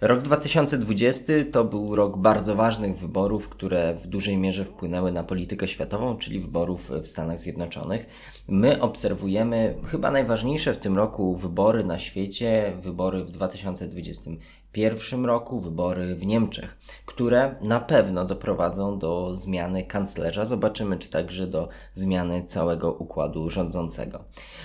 Rok 0.00 0.22
2020 0.22 1.32
to 1.52 1.64
był 1.64 1.96
rok 1.96 2.18
bardzo 2.18 2.54
ważnych 2.54 2.98
wyborów, 2.98 3.48
które 3.48 3.94
w 3.94 4.06
dużej 4.06 4.36
mierze 4.36 4.64
wpłynęły 4.64 5.12
na 5.12 5.24
politykę 5.24 5.68
światową, 5.68 6.16
czyli 6.16 6.40
wyborów 6.40 6.90
w 6.90 7.06
Stanach 7.06 7.38
Zjednoczonych. 7.38 8.06
My 8.48 8.80
obserwujemy 8.80 9.74
chyba 9.86 10.10
najważniejsze 10.10 10.74
w 10.74 10.78
tym 10.78 10.96
roku 10.96 11.36
wybory 11.36 11.84
na 11.84 11.98
świecie, 11.98 12.72
wybory 12.82 13.24
w 13.24 13.30
2021 13.30 15.24
roku, 15.24 15.60
wybory 15.60 16.14
w 16.14 16.26
Niemczech, 16.26 16.78
które 17.06 17.54
na 17.60 17.80
pewno 17.80 18.24
doprowadzą 18.24 18.98
do 18.98 19.34
zmiany 19.34 19.82
kanclerza. 19.82 20.44
Zobaczymy, 20.44 20.98
czy 20.98 21.10
także 21.10 21.46
do 21.46 21.68
zmiany 21.94 22.44
całego 22.46 22.92
układu 22.92 23.50
rządzącego. 23.50 24.24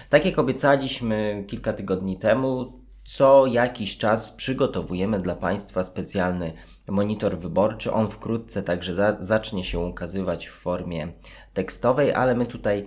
Tak 0.09 0.25
jak 0.25 0.39
obiecaliśmy 0.39 1.43
kilka 1.48 1.73
tygodni 1.73 2.18
temu, 2.18 2.80
co 3.04 3.45
jakiś 3.45 3.97
czas 3.97 4.31
przygotowujemy 4.31 5.20
dla 5.20 5.36
Państwa 5.36 5.83
specjalny 5.83 6.54
monitor 6.88 7.39
wyborczy. 7.39 7.93
On 7.93 8.09
wkrótce 8.09 8.64
także 8.64 8.96
za, 8.96 9.15
zacznie 9.19 9.64
się 9.64 9.79
ukazywać 9.79 10.47
w 10.47 10.51
formie 10.51 11.07
tekstowej, 11.54 12.14
ale 12.14 12.36
my 12.36 12.45
tutaj 12.45 12.86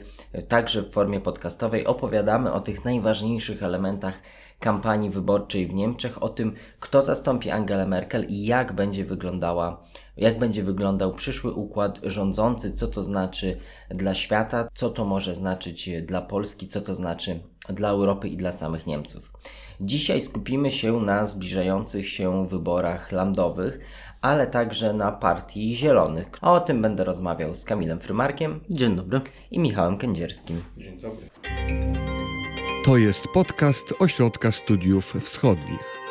także 0.48 0.82
w 0.82 0.90
formie 0.90 1.20
podcastowej 1.20 1.86
opowiadamy 1.86 2.52
o 2.52 2.60
tych 2.60 2.84
najważniejszych 2.84 3.62
elementach 3.62 4.22
kampanii 4.60 5.10
wyborczej 5.10 5.66
w 5.66 5.74
Niemczech, 5.74 6.22
o 6.22 6.28
tym, 6.28 6.54
kto 6.80 7.02
zastąpi 7.02 7.50
Angelę 7.50 7.86
Merkel 7.86 8.26
i 8.28 8.44
jak 8.44 8.72
będzie 8.72 9.04
wyglądała, 9.04 9.84
jak 10.16 10.38
będzie 10.38 10.62
wyglądał 10.62 11.12
przyszły 11.12 11.52
układ 11.52 12.00
rządzący, 12.02 12.72
co 12.72 12.86
to 12.86 13.02
znaczy 13.02 13.58
dla 13.90 14.14
świata, 14.14 14.68
co 14.74 14.90
to 14.90 15.04
może 15.04 15.34
znaczyć 15.34 15.90
dla 16.02 16.22
Polski, 16.22 16.66
co 16.66 16.80
to 16.80 16.94
znaczy 16.94 17.40
dla 17.68 17.88
Europy 17.88 18.28
i 18.28 18.36
dla 18.36 18.52
samych 18.52 18.86
Niemców. 18.86 19.30
Dzisiaj 19.80 20.20
skupimy 20.20 20.72
się 20.72 21.00
na 21.00 21.26
zbliżających 21.26 22.08
się 22.08 22.46
wyborach 22.46 23.12
landowych, 23.12 23.78
ale 24.20 24.46
także 24.46 24.92
na 24.92 25.12
partii 25.12 25.76
Zielonych. 25.76 26.30
A 26.40 26.52
o 26.52 26.60
tym 26.60 26.82
będę 26.82 27.04
rozmawiał 27.04 27.54
z 27.54 27.64
Kamilem 27.64 28.00
Frymarkiem. 28.00 28.60
Dzień 28.70 28.96
dobry. 28.96 29.20
I 29.50 29.58
Michałem 29.58 29.98
Kędzierskim. 29.98 30.62
Dzień 30.76 31.00
dobry. 31.00 31.26
To 32.84 32.96
jest 32.96 33.28
podcast 33.28 33.94
Ośrodka 33.98 34.52
Studiów 34.52 35.14
Wschodnich. 35.20 36.04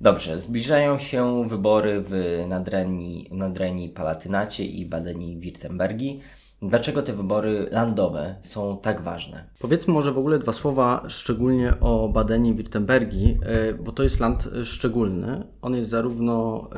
Dobrze, 0.00 0.40
zbliżają 0.40 0.98
się 0.98 1.48
wybory 1.48 2.04
w 2.06 2.44
Nadrenii, 2.48 3.28
Nadrenii 3.30 3.88
Palatynacie 3.88 4.64
i 4.64 4.86
Badeni-Wirtembergi. 4.86 6.20
Dlaczego 6.62 7.02
te 7.02 7.12
wybory 7.12 7.68
landowe 7.70 8.34
są 8.42 8.78
tak 8.82 9.00
ważne? 9.00 9.44
Powiedzmy 9.58 9.94
może 9.94 10.12
w 10.12 10.18
ogóle 10.18 10.38
dwa 10.38 10.52
słowa 10.52 11.04
szczególnie 11.08 11.74
o 11.80 12.08
Badenie 12.08 12.54
Wirtembergi, 12.54 13.38
e, 13.42 13.74
bo 13.74 13.92
to 13.92 14.02
jest 14.02 14.20
land 14.20 14.48
szczególny. 14.64 15.42
On 15.62 15.74
jest 15.74 15.90
zarówno 15.90 16.68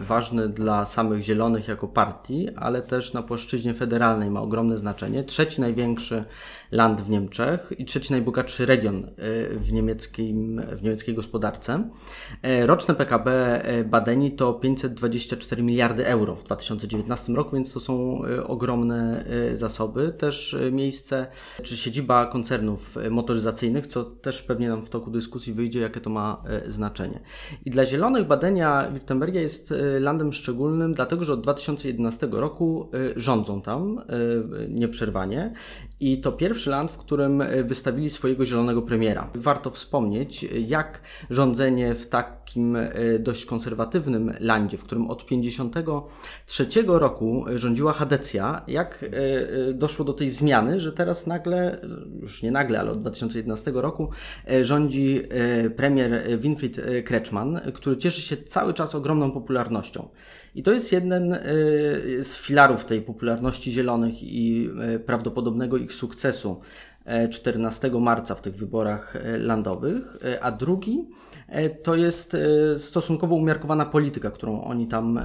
e, 0.00 0.02
ważny 0.02 0.48
dla 0.48 0.86
samych 0.86 1.22
Zielonych 1.22 1.68
jako 1.68 1.88
partii, 1.88 2.48
ale 2.56 2.82
też 2.82 3.12
na 3.12 3.22
płaszczyźnie 3.22 3.74
federalnej 3.74 4.30
ma 4.30 4.40
ogromne 4.40 4.78
znaczenie. 4.78 5.24
Trzeci 5.24 5.60
największy 5.60 6.24
land 6.72 7.00
w 7.00 7.10
Niemczech 7.10 7.72
i 7.78 7.84
trzeci 7.84 8.12
najbogatszy 8.12 8.66
region 8.66 9.04
e, 9.04 9.10
w, 9.58 9.72
niemieckim, 9.72 10.62
w 10.72 10.82
niemieckiej 10.82 11.14
gospodarce. 11.14 11.90
Roczne 12.62 12.94
PKB 12.94 13.62
Badeni 13.86 14.32
to 14.32 14.52
524 14.52 15.62
miliardy 15.62 16.06
euro 16.06 16.36
w 16.36 16.44
2019 16.44 17.32
roku, 17.32 17.56
więc 17.56 17.72
to 17.72 17.80
są 17.80 18.22
ogromne 18.46 19.12
Y, 19.52 19.56
zasoby, 19.56 20.12
też 20.18 20.54
y, 20.54 20.72
miejsce 20.72 21.26
czy 21.62 21.76
siedziba 21.76 22.26
koncernów 22.26 22.96
y, 22.96 23.10
motoryzacyjnych, 23.10 23.86
co 23.86 24.04
też 24.04 24.42
pewnie 24.42 24.68
nam 24.68 24.84
w 24.84 24.90
toku 24.90 25.10
dyskusji 25.10 25.52
wyjdzie, 25.52 25.80
jakie 25.80 26.00
to 26.00 26.10
ma 26.10 26.42
znaczenie. 26.68 27.20
I 27.64 27.70
dla 27.70 27.86
zielonych 27.86 28.26
badania 28.26 28.90
Wittenbergia 28.94 29.40
jest 29.40 29.74
landem 30.00 30.32
szczególnym, 30.32 30.94
dlatego 30.94 31.24
że 31.24 31.32
od 31.32 31.40
2011 31.40 32.28
roku 32.30 32.90
rządzą 33.16 33.62
tam 33.62 34.02
nieprzerwanie 34.68 35.52
i 36.00 36.20
to 36.20 36.32
pierwszy 36.32 36.61
land, 36.66 36.90
w 36.90 36.98
którym 36.98 37.42
wystawili 37.64 38.10
swojego 38.10 38.46
zielonego 38.46 38.82
premiera. 38.82 39.30
Warto 39.34 39.70
wspomnieć, 39.70 40.42
jak 40.66 41.00
rządzenie 41.30 41.94
w 41.94 42.08
takim 42.08 42.76
dość 43.18 43.46
konserwatywnym 43.46 44.32
landzie, 44.40 44.78
w 44.78 44.84
którym 44.84 45.10
od 45.10 45.24
1953 45.24 46.82
roku 46.86 47.44
rządziła 47.54 47.92
Hadecja, 47.92 48.62
jak 48.68 49.02
E, 49.02 49.68
e, 49.68 49.72
doszło 49.72 50.04
do 50.04 50.12
tej 50.12 50.30
zmiany, 50.30 50.80
że 50.80 50.92
teraz 50.92 51.26
nagle, 51.26 51.80
już 52.20 52.42
nie 52.42 52.50
nagle, 52.50 52.80
ale 52.80 52.90
od 52.90 53.00
2011 53.00 53.72
roku 53.74 54.10
e, 54.50 54.64
rządzi 54.64 55.22
premier 55.76 56.38
Winfried 56.38 56.80
Kretschmann, 57.04 57.60
który 57.74 57.96
cieszy 57.96 58.20
się 58.22 58.36
cały 58.36 58.74
czas 58.74 58.94
ogromną 58.94 59.30
popularnością. 59.30 60.08
I 60.54 60.62
to 60.62 60.72
jest 60.72 60.92
jeden 60.92 61.38
z 62.22 62.38
filarów 62.38 62.84
tej 62.84 63.02
popularności 63.02 63.72
zielonych 63.72 64.22
i 64.22 64.70
prawdopodobnego 65.06 65.76
ich 65.76 65.92
sukcesu 65.92 66.60
14 67.30 67.90
marca 67.90 68.34
w 68.34 68.40
tych 68.40 68.56
wyborach 68.56 69.16
e, 69.16 69.38
landowych, 69.38 70.16
e, 70.24 70.44
a 70.44 70.52
drugi 70.52 71.08
e, 71.48 71.70
to 71.70 71.94
jest 71.94 72.36
stosunkowo 72.76 73.34
umiarkowana 73.34 73.84
polityka, 73.84 74.30
którą 74.30 74.64
oni 74.64 74.86
tam 74.86 75.20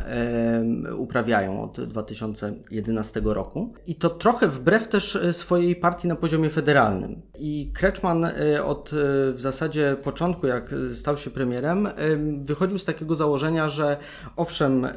uprawiają 0.98 1.64
od 1.64 1.82
2011 1.82 3.22
roku. 3.24 3.74
I 3.88 3.96
to 3.96 4.10
trochę 4.10 4.48
wbrew 4.48 4.88
też 4.88 5.20
swojej 5.32 5.76
partii 5.76 6.08
na 6.08 6.16
poziomie 6.16 6.50
federalnym. 6.50 7.22
I 7.40 7.72
Kretschmann 7.74 8.26
od 8.64 8.92
w 9.34 9.40
zasadzie 9.40 9.96
początku, 10.04 10.48
jak 10.48 10.76
stał 10.94 11.18
się 11.18 11.30
premierem, 11.30 11.88
wychodził 12.44 12.78
z 12.78 12.86
takiego 12.86 13.16
założenia, 13.16 13.70
że 13.70 13.98
owszem, 14.36 14.88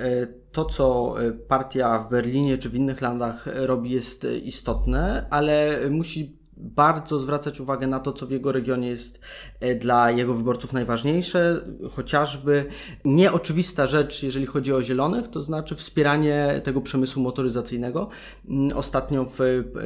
to, 0.52 0.64
co 0.64 1.14
partia 1.48 1.98
w 1.98 2.10
Berlinie 2.10 2.58
czy 2.58 2.68
w 2.70 2.74
innych 2.74 3.00
landach 3.00 3.46
robi, 3.54 3.90
jest 3.90 4.26
istotne, 4.44 5.26
ale 5.30 5.78
musi 5.90 6.39
bardzo 6.60 7.18
zwracać 7.18 7.60
uwagę 7.60 7.86
na 7.86 8.00
to, 8.00 8.12
co 8.12 8.26
w 8.26 8.30
jego 8.30 8.52
regionie 8.52 8.88
jest 8.88 9.20
e, 9.60 9.74
dla 9.74 10.10
jego 10.10 10.34
wyborców 10.34 10.72
najważniejsze, 10.72 11.64
chociażby 11.90 12.66
nieoczywista 13.04 13.86
rzecz, 13.86 14.22
jeżeli 14.22 14.46
chodzi 14.46 14.72
o 14.72 14.82
zielonych, 14.82 15.28
to 15.28 15.40
znaczy 15.40 15.76
wspieranie 15.76 16.60
tego 16.64 16.80
przemysłu 16.80 17.22
motoryzacyjnego. 17.22 18.08
Mm, 18.48 18.76
ostatnio 18.76 19.24
w, 19.24 19.38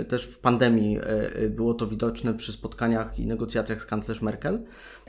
też 0.09 0.27
w 0.27 0.39
pandemii 0.39 0.99
e, 1.03 1.49
było 1.49 1.75
to 1.75 1.87
widoczne 1.87 2.35
przy 2.35 2.53
spotkaniach 2.53 3.19
i 3.19 3.27
negocjacjach 3.27 3.83
z 3.83 3.87
kanclerz 3.87 4.23
Merkel. 4.23 4.65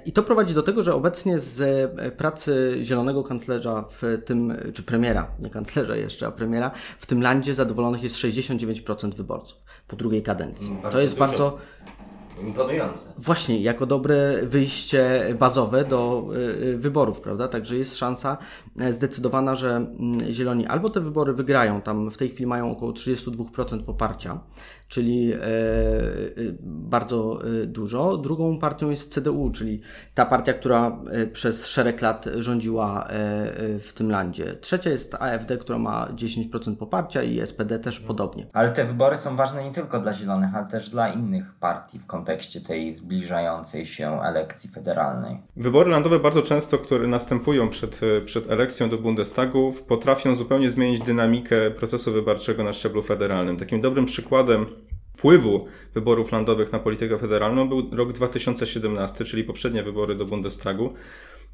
I 0.06 0.12
to 0.12 0.24
prowadzi 0.24 0.54
do 0.54 0.64
tego, 0.64 0.84
że 0.84 0.96
obecnie 0.96 1.40
z 1.40 1.62
e, 1.62 2.12
pracy 2.12 2.78
zielonego 2.84 3.24
kanclerza 3.24 3.86
w 3.90 4.02
tym, 4.26 4.58
czy 4.74 4.84
premiera, 4.84 5.32
nie 5.40 5.50
kanclerza 5.50 5.96
jeszcze, 5.96 6.28
a 6.28 6.32
premiera, 6.32 6.72
w 7.00 7.06
tym 7.06 7.22
landzie 7.22 7.54
zadowolonych 7.54 8.04
jest 8.04 8.16
69% 8.16 9.14
wyborców 9.14 9.58
po 9.88 9.96
drugiej 9.96 10.24
kadencji. 10.24 10.70
Mm, 10.70 10.82
bardzo 10.82 10.98
to 10.98 11.04
jest 11.04 11.16
dużo. 11.16 11.28
bardzo 11.28 11.55
Imponujące. 12.44 13.14
Właśnie, 13.18 13.60
jako 13.60 13.86
dobre 13.86 14.42
wyjście 14.44 15.36
bazowe 15.40 15.86
do 15.86 16.28
y, 16.34 16.38
y, 16.66 16.78
wyborów, 16.78 17.22
prawda? 17.22 17.48
Także 17.48 17.78
jest 17.78 17.98
szansa 17.98 18.38
e, 18.80 18.94
zdecydowana, 18.94 19.56
że 19.56 19.76
mm, 19.76 20.34
Zieloni 20.34 20.68
albo 20.68 20.90
te 20.90 21.02
wybory 21.02 21.34
wygrają, 21.34 21.82
tam 21.82 22.12
w 22.12 22.18
tej 22.18 22.30
chwili 22.30 22.48
mają 22.48 22.72
około 22.72 22.92
32% 22.92 23.84
poparcia, 23.84 24.40
czyli 24.88 25.34
e, 25.34 25.38
e, 25.38 25.42
bardzo 26.62 27.40
e, 27.64 27.66
dużo. 27.66 28.18
Drugą 28.18 28.60
partią 28.60 28.90
jest 28.90 29.14
CDU, 29.14 29.52
czyli 29.52 29.82
ta 30.14 30.26
partia, 30.26 30.54
która 30.54 30.98
przez 31.34 31.68
szereg 31.68 32.02
lat 32.02 32.26
rządziła 32.40 33.08
w 33.80 33.94
tym 33.94 34.12
landzie. 34.12 34.56
Trzecia 34.56 34.90
jest 34.90 35.16
AfD, 35.16 35.58
która 35.58 35.80
ma 35.80 36.08
10% 36.08 36.76
poparcia 36.76 37.24
i 37.24 37.48
SPD 37.48 37.80
też 37.80 38.00
podobnie. 38.00 38.48
Ale 38.54 38.70
te 38.70 38.86
wybory 38.86 39.18
są 39.18 39.36
ważne 39.36 39.64
nie 39.64 39.72
tylko 39.72 40.00
dla 40.00 40.14
Zielonych, 40.14 40.56
ale 40.56 40.66
też 40.66 40.90
dla 40.90 41.08
innych 41.08 41.54
partii 41.60 42.00
w 42.00 42.06
kontekście 42.06 42.62
tej 42.62 42.96
zbliżającej 42.96 43.86
się 43.86 44.22
elekcji 44.22 44.70
federalnej. 44.70 45.38
Wybory 45.56 45.92
landowe 45.92 46.20
bardzo 46.20 46.42
często, 46.42 46.78
które 46.78 47.08
następują 47.08 47.70
przed, 47.70 48.02
przed 48.26 48.52
elekcją 48.52 48.90
do 48.90 48.98
Bundestagu, 48.98 49.74
potrafią 49.88 50.36
zupełnie 50.36 50.70
zmienić 50.70 51.02
dynamikę 51.02 51.72
procesu 51.72 52.12
wyborczego 52.12 52.64
na 52.64 52.74
szczeblu 52.74 53.02
federalnym. 53.02 53.58
Takim 53.58 53.82
dobrym 53.82 54.06
przykładem 54.06 54.66
wpływu 55.18 55.68
wyborów 55.94 56.32
landowych 56.32 56.72
na 56.72 56.80
politykę 56.80 57.18
federalną 57.18 57.70
był 57.70 57.90
rok 57.92 58.14
2017, 58.14 59.26
czyli 59.26 59.44
poprzednie 59.44 59.84
wybory 59.84 60.16
do 60.16 60.26
Bundestagu, 60.26 60.94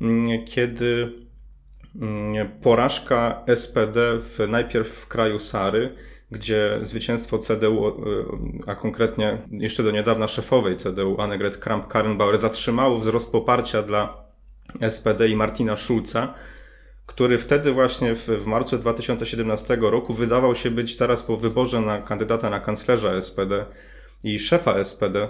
mm, 0.02 0.46
kiedy 0.46 1.12
mm, 2.02 2.50
porażka 2.62 3.44
SPD 3.56 4.20
w, 4.20 4.40
najpierw 4.48 4.90
w 4.90 5.08
kraju 5.08 5.40
Sary, 5.40 5.96
gdzie 6.32 6.80
zwycięstwo 6.82 7.38
CDU, 7.38 8.04
a 8.68 8.76
konkretnie 8.76 9.38
jeszcze 9.52 9.84
do 9.84 9.92
niedawna 9.92 10.28
szefowej 10.28 10.76
CDU 10.76 11.22
Annegret 11.22 11.60
Kramp-Karrenbauer 11.60 12.38
zatrzymało 12.38 12.98
wzrost 12.98 13.32
poparcia 13.32 13.84
dla 13.84 14.24
SPD 14.90 15.28
i 15.28 15.36
Martina 15.36 15.78
Schulza, 15.78 16.34
który 17.12 17.38
wtedy 17.38 17.72
właśnie 17.72 18.16
w, 18.16 18.28
w 18.28 18.46
marcu 18.46 18.78
2017 18.78 19.78
roku 19.82 20.14
wydawał 20.14 20.56
się 20.56 20.72
być 20.72 20.98
teraz 20.98 21.24
po 21.24 21.38
wyborze 21.38 21.82
na 21.82 22.02
kandydata 22.02 22.50
na 22.50 22.60
kanclerza 22.60 23.22
SPD 23.22 23.66
i 24.24 24.40
szefa 24.40 24.84
SPD, 24.84 25.28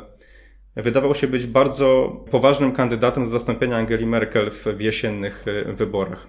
wydawał 0.76 1.16
się 1.16 1.28
być 1.28 1.46
bardzo 1.46 2.18
poważnym 2.32 2.72
kandydatem 2.72 3.24
do 3.24 3.30
zastąpienia 3.30 3.78
Angeli 3.78 4.06
Merkel 4.06 4.52
w, 4.52 4.66
w 4.66 4.82
jesiennych 4.82 5.46
wyborach. 5.74 6.28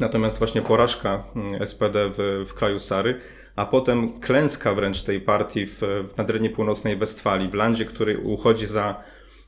Natomiast 0.00 0.38
właśnie 0.38 0.62
porażka 0.62 1.24
mm, 1.36 1.66
SPD 1.66 2.10
w, 2.10 2.44
w 2.48 2.54
kraju 2.54 2.78
Sary, 2.78 3.20
a 3.56 3.66
potem 3.66 4.20
klęska 4.20 4.74
wręcz 4.74 5.02
tej 5.02 5.20
partii 5.20 5.66
w, 5.66 5.80
w 5.80 6.16
nadrenii 6.18 6.50
północnej 6.50 6.96
Westfalii, 6.96 7.50
w 7.50 7.54
landzie, 7.54 7.84
który 7.84 8.18
uchodzi 8.18 8.66
za, 8.66 9.02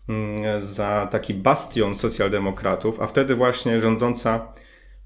mm, 0.08 0.60
za 0.60 1.08
taki 1.10 1.34
bastion 1.34 1.94
socjaldemokratów, 1.94 3.00
a 3.00 3.06
wtedy 3.06 3.34
właśnie 3.34 3.80
rządząca 3.80 4.52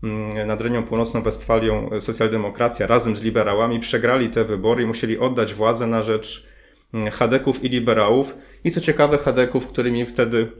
mm, 0.02 0.46
nadrenią 0.46 0.82
północną 0.82 1.22
Westfalią 1.22 1.90
socjaldemokracja 2.00 2.86
razem 2.86 3.16
z 3.16 3.22
liberałami 3.22 3.80
przegrali 3.80 4.28
te 4.28 4.44
wybory 4.44 4.82
i 4.82 4.86
musieli 4.86 5.18
oddać 5.18 5.54
władzę 5.54 5.86
na 5.86 6.02
rzecz 6.02 6.48
Hadeków 7.12 7.64
i 7.64 7.68
liberałów. 7.68 8.38
I 8.64 8.70
co 8.70 8.80
ciekawe, 8.80 9.18
Hadeków, 9.18 9.66
którymi 9.66 10.06
wtedy 10.06 10.50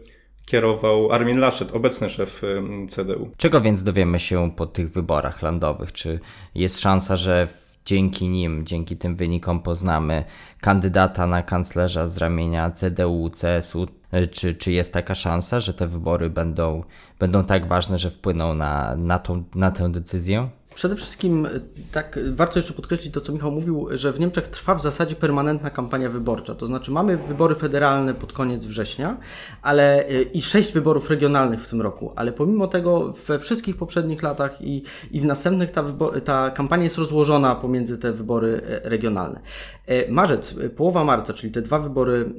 kierował 0.47 1.13
Armin 1.13 1.39
Laschet, 1.39 1.73
obecny 1.73 2.11
szef 2.11 2.43
CDU. 2.89 3.31
Czego 3.37 3.61
więc 3.61 3.85
dowiemy 3.85 4.21
się 4.21 4.51
po 4.57 4.67
tych 4.67 4.93
wyborach 4.93 5.43
landowych? 5.43 5.93
Czy 5.93 6.21
jest 6.55 6.81
szansa, 6.81 7.17
że 7.17 7.49
dzięki 7.85 8.29
nim, 8.29 8.67
dzięki 8.67 8.97
tym 8.97 9.17
wynikom 9.17 9.61
poznamy 9.61 10.25
kandydata 10.61 11.27
na 11.27 11.43
kanclerza 11.43 12.09
z 12.09 12.19
ramienia 12.19 12.71
CDU, 12.71 13.31
CSU? 13.31 13.87
Czy, 14.33 14.55
czy 14.55 14.73
jest 14.73 14.93
taka 14.93 15.15
szansa, 15.15 15.61
że 15.61 15.75
te 15.75 15.87
wybory 15.87 16.31
będą, 16.31 16.83
będą 17.19 17.45
tak 17.45 17.67
ważne, 17.67 17.99
że 17.99 18.11
wpłyną 18.11 18.55
na, 18.55 18.97
na, 18.97 19.19
tą, 19.19 19.45
na 19.55 19.71
tę 19.71 19.93
decyzję? 19.93 20.49
Przede 20.75 20.97
wszystkim 20.97 21.49
tak 21.93 22.19
warto 22.35 22.59
jeszcze 22.59 22.75
podkreślić 22.75 23.15
to, 23.15 23.21
co 23.21 23.33
Michał 23.33 23.51
mówił, 23.51 23.89
że 23.91 24.13
w 24.13 24.21
Niemczech 24.21 24.49
trwa 24.49 24.75
w 24.75 24.83
zasadzie 24.83 25.17
permanentna 25.17 25.71
kampania 25.71 26.09
wyborcza. 26.09 26.55
To 26.55 26.67
znaczy 26.67 26.91
mamy 26.91 27.17
wybory 27.17 27.55
federalne 27.55 28.15
pod 28.15 28.33
koniec 28.33 28.67
września, 28.67 29.17
ale 29.63 30.05
i 30.33 30.43
sześć 30.43 30.73
wyborów 30.73 31.11
regionalnych 31.11 31.61
w 31.61 31.69
tym 31.69 31.81
roku, 31.81 32.13
ale 32.17 32.33
pomimo 32.33 32.69
tego 32.69 33.13
we 33.27 33.39
wszystkich 33.39 33.77
poprzednich 33.77 34.23
latach 34.23 34.63
i, 34.63 34.83
i 35.11 35.21
w 35.21 35.25
następnych 35.25 35.71
ta, 35.71 35.85
ta 36.25 36.51
kampania 36.51 36.85
jest 36.85 36.99
rozłożona 36.99 37.55
pomiędzy 37.55 37.99
te 37.99 38.13
wybory 38.13 38.63
e, 38.67 38.89
regionalne. 38.89 39.41
E, 39.87 40.11
marzec, 40.13 40.55
e, 40.61 40.71
połowa 40.71 41.05
marca, 41.05 41.33
czyli 41.33 41.53
te 41.53 41.63
dwa 41.63 41.79
wybory 41.79 42.35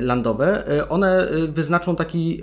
landowe, 0.00 0.64
one 0.88 1.28
wyznaczą 1.48 1.96
taki 1.96 2.40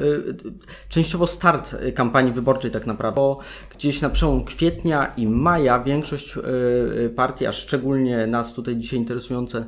częściowo 0.90 1.28
start 1.28 1.76
kampanii 1.96 2.34
wyborczej 2.34 2.72
tak 2.72 2.88
naprawdę, 2.88 3.16
bo 3.16 3.40
gdzieś 3.76 4.02
na 4.02 4.10
przełom 4.10 4.46
kwietnia 4.46 5.14
i 5.18 5.28
maja 5.28 5.80
większość 5.84 6.38
e, 6.38 6.42
e, 7.06 7.10
partii, 7.10 7.46
a 7.46 7.54
szczególnie 7.54 8.28
nas 8.28 8.54
tutaj 8.54 8.78
dzisiaj 8.78 9.00
interesujące 9.00 9.66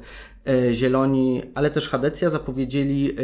e, 0.47 0.73
Zieloni, 0.73 1.41
ale 1.55 1.71
też 1.71 1.89
Hadecja 1.89 2.29
zapowiedzieli 2.29 3.15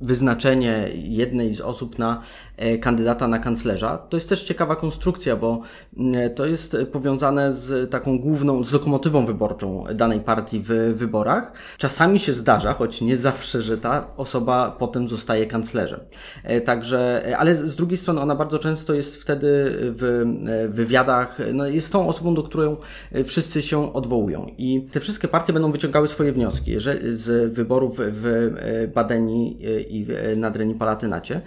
wyznaczenie 0.00 0.90
jednej 0.94 1.54
z 1.54 1.60
osób 1.60 1.98
na 1.98 2.22
e, 2.53 2.53
kandydata 2.80 3.28
na 3.28 3.38
kanclerza. 3.38 3.98
To 3.98 4.16
jest 4.16 4.28
też 4.28 4.42
ciekawa 4.42 4.76
konstrukcja, 4.76 5.36
bo 5.36 5.60
mm, 5.96 6.34
to 6.34 6.46
jest 6.46 6.76
powiązane 6.92 7.52
z 7.52 7.90
taką 7.90 8.18
główną, 8.18 8.64
z 8.64 8.72
lokomotywą 8.72 9.26
wyborczą 9.26 9.84
danej 9.94 10.20
partii 10.20 10.60
w 10.60 10.94
wyborach. 10.94 11.52
Czasami 11.78 12.20
się 12.20 12.32
zdarza, 12.32 12.72
choć 12.72 13.00
nie 13.00 13.16
zawsze, 13.16 13.62
że 13.62 13.78
ta 13.78 14.06
osoba 14.16 14.76
potem 14.78 15.08
zostaje 15.08 15.46
kanclerzem. 15.46 16.00
E, 16.42 16.60
także, 16.60 17.28
e, 17.28 17.38
ale 17.38 17.56
z 17.56 17.76
drugiej 17.76 17.96
strony 17.96 18.20
ona 18.20 18.34
bardzo 18.34 18.58
często 18.58 18.94
jest 18.94 19.22
wtedy 19.22 19.46
w 19.80 20.24
wywiadach, 20.68 21.38
no 21.52 21.66
jest 21.66 21.92
tą 21.92 22.08
osobą, 22.08 22.34
do 22.34 22.42
której 22.42 22.76
wszyscy 23.24 23.62
się 23.62 23.92
odwołują. 23.92 24.46
I 24.58 24.82
te 24.92 25.00
wszystkie 25.00 25.28
partie 25.28 25.52
będą 25.52 25.72
wyciągały 25.72 26.08
swoje 26.08 26.32
wnioski 26.32 26.76
z 27.12 27.52
wyborów 27.52 27.96
w 27.98 28.50
Badenii 28.94 29.58
i 29.88 30.06
na 30.36 30.50
Dreni 30.50 30.74
Palatynacie. 30.74 31.40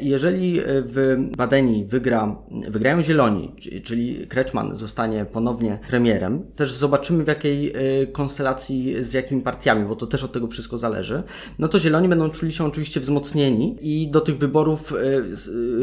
Jeżeli 0.00 0.29
w 0.66 1.16
Badenii 1.36 1.84
wygra, 1.84 2.36
wygrają 2.68 3.02
Zieloni, 3.02 3.54
czyli 3.84 4.26
Kreczman 4.26 4.76
zostanie 4.76 5.24
ponownie 5.24 5.78
premierem, 5.88 6.42
też 6.56 6.72
zobaczymy 6.72 7.24
w 7.24 7.26
jakiej 7.26 7.72
e, 7.74 8.06
konstelacji, 8.06 9.04
z 9.04 9.12
jakimi 9.12 9.42
partiami, 9.42 9.88
bo 9.88 9.96
to 9.96 10.06
też 10.06 10.24
od 10.24 10.32
tego 10.32 10.48
wszystko 10.48 10.78
zależy, 10.78 11.22
no 11.58 11.68
to 11.68 11.78
Zieloni 11.78 12.08
będą 12.08 12.30
czuli 12.30 12.52
się 12.52 12.64
oczywiście 12.64 13.00
wzmocnieni 13.00 13.76
i 13.80 14.10
do 14.10 14.20
tych 14.20 14.38
wyborów 14.38 14.92
e, 14.92 14.96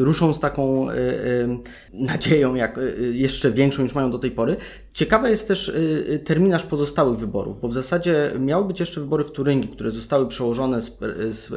ruszą 0.04 0.34
z 0.34 0.40
taką 0.40 0.90
e, 0.90 0.94
nadzieją, 1.92 2.54
jak 2.54 2.80
jeszcze 3.12 3.52
większą 3.52 3.82
niż 3.82 3.94
mają 3.94 4.10
do 4.10 4.18
tej 4.18 4.30
pory. 4.30 4.56
Ciekawy 4.92 5.30
jest 5.30 5.48
też 5.48 5.72
terminarz 6.24 6.64
pozostałych 6.64 7.18
wyborów, 7.18 7.60
bo 7.60 7.68
w 7.68 7.72
zasadzie 7.72 8.32
miały 8.38 8.64
być 8.64 8.80
jeszcze 8.80 9.00
wybory 9.00 9.24
w 9.24 9.32
Turyngii, 9.32 9.70
które 9.70 9.90
zostały 9.90 10.28
przełożone 10.28 10.82
z, 10.82 10.98
z 11.30 11.52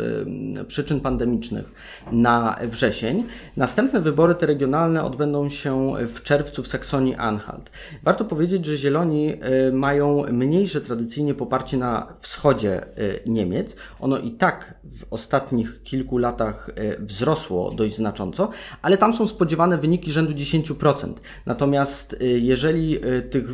przyczyn 0.67 0.99
pandemicznych 0.99 1.71
na 2.11 2.55
wrzesień. 2.81 3.23
Następne 3.57 4.01
wybory 4.01 4.35
te 4.35 4.45
regionalne 4.45 5.03
odbędą 5.03 5.49
się 5.49 5.93
w 6.07 6.23
czerwcu 6.23 6.63
w 6.63 6.67
Saksonii-Anhalt. 6.67 7.69
Warto 8.03 8.25
powiedzieć, 8.25 8.65
że 8.65 8.77
Zieloni 8.77 9.33
y, 9.69 9.71
mają 9.73 10.23
mniejsze 10.31 10.81
tradycyjnie 10.81 11.33
poparcie 11.33 11.77
na 11.77 12.13
wschodzie 12.21 12.85
y, 12.97 13.19
Niemiec. 13.25 13.75
Ono 13.99 14.17
i 14.17 14.31
tak 14.31 14.73
w 14.83 15.05
ostatnich 15.09 15.83
kilku 15.83 16.17
latach 16.17 16.69
y, 16.69 17.05
wzrosło 17.05 17.71
dość 17.71 17.95
znacząco, 17.95 18.49
ale 18.81 18.97
tam 18.97 19.13
są 19.13 19.27
spodziewane 19.27 19.77
wyniki 19.77 20.11
rzędu 20.11 20.33
10%. 20.33 21.13
Natomiast 21.45 22.15
jeżeli 22.21 22.99
tych, 23.31 23.45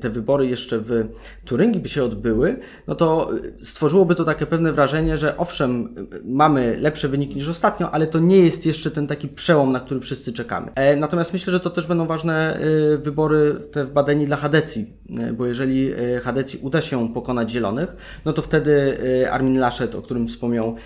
te 0.00 0.10
wybory 0.10 0.46
jeszcze 0.46 0.78
w 0.78 1.08
Turyngii 1.44 1.80
by 1.80 1.88
się 1.88 2.04
odbyły, 2.04 2.60
no 2.86 2.94
to 2.94 3.30
stworzyłoby 3.62 4.14
to 4.14 4.24
takie 4.24 4.46
pewne 4.46 4.72
wrażenie, 4.72 5.16
że 5.16 5.36
owszem, 5.36 5.94
mamy 6.24 6.76
lepsze 6.80 7.08
wyniki 7.08 7.36
niż 7.36 7.48
ostatnio, 7.48 7.90
ale 7.90 8.06
to 8.06 8.18
nie 8.18 8.38
jest 8.38 8.55
jeszcze 8.64 8.90
ten 8.90 9.06
taki 9.06 9.28
przełom, 9.28 9.72
na 9.72 9.80
który 9.80 10.00
wszyscy 10.00 10.32
czekamy. 10.32 10.70
E, 10.74 10.96
natomiast 10.96 11.32
myślę, 11.32 11.50
że 11.50 11.60
to 11.60 11.70
też 11.70 11.86
będą 11.86 12.06
ważne 12.06 12.60
e, 12.94 12.96
wybory 12.98 13.54
te 13.72 13.84
w 13.84 13.90
Badeni 13.90 14.26
dla 14.26 14.36
Hadecji, 14.36 14.92
e, 15.18 15.32
bo 15.32 15.46
jeżeli 15.46 15.90
Hadecji 16.22 16.58
uda 16.62 16.80
się 16.80 17.08
pokonać 17.08 17.50
Zielonych, 17.50 17.96
no 18.24 18.32
to 18.32 18.42
wtedy 18.42 18.98
Armin 19.30 19.58
Laschet, 19.58 19.94
o 19.94 20.02
którym 20.02 20.26
wspomniał 20.26 20.76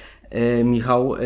Michał 0.65 1.17
e, 1.17 1.19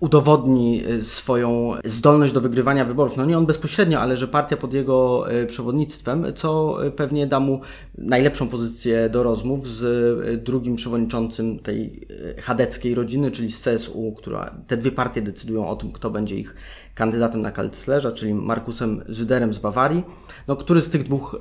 udowodni 0.00 0.82
e, 0.86 1.02
swoją 1.02 1.72
zdolność 1.84 2.32
do 2.32 2.40
wygrywania 2.40 2.84
wyborów. 2.84 3.16
No 3.16 3.24
nie 3.24 3.38
on 3.38 3.46
bezpośrednio, 3.46 4.00
ale 4.00 4.16
że 4.16 4.28
partia 4.28 4.56
pod 4.56 4.74
jego 4.74 5.24
przewodnictwem, 5.46 6.26
co 6.34 6.78
pewnie 6.96 7.26
da 7.26 7.40
mu 7.40 7.60
najlepszą 7.98 8.48
pozycję 8.48 9.08
do 9.08 9.22
rozmów 9.22 9.68
z 9.68 10.42
drugim 10.44 10.76
przewodniczącym 10.76 11.58
tej 11.58 12.08
chadeckiej 12.42 12.94
rodziny, 12.94 13.30
czyli 13.30 13.52
z 13.52 13.62
CSU, 13.62 14.14
która 14.16 14.54
te 14.66 14.76
dwie 14.76 14.92
partie 14.92 15.22
decydują 15.22 15.68
o 15.68 15.76
tym, 15.76 15.92
kto 15.92 16.10
będzie 16.10 16.36
ich 16.36 16.54
kandydatem 16.94 17.42
na 17.42 17.52
kanclerza, 17.52 18.12
czyli 18.12 18.34
Markusem 18.34 19.04
Zyderem 19.08 19.54
z 19.54 19.58
Bawarii. 19.58 20.04
No, 20.48 20.56
który 20.56 20.80
z 20.80 20.90
tych 20.90 21.02
dwóch 21.02 21.40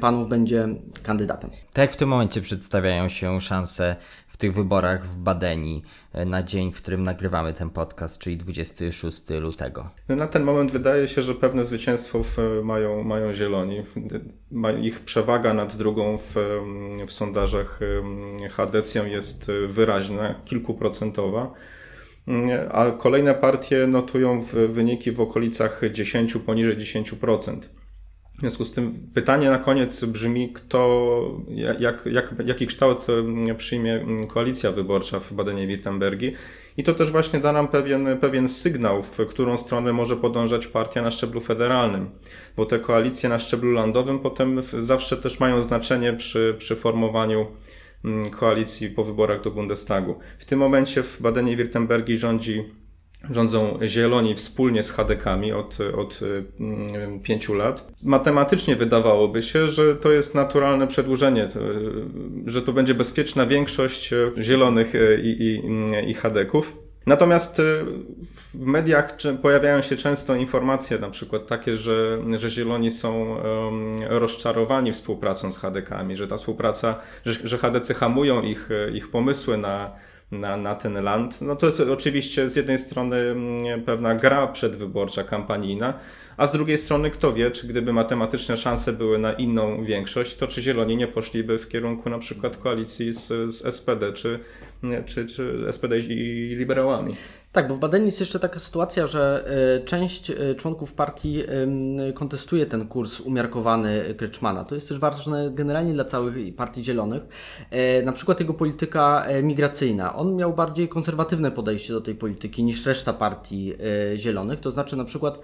panów 0.00 0.28
będzie 0.28 0.68
kandydatem? 1.02 1.50
Tak 1.72 1.92
w 1.92 1.96
tym 1.96 2.08
momencie 2.08 2.40
przedstawiają 2.40 3.08
się 3.08 3.40
szanse 3.40 3.96
w 4.36 4.38
tych 4.38 4.54
wyborach 4.54 5.06
w 5.06 5.18
Badenii 5.18 5.82
e, 6.12 6.24
na 6.24 6.42
dzień, 6.42 6.72
w 6.72 6.76
którym 6.76 7.04
nagrywamy 7.04 7.52
ten 7.52 7.70
podcast, 7.70 8.18
czyli 8.18 8.36
26 8.36 9.22
lutego? 9.40 9.90
No 10.08 10.16
na 10.16 10.26
ten 10.26 10.44
moment 10.44 10.72
wydaje 10.72 11.08
się, 11.08 11.22
że 11.22 11.34
pewne 11.34 11.64
zwycięstwo 11.64 12.22
mają, 12.64 13.04
mają 13.04 13.34
zieloni. 13.34 13.82
Ich 14.82 15.00
przewaga 15.00 15.54
nad 15.54 15.76
drugą 15.76 16.18
w, 16.18 16.34
w 17.06 17.12
sondażach 17.12 17.80
Hadecją 18.50 19.06
jest 19.06 19.50
wyraźna, 19.68 20.34
kilkuprocentowa. 20.44 21.52
A 22.70 22.90
kolejne 22.90 23.34
partie 23.34 23.86
notują 23.86 24.40
wyniki 24.68 25.12
w 25.12 25.20
okolicach 25.20 25.80
10, 25.92 26.36
poniżej 26.46 26.76
10%. 26.76 27.58
W 28.36 28.38
związku 28.38 28.64
z 28.64 28.72
tym 28.72 28.92
pytanie 29.14 29.50
na 29.50 29.58
koniec 29.58 30.04
brzmi, 30.04 30.52
kto, 30.52 31.40
jak, 31.78 32.06
jak, 32.06 32.34
jaki 32.46 32.66
kształt 32.66 33.06
przyjmie 33.56 34.06
koalicja 34.28 34.72
wyborcza 34.72 35.20
w 35.20 35.32
Badenie-Württembergii. 35.32 36.32
I 36.76 36.82
to 36.82 36.94
też 36.94 37.10
właśnie 37.10 37.40
da 37.40 37.52
nam 37.52 37.68
pewien, 37.68 38.18
pewien 38.20 38.48
sygnał, 38.48 39.02
w 39.02 39.26
którą 39.28 39.56
stronę 39.56 39.92
może 39.92 40.16
podążać 40.16 40.66
partia 40.66 41.02
na 41.02 41.10
szczeblu 41.10 41.40
federalnym. 41.40 42.10
Bo 42.56 42.66
te 42.66 42.78
koalicje 42.78 43.28
na 43.28 43.38
szczeblu 43.38 43.72
landowym 43.72 44.18
potem 44.18 44.60
zawsze 44.78 45.16
też 45.16 45.40
mają 45.40 45.62
znaczenie 45.62 46.12
przy, 46.12 46.54
przy 46.58 46.76
formowaniu 46.76 47.46
koalicji 48.30 48.90
po 48.90 49.04
wyborach 49.04 49.42
do 49.42 49.50
Bundestagu. 49.50 50.18
W 50.38 50.44
tym 50.44 50.58
momencie 50.58 51.02
w 51.02 51.20
Badenie-Württembergii 51.20 52.16
rządzi 52.16 52.64
rządzą 53.30 53.78
zieloni 53.84 54.34
wspólnie 54.34 54.82
z 54.82 54.90
Hadekami 54.90 55.52
od, 55.52 55.78
od 55.96 56.20
mm, 56.60 57.20
pięciu 57.20 57.54
lat. 57.54 57.92
Matematycznie 58.02 58.76
wydawałoby 58.76 59.42
się, 59.42 59.68
że 59.68 59.96
to 59.96 60.12
jest 60.12 60.34
naturalne 60.34 60.86
przedłużenie, 60.86 61.48
że 62.46 62.62
to 62.62 62.72
będzie 62.72 62.94
bezpieczna 62.94 63.46
większość 63.46 64.14
zielonych 64.38 64.92
i, 65.22 65.28
i, 65.28 66.10
i 66.10 66.14
Hadeków. 66.14 66.76
Natomiast 67.06 67.62
w 68.54 68.66
mediach 68.66 69.16
pojawiają 69.42 69.80
się 69.80 69.96
często 69.96 70.34
informacje, 70.34 70.98
na 70.98 71.10
przykład 71.10 71.46
takie, 71.46 71.76
że, 71.76 72.18
że 72.36 72.50
Zieloni 72.50 72.90
są 72.90 73.36
rozczarowani 74.08 74.92
współpracą 74.92 75.52
z 75.52 75.58
HDK-ami, 75.58 76.16
że 76.16 76.26
ta 76.26 76.36
współpraca, 76.36 76.98
że, 77.26 77.48
że 77.48 77.58
HDC 77.58 77.94
hamują 77.94 78.42
ich, 78.42 78.68
ich 78.94 79.10
pomysły 79.10 79.56
na, 79.56 79.92
na, 80.32 80.56
na 80.56 80.74
ten 80.74 81.04
land. 81.04 81.42
No 81.42 81.56
to 81.56 81.66
jest 81.66 81.80
oczywiście 81.80 82.50
z 82.50 82.56
jednej 82.56 82.78
strony 82.78 83.16
mm, 83.16 83.82
pewna 83.82 84.14
gra 84.14 84.46
przedwyborcza, 84.46 85.24
kampanijna, 85.24 85.98
a 86.36 86.46
z 86.46 86.52
drugiej 86.52 86.78
strony 86.78 87.10
kto 87.10 87.32
wie, 87.32 87.50
czy 87.50 87.66
gdyby 87.66 87.92
matematyczne 87.92 88.56
szanse 88.56 88.92
były 88.92 89.18
na 89.18 89.32
inną 89.32 89.84
większość, 89.84 90.36
to 90.36 90.46
czy 90.46 90.62
Zieloni 90.62 90.96
nie 90.96 91.06
poszliby 91.06 91.58
w 91.58 91.68
kierunku 91.68 92.10
na 92.10 92.18
przykład 92.18 92.56
koalicji 92.56 93.12
z, 93.12 93.26
z 93.26 93.74
SPD, 93.74 94.12
czy, 94.12 94.38
czy, 95.06 95.26
czy 95.26 95.66
SPD 95.70 95.98
i 95.98 96.54
liberałami. 96.56 97.12
Tak, 97.56 97.68
bo 97.68 97.74
w 97.74 97.78
Badeni 97.78 98.06
jest 98.06 98.20
jeszcze 98.20 98.40
taka 98.40 98.58
sytuacja, 98.58 99.06
że 99.06 99.44
e, 99.76 99.84
część 99.84 100.30
e, 100.30 100.54
członków 100.54 100.92
partii 100.92 101.42
kontestuje 102.14 102.66
ten 102.66 102.88
kurs 102.88 103.20
umiarkowany 103.20 104.14
Kreczmana. 104.16 104.64
To 104.64 104.74
jest 104.74 104.88
też 104.88 104.98
ważne 104.98 105.50
generalnie 105.50 105.92
dla 105.92 106.04
całych 106.04 106.56
partii 106.56 106.84
zielonych. 106.84 107.22
E, 107.70 108.02
na 108.02 108.12
przykład 108.12 108.40
jego 108.40 108.54
polityka 108.54 109.26
migracyjna. 109.42 110.16
On 110.16 110.36
miał 110.36 110.52
bardziej 110.52 110.88
konserwatywne 110.88 111.50
podejście 111.50 111.92
do 111.92 112.00
tej 112.00 112.14
polityki 112.14 112.64
niż 112.64 112.86
reszta 112.86 113.12
partii 113.12 113.72
zielonych. 114.16 114.60
To 114.60 114.70
znaczy 114.70 114.96
na 114.96 115.04
przykład 115.04 115.40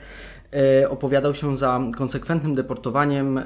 opowiadał 0.88 1.34
się 1.34 1.56
za 1.56 1.80
konsekwentnym 1.96 2.54
deportowaniem 2.54 3.40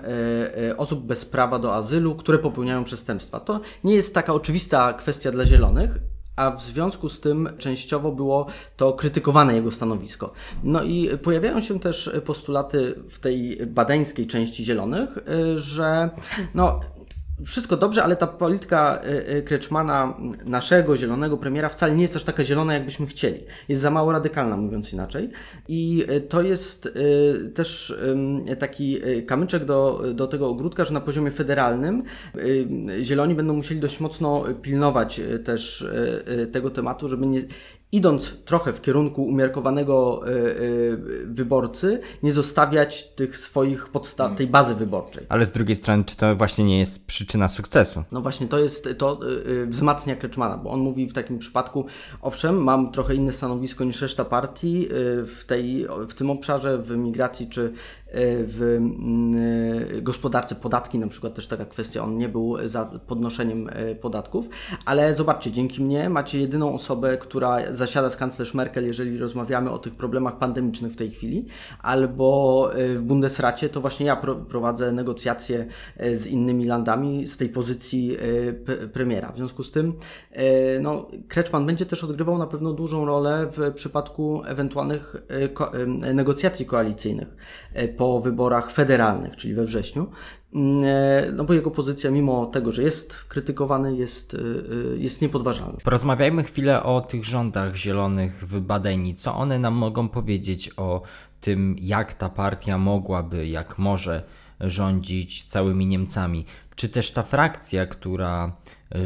osób 0.77 1.07
bez 1.07 1.25
prawa 1.25 1.59
do 1.59 1.75
azylu, 1.75 2.15
które 2.15 2.39
popełniają 2.39 2.85
przestępstwa. 2.85 3.41
To 3.41 3.61
nie 3.85 3.95
jest 3.95 4.15
taka 4.15 4.33
oczywista 4.35 4.93
kwestia 4.93 5.31
dla 5.31 5.45
zielonych, 5.45 5.99
a 6.37 6.51
w 6.51 6.63
związku 6.63 7.09
z 7.09 7.21
tym 7.21 7.49
częściowo 7.59 8.13
było 8.13 8.47
to 8.77 8.93
krytykowane 8.93 9.55
jego 9.55 9.71
stanowisko. 9.71 10.33
No 10.65 10.83
i 10.83 11.19
pojawiają 11.23 11.61
się 11.61 11.81
też 11.81 12.11
postulaty 12.25 12.95
w 13.11 13.19
tej 13.19 13.67
badańskiej 13.67 14.27
części 14.27 14.65
Zielonych, 14.65 15.19
y, 15.19 15.59
że 15.59 16.11
no, 16.55 16.81
wszystko 17.45 17.77
dobrze, 17.77 18.05
ale 18.05 18.17
ta 18.17 18.27
polityka 18.27 19.01
y, 19.05 19.37
y, 19.37 19.43
Kreczmana, 19.43 20.17
naszego 20.45 20.97
zielonego 20.97 21.37
premiera, 21.37 21.69
wcale 21.69 21.95
nie 21.95 22.03
jest 22.03 22.17
aż 22.17 22.25
taka 22.25 22.45
zielona, 22.45 22.75
jakbyśmy 22.75 23.07
chcieli. 23.07 23.41
Jest 23.69 23.83
za 23.83 23.91
mało 23.91 24.13
radykalna, 24.13 24.57
mówiąc 24.57 24.93
inaczej. 24.93 25.31
I 25.69 26.05
y, 26.11 26.21
to 26.21 26.43
jest 26.43 26.89
też 27.55 27.95
taki 28.59 29.01
kamyczek 29.27 29.65
do, 29.65 30.03
do 30.15 30.27
tego 30.27 30.49
ogródka, 30.49 30.85
że 30.85 30.95
na 30.95 31.01
poziomie 31.01 31.31
federalnym 31.31 32.03
zieloni 33.03 33.35
będą 33.35 33.55
musieli 33.55 33.81
dość 33.81 34.01
mocno 34.01 34.45
pilnować 34.63 35.21
też 35.45 35.87
tego 36.53 36.71
tematu, 36.71 37.09
żeby 37.09 37.27
nie, 37.27 37.41
idąc 37.97 38.37
trochę 38.45 38.73
w 38.73 38.81
kierunku 38.81 39.25
umiarkowanego 39.25 40.23
y, 40.29 40.31
y, 40.31 41.27
wyborcy, 41.27 42.01
nie 42.23 42.33
zostawiać 42.33 43.09
tych 43.09 43.37
swoich 43.37 43.89
podstaw, 43.89 44.37
tej 44.37 44.47
bazy 44.47 44.75
wyborczej. 44.75 45.27
Ale 45.29 45.47
z 45.47 45.53
drugiej 45.53 45.77
strony, 45.77 46.05
czy 46.05 46.17
to 46.17 46.37
właśnie 46.37 46.65
nie 46.65 46.79
jest 46.79 47.07
przyczyna 47.07 47.49
sukcesu? 47.49 48.05
No 48.13 48.21
właśnie, 48.21 48.47
to 48.47 48.59
jest, 48.59 48.89
to 48.99 49.21
y, 49.47 49.67
wzmacnia 49.67 50.17
Kreczmana, 50.17 50.57
bo 50.57 50.71
on 50.71 50.81
mówi 50.81 51.07
w 51.07 51.13
takim 51.13 51.39
przypadku, 51.39 51.87
owszem, 52.23 52.57
mam 52.57 52.93
trochę 52.93 53.15
inne 53.15 53.33
stanowisko 53.33 53.85
niż 53.85 54.03
reszta 54.03 54.25
partii 54.25 54.89
w, 55.27 55.45
tej, 55.47 55.87
w 56.09 56.15
tym 56.15 56.31
obszarze, 56.31 56.79
w 56.79 56.97
migracji 56.97 57.49
czy 57.49 57.73
w 58.15 58.77
mm, 58.77 60.03
gospodarce 60.03 60.55
podatki, 60.55 60.99
na 60.99 61.09
przykład 61.09 61.35
też 61.35 61.47
taka 61.47 61.65
kwestia, 61.65 62.05
on 62.05 62.17
nie 62.17 62.29
był 62.29 62.57
za 62.69 62.85
podnoszeniem 62.85 63.71
podatków, 64.01 64.49
ale 64.85 65.17
zobaczcie, 65.17 65.53
dzięki 65.53 65.83
mnie 65.83 66.09
macie 66.09 66.41
jedyną 66.41 66.75
osobę, 66.75 67.19
która 67.19 67.75
zasiada 67.75 68.11
z 68.11 68.17
kanclerz 68.17 68.55
Merkel, 68.55 68.87
jeżeli 68.87 69.19
rozmawiamy 69.19 69.71
o 69.71 69.79
tych 69.79 69.95
problemach 69.95 70.39
pandemicznych 70.39 70.93
w 70.93 70.97
tej 70.97 71.11
chwili, 71.11 71.47
albo 71.83 72.71
e, 72.75 72.95
w 72.95 73.03
Bundesracie 73.03 73.69
to 73.69 73.81
właśnie 73.81 74.07
ja 74.07 74.17
prowadzę 74.49 74.93
negocjacje 74.93 75.67
e, 75.97 76.17
z 76.17 76.27
innymi 76.27 76.65
landami 76.65 77.27
z 77.27 77.37
tej 77.37 77.49
pozycji 77.49 78.17
e, 78.69 78.89
premiera. 78.89 79.33
W 79.33 79.37
związku 79.37 79.63
z 79.63 79.73
tym 79.73 79.93
no, 80.81 81.09
Kretschmann 81.29 81.67
będzie 81.67 81.87
też 81.87 82.05
odgrywał 82.05 82.39
na 82.39 82.47
pewno 82.47 82.73
dużą 82.73 83.05
rolę 83.05 83.47
w 83.57 83.75
przypadku 83.75 84.43
ewentualnych 84.45 85.17
negocjacji 86.15 86.67
koalicyjnych 86.67 87.37
po 87.97 88.21
wyborach 88.21 88.71
federalnych, 88.71 89.37
czyli 89.37 89.55
we 89.55 89.65
wrześniu. 89.65 90.07
Mm, 90.57 90.85
e, 90.85 91.33
no 91.33 91.45
bo 91.45 91.55
jego 91.55 91.71
pozycja, 91.71 92.11
mimo 92.11 92.47
tego, 92.47 92.73
że 92.73 92.83
jest 92.83 93.25
krytykowany, 93.25 93.97
jest, 93.97 94.35
e, 94.35 94.39
e, 94.39 94.97
jest 94.97 95.23
niepodważalna. 95.23 95.79
Porozmawiajmy 95.85 96.45
chwilę 96.45 96.83
o 96.83 97.01
tych 97.01 97.25
rządach 97.25 97.77
zielonych 97.77 98.49
w 98.49 98.61
Badeni. 98.61 99.15
Co 99.15 99.35
one 99.35 99.59
nam 99.59 99.75
mogą 99.75 100.09
powiedzieć 100.09 100.71
o 100.77 101.03
tym, 101.41 101.77
jak 101.81 102.15
ta 102.15 102.29
partia 102.29 102.79
mogłaby, 102.79 103.49
jak 103.49 103.79
może 103.79 104.23
rządzić 104.61 105.45
całymi 105.45 105.87
Niemcami? 105.87 106.45
Czy 106.77 106.89
też 106.89 107.13
ta 107.13 107.23
frakcja, 107.23 107.87
która 107.87 108.53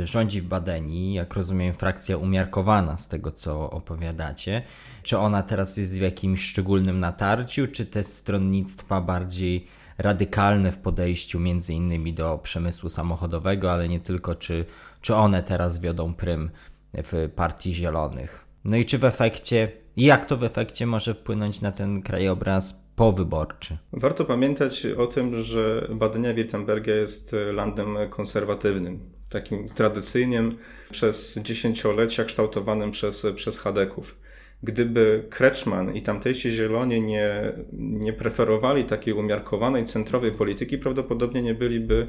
rządzi 0.05 0.41
w 0.41 0.49
Badeni, 0.49 1.15
jak 1.15 1.35
rozumiem, 1.35 1.75
frakcja 1.75 2.17
umiarkowana 2.17 2.97
z 2.97 3.09
tego, 3.09 3.31
co 3.33 3.71
opowiadacie, 3.71 4.63
czy 5.03 5.19
ona 5.19 5.43
teraz 5.43 5.77
jest 5.77 5.99
w 5.99 6.01
jakimś 6.01 6.45
szczególnym 6.45 7.01
natarciu, 7.01 7.67
czy 7.67 7.87
te 7.87 8.03
stronnictwa 8.03 9.01
bardziej 9.01 9.67
radykalne 10.03 10.73
w 10.73 10.79
podejściu 10.79 11.41
między 11.41 11.75
innymi 11.75 12.15
do 12.15 12.39
przemysłu 12.43 12.91
samochodowego, 12.91 13.73
ale 13.73 13.89
nie 13.89 14.01
tylko, 14.01 14.35
czy, 14.35 14.65
czy 15.01 15.15
one 15.15 15.43
teraz 15.43 15.81
wiodą 15.81 16.15
prym 16.15 16.51
w 16.95 17.31
partii 17.37 17.75
zielonych. 17.75 18.45
No 18.65 18.77
i 18.77 18.85
czy 18.85 18.99
w 18.99 19.05
efekcie, 19.05 19.73
jak 19.97 20.27
to 20.27 20.37
w 20.37 20.45
efekcie 20.45 20.87
może 20.87 21.15
wpłynąć 21.15 21.61
na 21.61 21.73
ten 21.73 22.03
krajobraz 22.03 22.85
powyborczy? 22.97 23.77
Warto 23.93 24.25
pamiętać 24.25 24.87
o 24.87 25.07
tym, 25.07 25.43
że 25.43 25.89
Badenia-Württembergia 25.91 26.91
jest 26.91 27.37
landem 27.53 27.97
konserwatywnym, 28.11 29.01
takim 29.29 29.69
tradycyjnym, 29.69 30.59
przez 30.91 31.39
dziesięciolecia 31.39 32.25
kształtowanym 32.25 32.91
przez, 32.91 33.27
przez 33.35 33.59
Hadeków 33.59 34.17
gdyby 34.63 35.27
Kretschmann 35.31 35.95
i 35.95 36.03
tamtejsi 36.03 36.53
Zieloni 36.53 37.01
nie, 37.01 37.53
nie 37.73 38.13
preferowali 38.13 38.85
takiej 38.85 39.15
umiarkowanej, 39.15 39.85
centrowej 39.85 40.33
polityki, 40.33 40.79
prawdopodobnie 40.79 41.43
nie 41.43 41.55
byliby, 41.55 42.07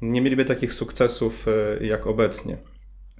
nie 0.00 0.20
mieliby 0.20 0.44
takich 0.44 0.72
sukcesów 0.72 1.46
e, 1.48 1.86
jak 1.86 2.06
obecnie. 2.06 2.56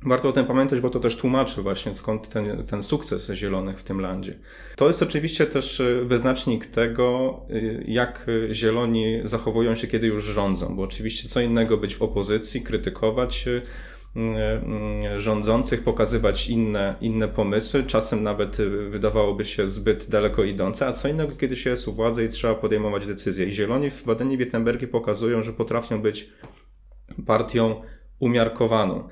Warto 0.05 0.29
o 0.29 0.33
tym 0.33 0.47
pamiętać, 0.47 0.81
bo 0.81 0.91
to 0.91 1.01
też 1.01 1.17
tłumaczy 1.17 1.63
właśnie 1.63 1.95
skąd 1.95 2.29
ten, 2.29 2.63
ten 2.63 2.83
sukces 2.83 3.31
zielonych 3.31 3.79
w 3.79 3.83
tym 3.83 4.01
landzie. 4.01 4.39
To 4.77 4.87
jest 4.87 5.03
oczywiście 5.03 5.47
też 5.47 5.81
e, 5.81 6.05
wyznacznik 6.05 6.67
tego, 6.67 7.41
e, 7.51 7.61
jak 7.85 8.27
zieloni 8.51 9.21
zachowują 9.25 9.75
się, 9.75 9.87
kiedy 9.87 10.07
już 10.07 10.25
rządzą, 10.25 10.77
bo 10.77 10.83
oczywiście 10.83 11.29
co 11.29 11.41
innego 11.41 11.77
być 11.77 11.95
w 11.95 12.03
opozycji, 12.03 12.63
krytykować 12.63 13.49
rządzących 15.17 15.85
pokazywać 15.85 16.49
inne, 16.49 16.95
inne 17.01 17.29
pomysły, 17.29 17.85
czasem 17.85 18.23
nawet 18.23 18.61
y, 18.61 18.89
wydawałoby 18.89 19.45
się 19.45 19.69
zbyt 19.69 20.11
daleko 20.11 20.45
idące, 20.45 20.87
a 20.87 20.93
co 20.93 21.09
innego, 21.09 21.37
kiedy 21.37 21.57
się 21.57 21.71
jest 21.71 21.89
u 21.89 21.93
władzy 21.93 22.25
i 22.25 22.29
trzeba 22.29 22.55
podejmować 22.55 23.07
decyzje. 23.07 23.47
I 23.47 23.53
Zieloni 23.53 23.91
w 23.91 24.05
badaniu 24.05 24.39
Wittenbergi 24.39 24.87
pokazują, 24.87 25.43
że 25.43 25.53
potrafią 25.53 26.03
być 26.03 26.31
partią 27.27 27.83
umiarkowaną. 28.19 29.09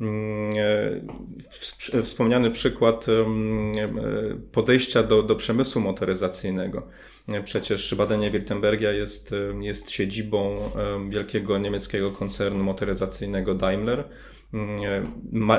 Mm, 0.00 0.54
wspomniany 2.02 2.50
przykład 2.50 3.06
podejścia 4.52 5.02
do, 5.02 5.22
do 5.22 5.36
przemysłu 5.36 5.82
motoryzacyjnego. 5.82 6.86
Przecież 7.44 7.94
badanie 7.94 8.30
Württembergia 8.30 8.88
jest, 8.92 9.34
jest 9.60 9.90
siedzibą 9.90 10.58
wielkiego 11.08 11.58
niemieckiego 11.58 12.10
koncernu 12.10 12.64
motoryzacyjnego 12.64 13.54
Daimler. 13.54 14.04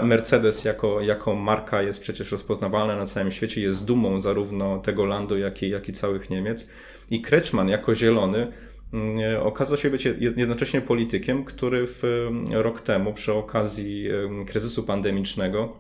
Mercedes 0.04 0.66
jako, 0.66 1.02
jako 1.02 1.36
marka 1.36 1.82
jest 1.82 2.02
przecież 2.02 2.32
rozpoznawalna 2.32 2.96
na 2.96 3.06
całym 3.06 3.32
świecie, 3.32 3.62
jest 3.62 3.86
dumą 3.86 4.20
zarówno 4.20 4.80
tego 4.80 5.06
landu, 5.06 5.38
jak 5.38 5.64
i, 5.64 5.70
jak 5.70 5.90
i 5.90 5.94
całych 5.94 6.30
Niemiec. 6.30 6.72
I 7.10 7.22
Kretschmann 7.22 7.70
jako 7.70 7.96
zielony 7.96 8.52
mm, 8.94 9.42
okazał 9.44 9.78
się 9.78 9.90
być 9.90 10.06
jednocześnie 10.38 10.82
politykiem, 10.82 11.44
który 11.44 11.88
w, 11.88 12.30
rok 12.52 12.82
temu 12.82 13.14
przy 13.14 13.34
okazji 13.34 14.08
kryzysu 14.48 14.84
pandemicznego 14.84 15.78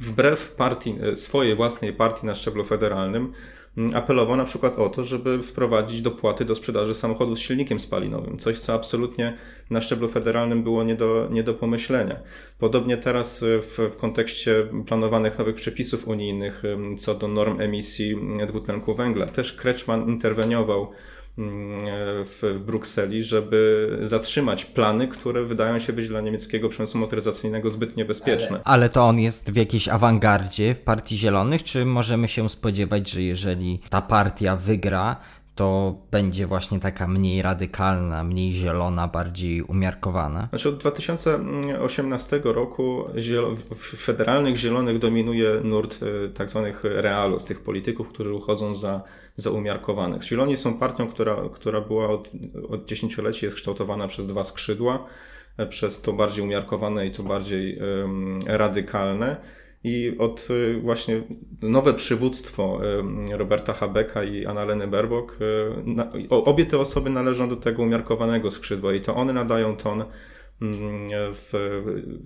wbrew 0.00 0.54
partii, 0.54 0.94
swojej 1.14 1.54
własnej 1.54 1.92
partii 1.92 2.26
na 2.26 2.34
szczeblu 2.34 2.64
federalnym 2.64 3.32
Mm, 3.67 3.67
apelował 3.94 4.36
na 4.36 4.44
przykład 4.44 4.78
o 4.78 4.88
to, 4.88 5.04
żeby 5.04 5.42
wprowadzić 5.42 6.02
dopłaty 6.02 6.44
do 6.44 6.54
sprzedaży 6.54 6.94
samochodów 6.94 7.38
z 7.38 7.40
silnikiem 7.40 7.78
spalinowym, 7.78 8.38
coś 8.38 8.58
co 8.58 8.74
absolutnie 8.74 9.36
na 9.70 9.80
szczeblu 9.80 10.08
federalnym 10.08 10.62
było 10.62 10.84
nie 10.84 10.94
do, 10.94 11.28
nie 11.30 11.42
do 11.42 11.54
pomyślenia. 11.54 12.16
Podobnie 12.58 12.96
teraz 12.96 13.42
e, 13.42 13.62
w, 13.62 13.78
w 13.78 13.96
kontekście 13.96 14.66
planowanych 14.86 15.38
nowych 15.38 15.54
przepisów 15.54 16.08
unijnych 16.08 16.62
co 16.96 17.14
do 17.14 17.28
norm 17.28 17.60
emisji 17.60 18.16
dwutlenku 18.46 18.94
węgla. 18.94 19.26
Też 19.26 19.52
Kretschmann 19.52 20.08
interweniował 20.08 20.92
w, 21.38 22.40
w 22.42 22.64
Brukseli, 22.64 23.22
żeby 23.22 23.88
zatrzymać 24.02 24.64
plany, 24.64 25.08
które 25.08 25.44
wydają 25.44 25.78
się 25.78 25.92
być 25.92 26.08
dla 26.08 26.20
niemieckiego 26.20 26.68
przemysłu 26.68 27.00
motoryzacyjnego 27.00 27.70
zbyt 27.70 27.96
niebezpieczne. 27.96 28.56
Ale, 28.56 28.62
ale 28.64 28.90
to 28.90 29.04
on 29.04 29.18
jest 29.18 29.50
w 29.50 29.56
jakiejś 29.56 29.88
awangardzie 29.88 30.74
w 30.74 30.80
Partii 30.80 31.16
Zielonych, 31.16 31.62
czy 31.62 31.84
możemy 31.84 32.28
się 32.28 32.48
spodziewać, 32.48 33.10
że 33.10 33.22
jeżeli 33.22 33.80
ta 33.90 34.02
partia 34.02 34.56
wygra, 34.56 35.16
to 35.58 35.94
będzie 36.10 36.46
właśnie 36.46 36.80
taka 36.80 37.06
mniej 37.06 37.42
radykalna, 37.42 38.24
mniej 38.24 38.52
zielona, 38.52 39.08
bardziej 39.08 39.62
umiarkowana? 39.62 40.48
Znaczy 40.50 40.68
od 40.68 40.76
2018 40.76 42.40
roku 42.44 43.04
w 43.74 43.96
federalnych 43.96 44.56
zielonych 44.56 44.98
dominuje 44.98 45.60
nurt 45.64 46.00
e, 46.02 46.28
tak 46.28 46.50
zwanych 46.50 46.84
realos, 46.84 47.44
tych 47.44 47.60
polityków, 47.60 48.08
którzy 48.08 48.34
uchodzą 48.34 48.74
za, 48.74 49.02
za 49.36 49.50
umiarkowanych. 49.50 50.22
Zieloni 50.22 50.56
są 50.56 50.78
partią, 50.78 51.08
która, 51.08 51.36
która 51.52 51.80
była 51.80 52.08
od, 52.08 52.30
od 52.70 52.86
dziesięcioleci 52.86 53.44
jest 53.44 53.56
kształtowana 53.56 54.08
przez 54.08 54.26
dwa 54.26 54.44
skrzydła, 54.44 55.06
e, 55.56 55.66
przez 55.66 56.02
to 56.02 56.12
bardziej 56.12 56.44
umiarkowane 56.44 57.06
i 57.06 57.10
to 57.10 57.22
bardziej 57.22 57.78
um, 57.78 58.40
radykalne. 58.46 59.36
I 59.88 60.18
od 60.18 60.48
y, 60.50 60.80
właśnie 60.80 61.22
nowe 61.62 61.94
przywództwo 61.94 62.80
y, 63.30 63.36
Roberta 63.36 63.72
Habecka 63.72 64.24
i 64.24 64.46
Annaleny 64.46 64.86
Baerbock, 64.86 65.38
y, 65.40 66.28
obie 66.30 66.66
te 66.66 66.78
osoby 66.78 67.10
należą 67.10 67.48
do 67.48 67.56
tego 67.56 67.82
umiarkowanego 67.82 68.50
skrzydła 68.50 68.94
i 68.94 69.00
to 69.00 69.16
one 69.16 69.32
nadają 69.32 69.76
ton 69.76 70.04
w 70.60 71.52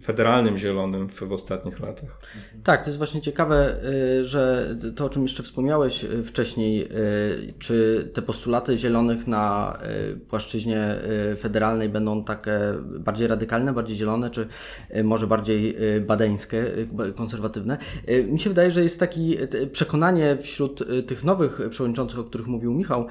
federalnym 0.03 0.59
zielonym 0.59 1.09
w, 1.09 1.21
w, 1.21 1.33
ostatnich 1.33 1.81
latach. 1.81 2.19
Tak, 2.65 2.81
to 2.81 2.87
jest 2.87 2.99
właśnie 2.99 3.21
ciekawe, 3.21 3.77
y, 4.21 4.25
że 4.25 4.77
to, 4.97 5.05
o 5.05 5.09
czym 5.09 5.23
jeszcze 5.23 5.43
wspomniałeś 5.43 6.05
y, 6.05 6.25
wcześniej, 6.25 6.85
y, 6.85 7.55
czy 7.59 8.09
te 8.15 8.23
postulaty 8.23 8.79
zielonych 8.79 9.27
na 9.27 9.79
płaszczyźnie 10.29 10.97
federalnej 11.39 11.89
będą 11.89 12.25
takie 12.25 12.59
bardziej 12.99 13.27
radykalne, 13.27 13.73
bardziej 13.73 13.97
zielone, 13.97 14.31
czy 14.31 14.49
może 15.05 15.27
bardziej 15.27 15.77
badeńskie, 16.01 16.65
konserwatywne. 17.17 17.79
Mi 18.27 18.41
się 18.41 18.51
wydaje, 18.51 18.71
że 18.71 18.83
jest 18.83 19.01
takie 19.01 19.49
przekonanie 19.73 20.37
wśród 20.41 20.85
tych 21.07 21.25
nowych 21.25 21.61
przewodniczących, 21.71 22.19
o 22.19 22.25
których 22.25 22.47
mówił 22.47 22.75
Michał, 22.75 23.07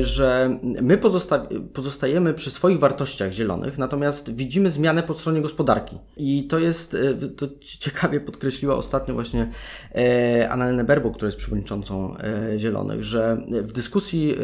że 0.00 0.58
my 0.62 0.98
pozosta 0.98 1.48
pozostajemy 1.72 2.34
przy 2.34 2.50
swoich 2.50 2.78
wartościach 2.78 3.32
zielonych, 3.32 3.78
natomiast 3.78 4.34
widzimy 4.34 4.61
widzimy 4.62 4.70
zmianę 4.70 5.02
po 5.02 5.14
stronie 5.14 5.40
gospodarki. 5.40 5.98
I 6.16 6.44
to 6.44 6.58
jest, 6.58 6.94
e, 6.94 7.28
to 7.28 7.46
ciekawie 7.60 8.20
podkreśliła 8.20 8.76
ostatnio 8.76 9.14
właśnie 9.14 9.50
e, 9.94 10.50
Annalena 10.50 10.84
Berbo, 10.84 11.10
która 11.10 11.26
jest 11.26 11.38
przewodniczącą 11.38 12.16
e, 12.16 12.58
Zielonych, 12.58 13.04
że 13.04 13.42
w 13.48 13.72
dyskusji, 13.72 14.34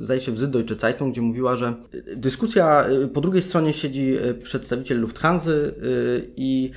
zdaje 0.00 0.20
się 0.20 0.32
w 0.32 0.38
Süddeutsche 0.38 0.80
Zeitung, 0.80 1.12
gdzie 1.12 1.22
mówiła, 1.22 1.56
że 1.56 1.74
dyskusja, 2.16 2.84
po 3.14 3.20
drugiej 3.20 3.42
stronie 3.42 3.72
siedzi 3.72 4.16
przedstawiciel 4.42 5.00
Lufthansa 5.00 5.50
i 6.36 6.70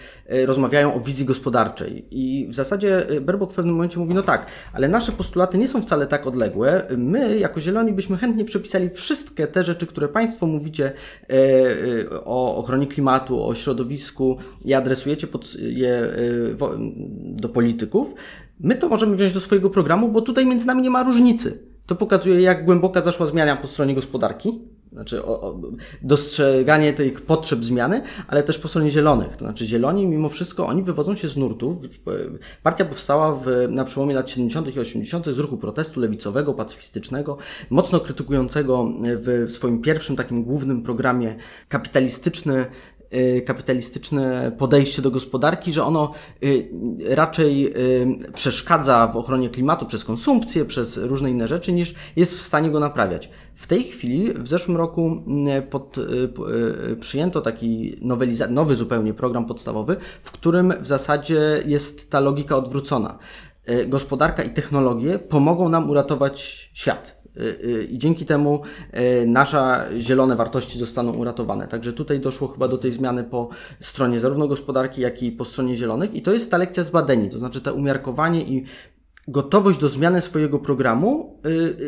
rozmawiają 0.45 0.93
o 0.93 1.00
wizji 1.00 1.25
gospodarczej. 1.25 2.05
I 2.12 2.48
w 2.50 2.55
zasadzie 2.55 3.07
Berbok 3.21 3.51
w 3.51 3.55
pewnym 3.55 3.75
momencie 3.75 4.00
mówi, 4.00 4.13
no 4.13 4.24
tak, 4.24 4.45
ale 4.74 4.88
nasze 4.88 5.12
postulaty 5.12 5.57
nie 5.57 5.67
są 5.67 5.81
wcale 5.81 6.07
tak 6.07 6.27
odległe. 6.27 6.88
My, 6.98 7.39
jako 7.39 7.62
Zieloni, 7.62 7.93
byśmy 7.93 8.17
chętnie 8.17 8.45
przepisali 8.45 8.89
wszystkie 8.89 9.48
te 9.48 9.63
rzeczy, 9.63 9.88
które 9.88 10.07
Państwo 10.07 10.45
mówicie 10.45 10.91
o 12.25 12.55
ochronie 12.55 12.80
ochronie 12.81 12.88
klimatu, 12.88 13.43
o 13.43 13.55
środowisku 13.55 14.38
i 14.65 14.73
adresujecie 14.73 15.27
je 15.59 16.03
y, 16.03 16.55
do 17.35 17.50
polityków, 17.50 18.13
my 18.59 18.75
to 18.75 18.89
możemy 18.89 19.15
wziąć 19.15 19.33
do 19.33 19.39
swojego 19.39 19.69
programu, 19.69 20.11
bo 20.11 20.21
tutaj 20.21 20.45
między 20.45 20.67
nami 20.67 20.81
nie 20.81 20.89
ma 20.89 21.03
różnicy. 21.03 21.59
To 21.85 21.95
pokazuje, 21.95 22.41
jak 22.41 22.65
głęboka 22.65 23.01
zaszła 23.01 23.27
zmiana 23.27 23.55
po 23.55 23.67
stronie 23.67 23.95
gospodarki, 23.95 24.61
znaczy 24.91 25.25
o, 25.25 25.41
o, 25.41 25.62
dostrzeganie 26.01 26.93
tych 26.93 27.21
potrzeb 27.21 27.63
zmiany, 27.63 28.01
ale 28.27 28.43
też 28.43 28.60
po 28.60 28.67
stronie 28.67 28.91
zielonych. 28.91 29.38
To 29.38 29.45
znaczy 29.45 29.65
zieloni 29.65 30.07
mimo 30.07 30.29
wszystko, 30.29 30.67
oni 30.67 30.83
wywodzą 30.83 31.15
się 31.15 31.27
z 31.29 31.38
nurtu. 31.38 31.81
Partia 32.63 32.86
powstała 32.86 33.36
w, 33.36 33.45
na 33.69 33.86
przełomie 33.86 34.15
lat 34.15 34.29
70. 34.29 34.75
i 34.75 34.79
80. 34.79 35.25
z 35.25 35.39
ruchu 35.39 35.57
protestu 35.57 36.00
lewicowego, 36.00 36.53
pacyfistycznego, 36.53 37.38
mocno 37.69 38.00
krytykującego 38.00 38.93
w, 39.01 39.51
swoim 39.51 39.81
pierwszym 39.81 40.15
takim 40.15 40.43
głównym 40.43 40.81
programie 40.81 41.36
kapitalistyczny 41.69 42.65
kapitalistyczne 43.46 44.51
podejście 44.58 45.01
do 45.01 45.12
gospodarki, 45.12 45.74
że 45.74 45.84
ono 45.84 46.12
y, 46.44 46.70
raczej 47.10 47.68
y, 47.68 48.32
przeszkadza 48.34 49.08
w 49.08 49.18
ochronie 49.18 49.50
klimatu 49.50 49.86
przez 49.86 50.06
konsumpcję, 50.06 50.65
przez 50.65 50.98
różne 50.98 51.30
inne 51.30 51.47
rzeczy, 51.47 51.74
niż 51.74 51.95
jest 52.15 52.38
w 52.38 52.41
stanie 52.41 52.71
go 52.71 52.80
naprawiać. 52.80 53.30
W 53.56 53.67
tej 53.67 53.84
chwili, 53.84 54.34
w 54.34 54.47
zeszłym 54.47 54.78
roku 54.78 55.24
pod, 55.69 55.95
przyjęto 57.00 57.41
taki 57.41 57.95
nowy 58.50 58.76
zupełnie 58.76 59.13
program 59.13 59.45
podstawowy, 59.45 59.95
w 60.24 60.32
którym 60.32 60.74
w 60.82 60.88
zasadzie 60.88 61.63
jest 61.65 62.12
ta 62.12 62.19
logika 62.19 62.56
odwrócona. 62.56 63.17
Gospodarka 63.88 64.43
i 64.43 64.50
technologie 64.50 65.19
pomogą 65.19 65.69
nam 65.69 65.89
uratować 65.89 66.69
świat 66.74 67.20
Y, 67.20 67.20
y, 67.20 67.20
i 67.89 67.98
dzięki 67.98 68.26
temu 68.26 68.62
y, 69.22 69.26
nasze 69.28 69.89
zielone 70.00 70.36
wartości 70.36 70.80
zostaną 70.80 71.12
uratowane. 71.12 71.67
Także 71.67 71.94
tutaj 71.94 72.20
doszło 72.20 72.48
chyba 72.48 72.67
do 72.67 72.78
tej 72.78 72.91
zmiany 72.91 73.24
po 73.24 73.50
stronie 73.80 74.20
zarówno 74.20 74.48
gospodarki, 74.48 75.02
jak 75.02 75.24
i 75.24 75.32
po 75.32 75.46
stronie 75.46 75.76
zielonych 75.76 76.15
i 76.15 76.22
to 76.22 76.34
jest 76.34 76.52
ta 76.52 76.58
lekcja 76.58 76.84
z 76.84 76.91
Badeni, 76.91 77.30
to 77.30 77.39
znaczy 77.39 77.62
to 77.62 77.74
umiarkowanie 77.74 78.41
i 78.41 78.65
gotowość 79.28 79.80
do 79.80 79.89
zmiany 79.89 80.22
swojego 80.22 80.60
programu, 80.60 81.39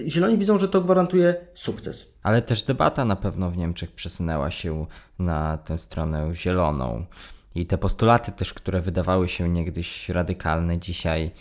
zieloni 0.07 0.37
widzą, 0.37 0.59
że 0.59 0.67
to 0.69 0.81
gwarantuje 0.81 1.35
sukces. 1.53 2.13
Ale 2.23 2.41
też 2.41 2.63
debata 2.63 3.05
na 3.05 3.15
pewno 3.15 3.51
w 3.51 3.57
Niemczech 3.57 3.91
przesunęła 3.91 4.51
się 4.51 4.85
na 5.19 5.57
tę 5.57 5.77
stronę 5.77 6.29
zieloną. 6.33 7.05
I 7.55 7.65
te 7.65 7.77
postulaty 7.77 8.31
też, 8.31 8.53
które 8.53 8.81
wydawały 8.81 9.27
się 9.27 9.49
niegdyś 9.49 10.09
radykalne, 10.09 10.79
dzisiaj 10.79 11.31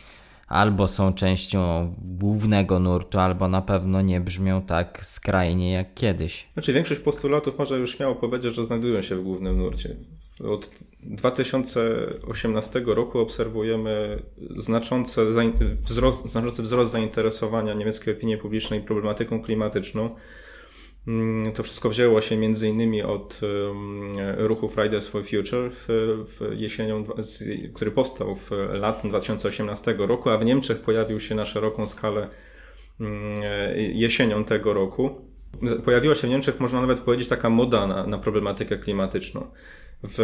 albo 0.53 0.88
są 0.88 1.15
częścią 1.15 1.95
głównego 1.99 2.79
nurtu, 2.79 3.19
albo 3.19 3.49
na 3.49 3.62
pewno 3.62 4.01
nie 4.01 4.21
brzmią 4.21 4.62
tak 4.62 5.07
skrajnie 5.07 5.73
jak 5.73 5.95
kiedyś. 5.95 6.49
Znaczy 6.53 6.73
większość 6.73 7.01
postulatów 7.01 7.59
można 7.59 7.77
już 7.77 7.97
śmiało 7.97 8.15
powiedzieć, 8.15 8.55
że 8.55 8.65
znajdują 8.65 9.03
się 9.03 9.17
w 9.17 9.23
głównym 9.23 9.59
nurcie. 9.59 9.97
Od 10.45 10.71
2018 11.03 12.83
roku 12.87 13.19
obserwujemy 13.19 14.23
znaczący 14.57 15.27
wzrost, 15.81 16.29
znaczący 16.29 16.62
wzrost 16.62 16.93
zainteresowania 16.93 17.75
niemieckiej 17.75 18.15
opinii 18.15 18.37
publicznej 18.37 18.81
problematyką 18.81 19.43
klimatyczną. 19.43 20.11
Mm, 21.09 21.53
to 21.53 21.62
wszystko 21.62 21.88
wzięło 21.88 22.21
się 22.21 22.37
między 22.37 22.69
innymi 22.69 23.03
od 23.03 23.41
ruchu 24.37 24.69
Fridays 24.69 25.09
for 25.09 25.25
Future 25.25 25.71
w, 25.71 25.87
w 26.27 26.61
jesienią, 26.61 27.05
który 27.75 27.91
powstał 27.91 28.37
w 28.37 28.51
latem 28.73 29.11
2018 29.11 29.95
roku, 29.99 30.31
a 30.31 30.38
w 30.38 30.45
Niemczech 30.45 30.79
pojawił 30.79 31.21
się 31.21 31.35
na 31.35 31.45
szeroką 31.45 31.87
skalę 31.87 32.29
mm, 33.01 33.43
jesienią 33.77 34.45
tego 34.45 34.75
roku. 34.75 35.33
Pojawiła 35.85 36.15
się 36.15 36.27
w 36.27 36.31
Niemczech, 36.31 36.61
można 36.61 36.81
nawet 36.81 37.01
powiedzieć, 37.01 37.29
taka 37.29 37.51
moda 37.51 37.87
na, 37.87 38.07
na 38.07 38.19
problematykę 38.19 38.79
klimatyczną. 38.79 39.47
W, 40.03 40.19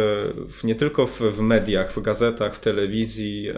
w, 0.47 0.63
nie 0.63 0.75
tylko 0.75 1.07
w, 1.07 1.21
w, 1.21 1.41
mediach, 1.41 1.91
w 1.91 2.01
gazetach, 2.01 2.55
w 2.55 2.59
telewizji, 2.59 3.49
e, 3.49 3.55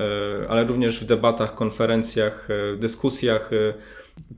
ale 0.50 0.64
również 0.64 1.00
w 1.00 1.06
debatach, 1.06 1.56
konferencjach, 1.56 2.48
e, 2.50 2.78
dyskusjach 2.78 3.54
e, 3.54 3.74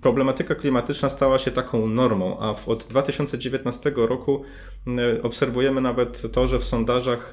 problematyka 0.02 0.56
klimatyczna 0.56 1.10
stała 1.10 1.40
się 1.40 1.52
taką 1.52 1.88
normą, 1.88 2.40
a 2.40 2.54
w, 2.54 2.70
od 2.70 2.84
2019 2.84 3.92
roku 3.96 4.44
obserwujemy 5.24 5.82
nawet 5.82 6.32
to, 6.32 6.48
że 6.48 6.60
w 6.60 6.64
sondażach 6.64 7.32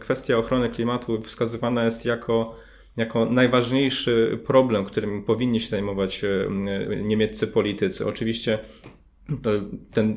kwestia 0.00 0.38
ochrony 0.38 0.68
klimatu 0.68 1.22
wskazywana 1.22 1.84
jest 1.84 2.04
jako, 2.04 2.56
jako 2.96 3.24
najważniejszy 3.24 4.38
problem, 4.46 4.84
którym 4.84 5.24
powinni 5.24 5.60
się 5.60 5.68
zajmować 5.68 6.24
niemieccy 7.02 7.46
politycy. 7.46 8.06
Oczywiście 8.06 8.58
ten 9.92 10.14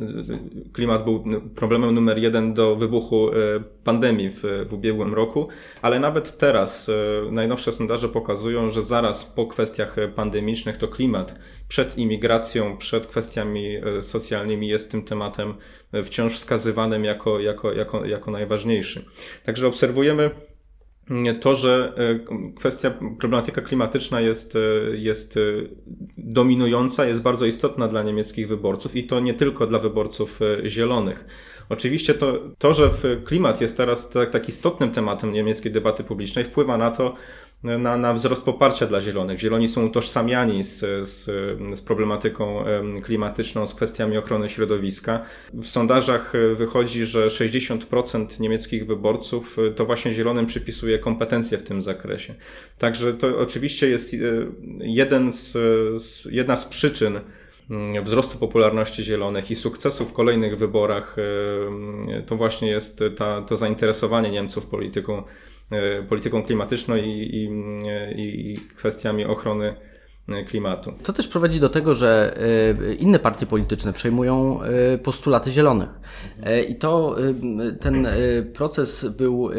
klimat 0.73 1.03
był 1.03 1.23
problemem 1.55 1.95
numer 1.95 2.17
jeden 2.17 2.53
do 2.53 2.75
wybuchu 2.75 3.29
e, 3.29 3.33
pandemii 3.83 4.29
w, 4.29 4.43
w 4.69 4.73
ubiegłym 4.73 5.13
roku, 5.13 5.47
ale 5.81 5.99
nawet 5.99 6.37
teraz 6.37 6.89
e, 6.89 7.31
najnowsze 7.31 7.71
sondaże 7.71 8.09
pokazują, 8.09 8.69
że 8.69 8.83
zaraz 8.83 9.25
po 9.25 9.47
kwestiach 9.47 9.95
pandemicznych 10.15 10.77
to 10.77 10.87
klimat 10.87 11.39
przed 11.67 11.97
imigracją, 11.97 12.77
przed 12.77 13.07
kwestiami 13.07 13.75
e, 13.75 14.01
socjalnymi 14.01 14.67
jest 14.67 14.91
tym 14.91 15.03
tematem 15.03 15.53
wciąż 16.03 16.33
wskazywanym 16.33 17.05
jako, 17.05 17.39
jako, 17.39 17.73
jako, 17.73 18.05
jako 18.05 18.31
najważniejszy. 18.31 19.05
Także 19.45 19.67
obserwujemy 19.67 20.31
to, 21.39 21.55
że 21.55 21.93
e, 21.97 22.19
kwestia, 22.55 22.91
problematyka 23.19 23.61
klimatyczna 23.61 24.21
jest, 24.21 24.55
e, 24.55 24.59
jest 24.97 25.37
e, 25.37 25.39
dominująca, 26.17 27.05
jest 27.05 27.21
bardzo 27.21 27.45
istotna 27.45 27.87
dla 27.87 28.03
niemieckich 28.03 28.47
wyborców 28.47 28.95
i 28.95 29.03
to 29.03 29.19
nie 29.19 29.33
tylko 29.33 29.67
dla 29.67 29.79
wyborców 29.79 30.39
zielonych. 30.65 31.25
Oczywiście 31.69 32.13
to, 32.13 32.33
to 32.57 32.73
że 32.73 32.89
klimat 33.25 33.61
jest 33.61 33.77
teraz 33.77 34.09
tak, 34.09 34.31
tak 34.31 34.49
istotnym 34.49 34.91
tematem 34.91 35.33
niemieckiej 35.33 35.71
debaty 35.71 36.03
publicznej, 36.03 36.45
wpływa 36.45 36.77
na 36.77 36.91
to, 36.91 37.15
na, 37.63 37.97
na 37.97 38.13
wzrost 38.13 38.45
poparcia 38.45 38.85
dla 38.85 39.01
Zielonych. 39.01 39.39
Zieloni 39.39 39.69
są 39.69 39.85
utożsamiani 39.85 40.63
z, 40.63 40.79
z, 41.09 41.25
z 41.77 41.81
problematyką 41.81 42.63
klimatyczną, 43.03 43.67
z 43.67 43.75
kwestiami 43.75 44.17
ochrony 44.17 44.49
środowiska. 44.49 45.21
W 45.53 45.67
sondażach 45.67 46.33
wychodzi, 46.55 47.05
że 47.05 47.27
60% 47.27 48.39
niemieckich 48.39 48.85
wyborców 48.85 49.57
e, 49.59 49.71
to 49.71 49.85
właśnie 49.85 50.13
Zielonym 50.13 50.45
przypisuje 50.45 50.99
kompetencje 50.99 51.57
w 51.57 51.63
tym 51.63 51.81
zakresie. 51.81 52.35
Także 52.77 53.13
to 53.13 53.39
oczywiście 53.39 53.89
jest 53.89 54.13
e, 54.13 54.17
jeden 54.79 55.33
z, 55.33 55.51
z, 56.01 56.25
jedna 56.25 56.55
z 56.55 56.65
przyczyn, 56.65 57.19
mm, 57.69 58.03
wzrostu 58.03 58.37
popularności 58.37 59.03
zielonych 59.03 59.51
i 59.51 59.55
sukcesu 59.55 60.05
w 60.05 60.13
kolejnych 60.13 60.57
wyborach, 60.57 61.15
to 62.25 62.35
właśnie 62.35 62.69
jest 62.69 63.03
ta, 63.17 63.41
to 63.41 63.57
zainteresowanie 63.57 64.31
Niemców 64.31 64.65
polityką 64.65 65.23
polityką 66.09 66.43
klimatyczną 66.43 66.95
i, 66.95 67.01
i, 68.15 68.51
i 68.51 68.57
kwestiami 68.75 69.25
ochrony 69.25 69.75
klimatu. 70.47 70.93
To 71.03 71.13
też 71.13 71.27
prowadzi 71.27 71.59
do 71.59 71.69
tego, 71.69 71.95
że 71.95 72.37
e, 72.89 72.93
inne 72.93 73.19
partie 73.19 73.45
polityczne 73.45 73.93
przejmują 73.93 74.61
e, 74.61 74.97
postulaty 74.97 75.51
zielonych. 75.51 75.89
I 76.69 76.75
to 76.75 77.15
ten 77.79 78.07
proces 78.53 79.05
był 79.05 79.49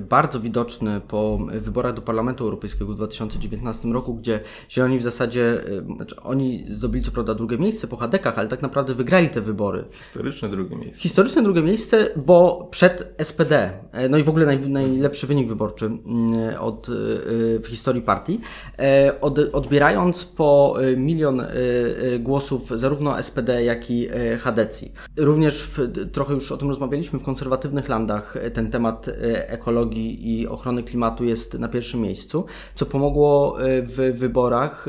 bardzo 0.00 0.40
widoczny 0.40 1.00
po 1.08 1.38
wyborach 1.52 1.94
do 1.94 2.02
Parlamentu 2.02 2.44
Europejskiego 2.44 2.92
w 2.92 2.96
2019 2.96 3.88
roku, 3.88 4.14
gdzie 4.14 4.40
zieloni 4.70 4.98
w 4.98 5.02
zasadzie, 5.02 5.60
znaczy 5.96 6.16
oni 6.22 6.64
zdobyli 6.68 7.04
co 7.04 7.10
prawda 7.10 7.34
drugie 7.34 7.58
miejsce 7.58 7.86
po 7.86 7.96
hadekach, 7.96 8.38
ale 8.38 8.48
tak 8.48 8.62
naprawdę 8.62 8.94
wygrali 8.94 9.30
te 9.30 9.40
wybory. 9.40 9.84
Historyczne 9.90 10.48
drugie 10.48 10.76
miejsce. 10.76 11.02
Historyczne 11.02 11.42
drugie 11.42 11.62
miejsce, 11.62 12.08
bo 12.16 12.68
przed 12.70 13.14
SPD, 13.22 13.72
no 14.10 14.18
i 14.18 14.22
w 14.22 14.28
ogóle 14.28 14.46
naj, 14.46 14.68
najlepszy 14.68 15.26
wynik 15.26 15.48
wyborczy 15.48 15.90
od, 16.60 16.86
w 17.60 17.66
historii 17.66 18.02
partii, 18.02 18.40
od, 19.20 19.38
odbierając 19.52 20.13
po 20.22 20.76
y, 20.82 20.96
milion 20.96 21.40
y, 21.40 21.44
y, 22.14 22.18
głosów 22.18 22.70
zarówno 22.74 23.22
SPD, 23.22 23.64
jak 23.64 23.90
i 23.90 24.08
Hadecji. 24.38 24.92
Również 25.16 25.62
w, 25.62 26.10
trochę 26.12 26.34
już 26.34 26.52
o 26.52 26.56
tym 26.56 26.68
rozmawialiśmy, 26.68 27.18
w 27.18 27.22
konserwatywnych 27.22 27.88
landach 27.88 28.36
ten 28.54 28.70
temat 28.70 29.06
ekologii 29.32 30.40
i 30.40 30.48
ochrony 30.48 30.82
klimatu 30.82 31.24
jest 31.24 31.58
na 31.58 31.68
pierwszym 31.68 32.00
miejscu, 32.00 32.44
co 32.74 32.86
pomogło 32.86 33.56
w 33.82 34.12
wyborach 34.14 34.88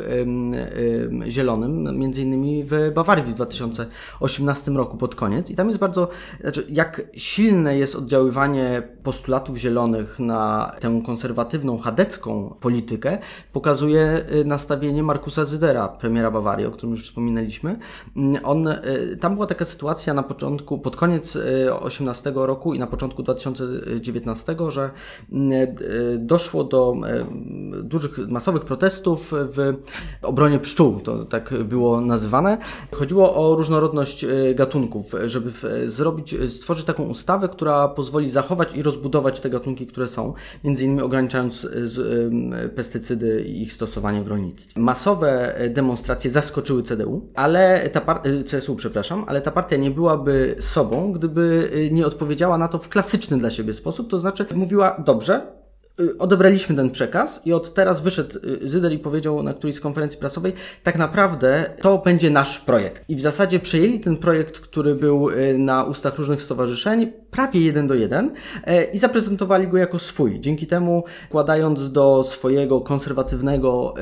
zielonym, 1.26 2.00
między 2.00 2.22
innymi 2.22 2.64
w 2.64 2.92
Bawarii 2.96 3.24
w 3.24 3.34
2018 3.34 4.72
roku 4.72 4.98
pod 4.98 5.16
koniec. 5.16 5.50
I 5.50 5.56
tam 5.56 5.68
jest 5.68 5.80
bardzo, 5.80 6.08
znaczy 6.42 6.66
jak 6.70 7.02
silne 7.14 7.78
jest 7.78 7.96
oddziaływanie 7.96 8.84
postulatów 9.04 9.58
zielonych 9.58 10.20
na 10.20 10.72
tę 10.80 11.02
konserwatywną, 11.06 11.78
chadecką 11.78 12.56
politykę, 12.60 13.18
pokazuje 13.54 14.26
nastawienie 14.46 15.04
Markusa 15.16 15.46
Zydera, 15.46 15.88
premiera 15.88 16.32
Bawarii, 16.32 16.66
o 16.66 16.72
którym 16.72 16.92
już 16.92 17.04
wspominaliśmy. 17.04 17.80
Mm, 18.16 18.46
on, 18.46 18.68
e, 18.68 18.82
tam 19.20 19.34
była 19.34 19.48
taka 19.48 19.66
sytuacja 19.66 20.14
na 20.14 20.24
początku, 20.24 20.80
pod 20.80 20.96
koniec 20.96 21.32
2018 21.34 22.30
e, 22.30 22.34
roku 22.34 22.74
i 22.74 22.80
na 22.80 22.88
początku 22.88 23.24
2019, 23.24 24.56
że 24.70 24.90
mm, 25.32 25.52
e, 25.54 25.68
doszło 26.18 26.64
do 26.64 26.96
dużych, 27.84 28.18
masowych 28.18 28.66
protestów 28.66 29.32
w 29.34 29.74
obronie 30.22 30.60
pszczół, 30.60 31.00
to 31.00 31.26
tak 31.26 31.64
było 31.64 32.02
nazywane. 32.02 32.58
Chodziło 32.92 33.36
o 33.36 33.56
różnorodność 33.56 34.26
gatunków, 34.56 35.12
żeby 35.26 35.52
zrobić, 35.86 36.36
stworzyć 36.50 36.86
taką 36.86 37.04
ustawę, 37.04 37.50
która 37.50 37.88
pozwoli 37.88 38.30
zachować 38.30 38.76
i 38.76 38.84
rozbudować 38.84 39.40
te 39.40 39.50
gatunki, 39.50 39.88
które 39.88 40.08
są, 40.08 40.34
między 40.64 40.86
innymi 40.86 41.02
ograniczając 41.02 41.68
pestycydy 42.76 43.44
i 43.44 43.62
ich 43.62 43.74
stosowanie 43.74 44.22
w 44.22 44.28
rolnictwie 44.28 44.82
masowe 44.96 45.56
demonstracje 45.70 46.30
zaskoczyły 46.30 46.84
CDU, 46.84 47.32
ale 47.34 47.90
ta 47.90 48.02
par- 48.02 48.28
y, 48.28 48.44
CSU, 48.44 48.76
przepraszam, 48.76 49.26
ale 49.28 49.42
ta 49.42 49.52
partia 49.52 49.78
nie 49.78 49.92
byłaby 49.92 50.56
sobą, 50.60 51.12
gdyby 51.12 51.70
y, 51.76 51.92
nie 51.92 52.06
odpowiedziała 52.06 52.58
na 52.58 52.68
to 52.68 52.80
w 52.80 52.90
klasyczny 52.90 53.38
dla 53.38 53.50
siebie 53.50 53.74
sposób, 53.74 54.10
to 54.10 54.20
znaczy 54.20 54.46
mówiła, 54.56 55.04
dobrze, 55.06 55.42
odebraliśmy 56.20 56.76
ten 56.76 56.92
przekaz 56.92 57.42
i 57.46 57.54
od 57.54 57.74
teraz 57.74 58.02
wyszedł 58.02 58.38
y, 58.64 58.70
Zyder 58.70 58.92
i 58.92 59.00
powiedział 59.00 59.44
na 59.44 59.54
którejś 59.54 59.76
z 59.76 59.80
konferencji 59.80 60.20
prasowej, 60.20 60.54
tak 60.84 60.98
naprawdę 60.98 61.66
to 61.82 61.98
będzie 61.98 62.30
nasz 62.30 62.60
projekt. 62.60 63.04
I 63.10 63.16
w 63.16 63.22
zasadzie 63.22 63.60
przejęli 63.60 64.00
ten 64.00 64.18
projekt, 64.18 64.60
który 64.60 64.96
był 64.96 65.30
y, 65.30 65.58
na 65.58 65.84
ustach 65.84 66.18
różnych 66.18 66.42
stowarzyszeń, 66.42 67.12
prawie 67.32 67.62
jeden 67.62 67.88
do 67.88 67.94
jeden 67.94 68.32
i 68.94 68.98
zaprezentowali 68.98 69.68
go 69.68 69.78
jako 69.78 70.00
swój. 70.00 70.40
Dzięki 70.40 70.68
temu 70.68 71.04
wkładając 71.28 71.92
do 71.92 72.24
swojego 72.24 72.82
konserwatywnego 72.82 73.94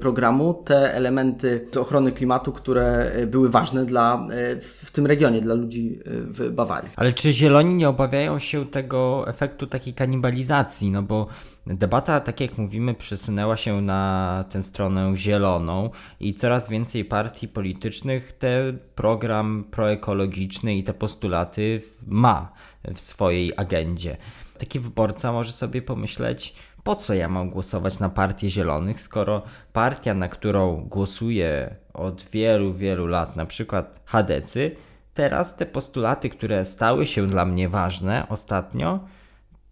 programu 0.00 0.54
te 0.64 0.94
elementy 0.94 1.66
ochrony 1.80 2.12
klimatu, 2.12 2.52
które 2.52 3.12
były 3.26 3.48
ważne 3.48 3.84
dla, 3.84 4.26
w 4.60 4.90
tym 4.90 5.06
regionie, 5.06 5.40
dla 5.40 5.54
ludzi 5.54 6.00
w 6.06 6.50
Bawarii. 6.50 6.90
Ale 6.96 7.12
czy 7.12 7.32
zieloni 7.32 7.74
nie 7.74 7.88
obawiają 7.88 8.38
się 8.38 8.66
tego 8.66 9.28
efektu 9.28 9.66
takiej 9.66 9.94
kanibalizacji? 9.94 10.90
No 10.90 11.02
bo 11.02 11.21
debata, 11.66 12.20
tak 12.20 12.40
jak 12.40 12.58
mówimy, 12.58 12.94
przesunęła 12.94 13.56
się 13.56 13.80
na 13.80 14.44
tę 14.50 14.62
stronę 14.62 15.16
zieloną 15.16 15.90
i 16.20 16.34
coraz 16.34 16.68
więcej 16.68 17.04
partii 17.04 17.48
politycznych 17.48 18.32
ten 18.32 18.78
program 18.94 19.64
proekologiczny 19.70 20.76
i 20.76 20.84
te 20.84 20.94
postulaty 20.94 21.82
ma 22.06 22.52
w 22.94 23.00
swojej 23.00 23.52
agendzie. 23.56 24.16
Taki 24.58 24.80
wyborca 24.80 25.32
może 25.32 25.52
sobie 25.52 25.82
pomyśleć, 25.82 26.54
po 26.82 26.96
co 26.96 27.14
ja 27.14 27.28
mam 27.28 27.50
głosować 27.50 27.98
na 27.98 28.08
partię 28.08 28.50
zielonych, 28.50 29.00
skoro 29.00 29.42
partia, 29.72 30.14
na 30.14 30.28
którą 30.28 30.76
głosuję 30.76 31.76
od 31.94 32.22
wielu, 32.22 32.74
wielu 32.74 33.06
lat, 33.06 33.36
na 33.36 33.46
przykład 33.46 34.00
Hadecy, 34.04 34.76
teraz 35.14 35.56
te 35.56 35.66
postulaty, 35.66 36.30
które 36.30 36.64
stały 36.64 37.06
się 37.06 37.26
dla 37.26 37.44
mnie 37.44 37.68
ważne 37.68 38.26
ostatnio, 38.28 39.00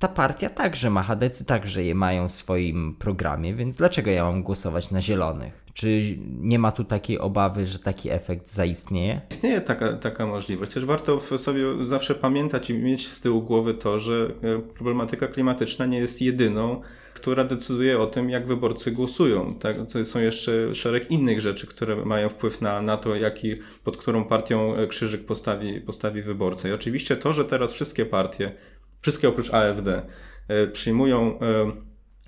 ta 0.00 0.08
partia 0.08 0.50
także 0.50 0.90
ma, 0.90 1.02
Hadecy 1.02 1.44
także 1.44 1.84
je 1.84 1.94
mają 1.94 2.28
w 2.28 2.32
swoim 2.32 2.96
programie, 2.98 3.54
więc 3.54 3.76
dlaczego 3.76 4.10
ja 4.10 4.24
mam 4.24 4.42
głosować 4.42 4.90
na 4.90 5.02
zielonych? 5.02 5.64
Czy 5.74 6.18
nie 6.40 6.58
ma 6.58 6.72
tu 6.72 6.84
takiej 6.84 7.18
obawy, 7.18 7.66
że 7.66 7.78
taki 7.78 8.10
efekt 8.10 8.48
zaistnieje? 8.48 9.20
Istnieje 9.30 9.60
taka, 9.60 9.92
taka 9.92 10.26
możliwość. 10.26 10.72
Też 10.72 10.84
warto 10.84 11.20
sobie 11.20 11.84
zawsze 11.84 12.14
pamiętać 12.14 12.70
i 12.70 12.74
mieć 12.74 13.08
z 13.08 13.20
tyłu 13.20 13.42
głowy 13.42 13.74
to, 13.74 13.98
że 13.98 14.30
e, 14.42 14.58
problematyka 14.58 15.26
klimatyczna 15.26 15.86
nie 15.86 15.98
jest 15.98 16.22
jedyną, 16.22 16.80
która 17.14 17.44
decyduje 17.44 18.00
o 18.00 18.06
tym, 18.06 18.30
jak 18.30 18.46
wyborcy 18.46 18.92
głosują. 18.92 19.54
Tak? 19.54 19.76
Są 20.02 20.20
jeszcze 20.20 20.74
szereg 20.74 21.10
innych 21.10 21.40
rzeczy, 21.40 21.66
które 21.66 21.96
mają 21.96 22.28
wpływ 22.28 22.60
na, 22.60 22.82
na 22.82 22.96
to, 22.96 23.16
jaki, 23.16 23.56
pod 23.84 23.96
którą 23.96 24.24
partią 24.24 24.76
e, 24.76 24.86
krzyżyk 24.86 25.26
postawi, 25.26 25.80
postawi 25.80 26.22
wyborca. 26.22 26.68
I 26.68 26.72
oczywiście 26.72 27.16
to, 27.16 27.32
że 27.32 27.44
teraz 27.44 27.72
wszystkie 27.72 28.06
partie 28.06 28.52
wszystkie 29.00 29.28
oprócz 29.28 29.54
AfD, 29.54 30.02
e, 30.48 30.66
przyjmują 30.66 31.38
e, 31.40 31.72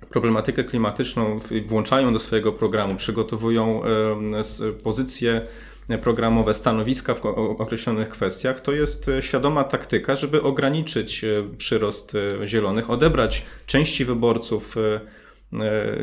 problematykę 0.09 0.63
klimatyczną, 0.63 1.37
włączają 1.67 2.13
do 2.13 2.19
swojego 2.19 2.53
programu, 2.53 2.95
przygotowują 2.95 3.83
e, 3.83 4.73
pozycje 4.83 5.47
programowe, 6.01 6.53
stanowiska 6.53 7.13
w 7.15 7.25
określonych 7.59 8.09
kwestiach, 8.09 8.61
to 8.61 8.71
jest 8.71 9.11
świadoma 9.19 9.63
taktyka, 9.63 10.15
żeby 10.15 10.41
ograniczyć 10.41 11.25
przyrost 11.57 12.17
zielonych, 12.45 12.89
odebrać 12.89 13.45
części 13.65 14.05
wyborców, 14.05 14.75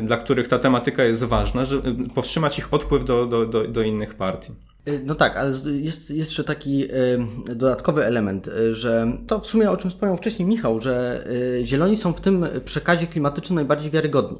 dla 0.01 0.17
których 0.17 0.47
ta 0.47 0.59
tematyka 0.59 1.03
jest 1.03 1.23
ważna, 1.23 1.65
żeby 1.65 2.09
powstrzymać 2.09 2.59
ich 2.59 2.73
odpływ 2.73 3.05
do, 3.05 3.25
do, 3.25 3.45
do, 3.45 3.67
do 3.67 3.81
innych 3.81 4.15
partii. 4.15 4.51
Y, 4.87 5.01
no 5.05 5.15
tak, 5.15 5.37
ale 5.37 5.51
jest, 5.65 6.11
jeszcze 6.11 6.43
taki 6.43 6.83
y, 6.83 7.55
dodatkowy 7.55 8.05
element, 8.05 8.47
y, 8.47 8.75
że 8.75 9.17
to 9.27 9.39
w 9.39 9.47
sumie 9.47 9.71
o 9.71 9.77
czym 9.77 9.91
wspomniał 9.91 10.17
wcześniej 10.17 10.47
Michał, 10.47 10.79
że 10.79 11.25
zieloni 11.63 11.97
są 11.97 12.13
w 12.13 12.21
tym 12.21 12.45
przekazie 12.65 13.07
klimatycznym 13.07 13.55
najbardziej 13.55 13.91
wiarygodni. 13.91 14.37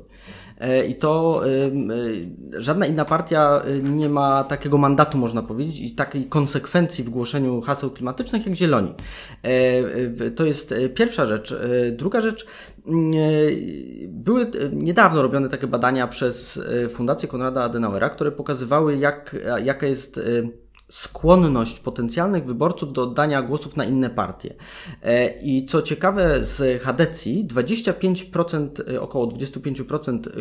E, 0.62 0.86
I 0.86 0.96
to 0.96 1.42
e, 1.46 2.62
żadna 2.62 2.86
inna 2.86 3.06
partia 3.06 3.62
e, 3.66 3.78
nie 3.78 4.10
ma 4.10 4.44
takiego 4.44 4.78
mandatu, 4.78 5.18
można 5.18 5.42
powiedzieć, 5.42 5.80
i 5.82 5.96
takiej 5.96 6.26
konsekwencji 6.26 7.04
w 7.04 7.10
głoszeniu 7.10 7.62
haseł 7.62 7.90
klimatycznych 7.90 8.46
jak 8.46 8.56
Zieloni. 8.56 8.94
To 10.36 10.46
jest 10.46 10.74
pierwsza 10.96 11.26
rzecz. 11.26 11.56
Druga 11.92 12.22
rzecz, 12.22 12.48
były 14.08 14.52
niedawno 14.72 15.22
robione 15.22 15.50
takie 15.50 15.68
badania 15.68 16.08
przez 16.08 16.60
Fundację 16.90 17.30
Konrada 17.30 17.64
Adenauera, 17.64 18.10
które 18.10 18.32
pokazywały, 18.32 18.98
jak, 18.98 19.36
jaka 19.64 19.88
jest 19.88 20.20
skłonność 20.92 21.80
potencjalnych 21.80 22.46
wyborców 22.46 22.94
do 22.94 23.04
oddania 23.04 23.42
głosów 23.42 23.76
na 23.78 23.86
inne 23.86 24.10
partie. 24.10 24.54
E, 25.04 25.42
I 25.42 25.66
co 25.66 25.82
ciekawe, 25.82 26.46
z 26.46 26.82
Hadecji 26.84 27.48
25%, 27.48 28.94
e, 28.94 29.02
około 29.02 29.28
25% 29.28 30.28
e, 30.28 30.32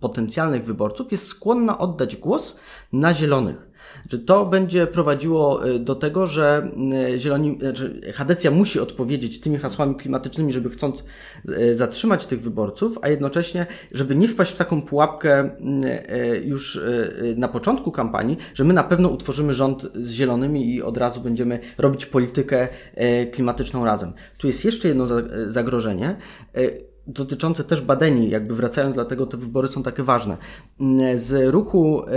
potencjalnych 0.00 0.64
wyborców 0.64 1.12
jest 1.12 1.26
skłonna 1.26 1.78
oddać 1.78 2.16
głos 2.16 2.56
na 2.92 3.14
zielonych. 3.14 3.71
Że 4.10 4.18
to 4.18 4.46
będzie 4.46 4.86
prowadziło 4.86 5.68
y, 5.68 5.78
do 5.78 5.94
tego, 5.94 6.26
że 6.26 6.70
y, 7.14 7.20
zieloni, 7.20 7.58
że 7.74 8.12
Hadecja 8.12 8.50
musi 8.50 8.80
odpowiedzieć 8.80 9.40
tymi 9.40 9.56
hasłami 9.56 9.94
klimatycznymi, 9.94 10.52
żeby 10.52 10.70
chcąc 10.70 11.04
zatrzymać 11.72 12.26
tych 12.26 12.42
wyborców, 12.42 12.98
a 13.02 13.08
jednocześnie, 13.08 13.66
żeby 13.92 14.14
nie 14.14 14.28
wpaść 14.28 14.52
w 14.52 14.56
taką 14.56 14.82
pułapkę 14.82 15.50
już 16.44 16.80
na 17.36 17.48
początku 17.48 17.92
kampanii, 17.92 18.38
że 18.54 18.64
my 18.64 18.74
na 18.74 18.84
pewno 18.84 19.08
utworzymy 19.08 19.54
rząd 19.54 19.86
z 19.94 20.10
zielonymi 20.10 20.74
i 20.74 20.82
od 20.82 20.96
razu 20.96 21.20
będziemy 21.20 21.58
robić 21.78 22.06
politykę 22.06 22.68
klimatyczną 23.32 23.84
razem. 23.84 24.12
Tu 24.38 24.46
jest 24.46 24.64
jeszcze 24.64 24.88
jedno 24.88 25.06
zagrożenie 25.46 26.16
dotyczące 27.06 27.64
też 27.64 27.82
badani, 27.82 28.30
jakby 28.30 28.54
wracając, 28.54 28.94
dlatego 28.94 29.26
te 29.26 29.36
wybory 29.36 29.68
są 29.68 29.82
takie 29.82 30.02
ważne. 30.02 30.36
Z 31.14 31.50
ruchu 31.50 32.02
e, 32.02 32.10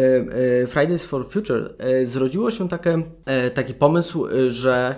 e, 0.63 0.67
Fridays 0.67 1.05
for 1.05 1.29
Future 1.29 1.75
e, 1.77 2.05
zrodziło 2.05 2.51
się 2.51 2.69
takie, 2.69 3.01
taki 3.53 3.73
pomysł, 3.73 4.27
że 4.47 4.95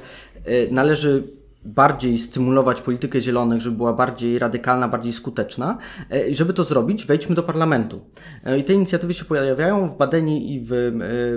należy 0.71 1.23
bardziej 1.67 2.17
stymulować 2.17 2.81
politykę 2.81 3.21
zielonych, 3.21 3.61
żeby 3.61 3.77
była 3.77 3.93
bardziej 3.93 4.39
radykalna, 4.39 4.87
bardziej 4.87 5.13
skuteczna. 5.13 5.77
E, 6.09 6.29
I 6.29 6.35
żeby 6.35 6.53
to 6.53 6.63
zrobić, 6.63 7.05
wejdźmy 7.05 7.35
do 7.35 7.43
parlamentu. 7.43 8.01
E, 8.43 8.57
I 8.57 8.63
te 8.63 8.73
inicjatywy 8.73 9.13
się 9.13 9.25
pojawiają 9.25 9.89
w 9.89 9.97
Badeni 9.97 10.53
i 10.53 10.61
w, 10.61 10.73
e, 10.73 10.87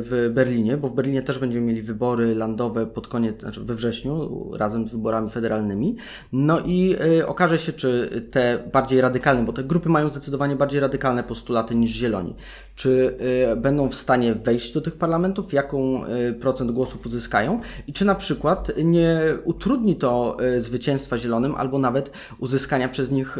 w 0.00 0.30
Berlinie, 0.34 0.76
bo 0.76 0.88
w 0.88 0.94
Berlinie 0.94 1.22
też 1.22 1.38
będziemy 1.38 1.66
mieli 1.66 1.82
wybory 1.82 2.34
landowe 2.34 2.86
pod 2.86 3.08
koniec, 3.08 3.40
znaczy 3.40 3.60
we 3.60 3.74
wrześniu, 3.74 4.50
razem 4.56 4.88
z 4.88 4.90
wyborami 4.90 5.30
federalnymi. 5.30 5.96
No 6.32 6.60
i 6.60 6.96
okaże 7.26 7.58
się, 7.58 7.72
czy 7.72 8.10
te 8.30 8.58
bardziej 8.72 9.00
radykalne, 9.00 9.44
bo 9.44 9.52
te 9.52 9.64
grupy 9.64 9.88
mają 9.88 10.08
zdecydowanie 10.08 10.56
bardziej 10.56 10.80
radykalne 10.80 11.22
postulaty 11.22 11.74
niż 11.74 11.90
zieloni, 11.90 12.34
czy 12.80 13.16
będą 13.56 13.88
w 13.88 13.94
stanie 13.94 14.34
wejść 14.34 14.72
do 14.72 14.80
tych 14.80 14.96
parlamentów, 14.96 15.52
jaką 15.52 16.02
procent 16.40 16.70
głosów 16.70 17.06
uzyskają 17.06 17.60
i 17.86 17.92
czy 17.92 18.04
na 18.04 18.14
przykład 18.14 18.72
nie 18.84 19.20
utrudni 19.44 19.96
to 19.96 20.30
E, 20.38 20.60
zwycięstwa 20.60 21.18
zielonym, 21.18 21.54
albo 21.54 21.78
nawet 21.78 22.10
uzyskania 22.38 22.88
przez 22.88 23.10
nich 23.10 23.38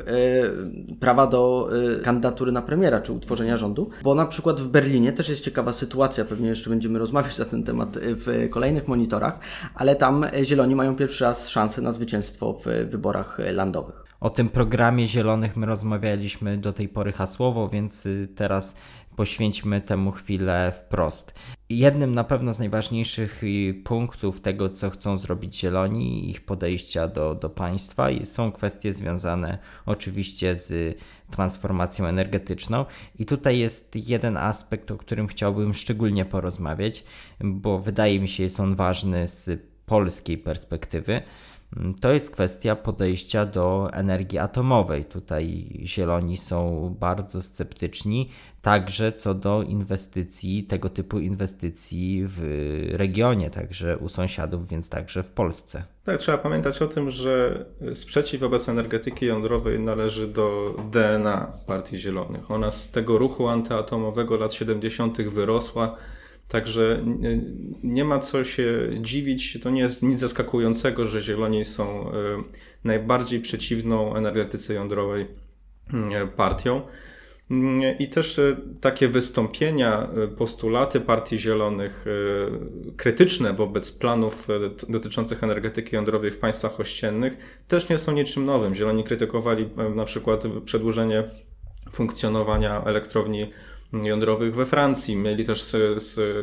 prawa 1.00 1.26
do 1.26 1.70
kandydatury 2.02 2.52
na 2.52 2.62
premiera, 2.62 3.00
czy 3.00 3.12
utworzenia 3.12 3.56
rządu. 3.56 3.90
Bo 4.02 4.14
na 4.14 4.26
przykład 4.26 4.60
w 4.60 4.68
Berlinie 4.68 5.12
też 5.12 5.28
jest 5.28 5.44
ciekawa 5.44 5.72
sytuacja, 5.72 6.24
pewnie 6.24 6.48
jeszcze 6.48 6.70
będziemy 6.70 6.98
rozmawiać 6.98 7.38
na 7.38 7.44
ten 7.44 7.62
temat 7.62 7.98
w 7.98 8.48
kolejnych 8.50 8.88
monitorach, 8.88 9.38
ale 9.74 9.96
tam 9.96 10.26
zieloni 10.42 10.74
mają 10.74 10.96
pierwszy 10.96 11.24
raz 11.24 11.48
szansę 11.48 11.82
na 11.82 11.92
zwycięstwo 11.92 12.52
w 12.52 12.90
wyborach 12.90 13.38
landowych. 13.52 14.10
O 14.20 14.30
tym 14.30 14.48
programie 14.48 15.06
zielonych 15.06 15.56
my 15.56 15.66
rozmawialiśmy 15.66 16.58
do 16.58 16.72
tej 16.72 16.88
pory 16.88 17.12
hasłowo, 17.12 17.68
więc 17.68 18.06
y, 18.06 18.28
teraz 18.34 18.76
poświęćmy 19.20 19.80
temu 19.80 20.12
chwilę 20.12 20.72
wprost. 20.72 21.34
Jednym 21.68 22.14
na 22.14 22.24
pewno 22.24 22.54
z 22.54 22.58
najważniejszych 22.58 23.44
y, 23.44 23.74
punktów 23.84 24.40
tego, 24.40 24.68
co 24.68 24.90
chcą 24.90 25.18
zrobić 25.18 25.60
zieloni, 25.60 26.30
ich 26.30 26.40
podejścia 26.40 27.08
do, 27.08 27.34
do 27.34 27.50
państwa, 27.50 28.08
są 28.24 28.52
kwestie 28.52 28.94
związane 28.94 29.58
oczywiście 29.86 30.56
z 30.56 30.98
transformacją 31.30 32.06
energetyczną. 32.06 32.84
I 33.18 33.26
tutaj 33.26 33.58
jest 33.58 33.96
jeden 34.08 34.36
aspekt, 34.36 34.90
o 34.90 34.96
którym 34.96 35.26
chciałbym 35.26 35.74
szczególnie 35.74 36.24
porozmawiać, 36.24 37.04
bo 37.40 37.78
wydaje 37.78 38.20
mi 38.20 38.28
się, 38.28 38.42
jest 38.42 38.60
on 38.60 38.74
ważny 38.74 39.28
z 39.28 39.62
polskiej 39.86 40.38
perspektywy. 40.38 41.22
To 42.00 42.12
jest 42.12 42.32
kwestia 42.32 42.76
podejścia 42.76 43.46
do 43.46 43.90
energii 43.92 44.38
atomowej. 44.38 45.04
Tutaj 45.04 45.66
zieloni 45.84 46.36
są 46.36 46.88
bardzo 47.00 47.42
sceptyczni, 47.42 48.28
także 48.62 49.12
co 49.12 49.34
do 49.34 49.62
inwestycji, 49.62 50.64
tego 50.64 50.88
typu 50.88 51.18
inwestycji 51.18 52.24
w 52.26 52.40
regionie, 52.92 53.50
także 53.50 53.98
u 53.98 54.08
sąsiadów, 54.08 54.68
więc 54.68 54.88
także 54.88 55.22
w 55.22 55.30
Polsce. 55.30 55.84
Tak, 56.04 56.18
trzeba 56.18 56.38
pamiętać 56.38 56.82
o 56.82 56.86
tym, 56.86 57.10
że 57.10 57.64
sprzeciw 57.94 58.40
wobec 58.40 58.68
energetyki 58.68 59.26
jądrowej 59.26 59.80
należy 59.80 60.28
do 60.28 60.74
DNA 60.90 61.52
Partii 61.66 61.98
Zielonych. 61.98 62.50
Ona 62.50 62.70
z 62.70 62.90
tego 62.90 63.18
ruchu 63.18 63.48
antyatomowego 63.48 64.36
lat 64.36 64.54
70. 64.54 65.22
wyrosła 65.22 65.96
Także 66.50 67.04
nie 67.82 68.04
ma 68.04 68.18
co 68.18 68.44
się 68.44 68.88
dziwić, 69.00 69.58
to 69.62 69.70
nie 69.70 69.80
jest 69.80 70.02
nic 70.02 70.20
zaskakującego, 70.20 71.04
że 71.04 71.22
Zieloni 71.22 71.64
są 71.64 71.84
e, 71.84 72.12
najbardziej 72.84 73.40
przeciwną 73.40 74.16
energetyce 74.16 74.74
jądrowej 74.74 75.26
mm, 75.92 76.28
partią. 76.28 76.82
Mm, 77.50 77.98
I 77.98 78.08
też 78.08 78.38
e, 78.38 78.56
takie 78.80 79.08
wystąpienia, 79.08 80.08
e, 80.24 80.28
postulaty 80.28 81.00
Partii 81.00 81.38
Zielonych 81.38 82.04
krytyczne 82.96 83.52
wobec 83.52 83.92
planów 83.92 84.48
dotyczących 84.88 85.44
energetyki 85.44 85.96
jądrowej 85.96 86.30
w 86.30 86.38
państwach 86.38 86.80
ościennych 86.80 87.62
też 87.68 87.88
nie 87.88 87.98
są 87.98 88.12
niczym 88.12 88.44
nowym. 88.44 88.74
Zieloni 88.74 89.04
krytykowali 89.04 89.68
na 89.94 90.04
przykład 90.04 90.44
przedłużenie 90.64 91.24
funkcjonowania 91.92 92.84
elektrowni 92.84 93.50
jądrowych 93.92 94.54
we 94.54 94.66
Francji. 94.66 95.16
Mieli 95.16 95.44
też, 95.44 95.76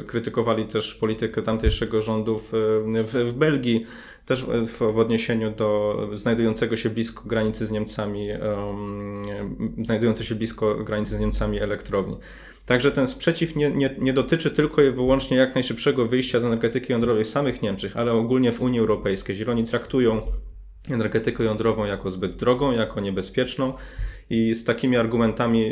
krytykowali 0.08 0.66
też 0.66 0.96
politykę 0.96 1.42
tamtejszego 1.42 2.02
rządu 2.02 2.38
w, 2.40 2.52
w, 3.06 3.32
w 3.32 3.34
Belgii, 3.34 3.86
też 4.26 4.44
w, 4.44 4.78
w, 4.78 4.98
odniesieniu 4.98 5.52
do 5.52 6.00
znajdującego 6.14 6.76
się 6.76 6.90
blisko 6.90 7.24
granicy 7.26 7.66
z 7.66 7.72
Niemcami, 7.72 8.30
um, 8.32 9.86
znajdującej 9.86 10.26
się 10.26 10.36
blisko 10.36 10.76
granicy 10.76 11.16
z 11.16 11.20
Niemcami 11.20 11.60
elektrowni. 11.60 12.18
Także 12.66 12.92
ten 12.92 13.08
sprzeciw 13.08 13.56
nie, 13.56 13.72
nie, 13.72 13.96
nie 14.00 14.14
dotyczy 14.14 14.52
tylko 14.52 14.82
i 14.82 14.92
wyłącznie 14.92 15.38
jak 15.38 15.56
najszybszego 15.56 16.08
wyjścia 16.08 16.40
z 16.40 16.46
energetyki 16.46 16.92
jądrowej 16.92 17.26
samych 17.26 17.62
Niemczech, 17.62 17.98
ale 17.98 18.14
ogólnie 18.14 18.52
w 18.52 18.62
Unii 18.62 18.80
Europejskiej. 18.80 19.36
Zieloni 19.36 19.64
traktują 19.64 20.22
energetykę 20.90 21.44
jądrową 21.44 21.86
jako 21.86 22.12
zbyt 22.12 22.36
drogą, 22.36 22.72
jako 22.72 23.00
niebezpieczną 23.00 23.74
i 24.30 24.56
z 24.56 24.66
takimi 24.66 24.98
argumentami 24.98 25.72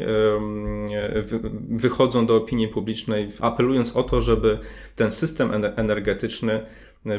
wychodzą 1.69 2.25
do 2.25 2.35
opinii 2.35 2.67
publicznej, 2.67 3.27
apelując 3.39 3.95
o 3.95 4.03
to, 4.03 4.21
żeby 4.21 4.59
ten 4.95 5.11
system 5.11 5.51
energetyczny 5.75 6.65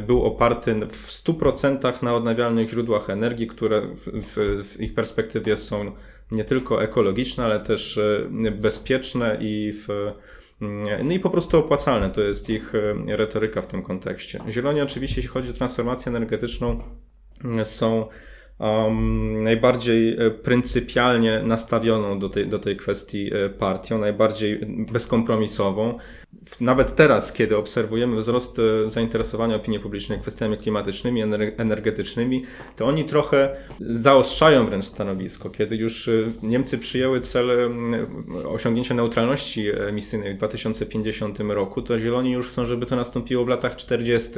był 0.07 0.25
oparty 0.25 0.75
w 0.75 1.11
100% 1.11 2.03
na 2.03 2.15
odnawialnych 2.15 2.71
źródłach 2.71 3.11
energii, 3.11 3.47
które 3.47 3.83
w, 3.95 4.65
w, 4.65 4.81
ich 4.81 4.95
perspektywie 4.95 5.57
są 5.57 5.93
nie 6.31 6.45
tylko 6.45 6.83
ekologiczne, 6.83 7.45
ale 7.45 7.61
też 7.61 7.99
e, 7.99 8.51
bezpieczne 8.51 9.39
i, 9.41 9.73
w, 9.73 10.13
no 11.05 11.13
i 11.13 11.21
po 11.21 11.31
prostu 11.31 11.59
opłacalne. 11.59 12.11
To 12.11 12.23
jest 12.23 12.51
ich 12.51 12.75
e, 12.75 13.17
retoryka 13.17 13.63
w 13.63 13.67
tym 13.67 13.83
kontekście. 13.83 14.41
Zieloni 14.51 14.81
oczywiście, 14.81 15.17
jeśli 15.17 15.33
chodzi 15.33 15.51
o 15.51 15.53
transformację 15.53 16.11
energetyczną, 16.11 16.81
są 17.65 18.07
um, 18.59 19.43
najbardziej 19.43 20.27
e, 20.27 20.31
pryncypialnie 20.31 21.43
nastawioną 21.43 22.19
do 22.19 22.29
tej, 22.29 22.49
do 22.49 22.59
tej 22.59 22.77
kwestii 22.77 23.31
e, 23.35 23.49
partią, 23.49 23.99
najbardziej 23.99 24.67
bezkompromisową. 24.93 25.99
Nawet 26.61 26.97
teraz, 26.97 27.33
kiedy 27.33 27.57
obserwujemy 27.57 28.17
wzrost 28.17 28.59
e, 28.59 28.89
zainteresowania 28.89 29.57
opinii 29.57 29.81
publicznej 29.81 30.21
kwestiami 30.21 30.57
klimatycznymi, 30.57 31.23
energetycznymi, 31.57 32.45
to 32.77 32.87
oni 32.87 33.05
trochę 33.05 33.57
zaostrzają 33.81 34.67
wręcz 34.67 34.85
stanowisko. 34.85 35.51
Kiedy 35.51 35.77
już 35.77 36.11
Niemcy 36.43 36.79
przyjęły 36.79 37.21
cel 37.21 37.51
osiągnięcia 38.49 38.95
neutralności 38.95 39.69
emisyjnej 39.89 40.35
w 40.35 40.37
2050 40.37 41.41
roku, 41.41 41.83
to 41.83 41.99
Zieloni 41.99 42.33
już 42.33 42.49
chcą, 42.49 42.67
żeby 42.67 42.87
to 42.87 42.97
nastąpiło 42.97 43.45
w 43.45 43.49
latach 43.49 43.77
40 43.77 44.31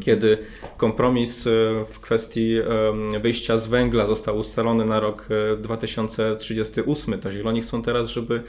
kiedy 0.00 0.38
kompromis 0.76 1.46
e, 1.46 1.50
w 1.84 2.00
kwestii 2.00 2.56
wyjścia 3.20 3.56
z 3.56 3.68
węgla 3.68 4.06
został 4.06 4.38
ustalony 4.38 4.84
na 4.84 5.00
rok 5.00 5.28
2038, 5.58 7.14
e, 7.14 7.18
to 7.18 7.30
Zieloni 7.30 7.62
chcą 7.62 7.82
teraz, 7.82 8.08
żeby 8.08 8.42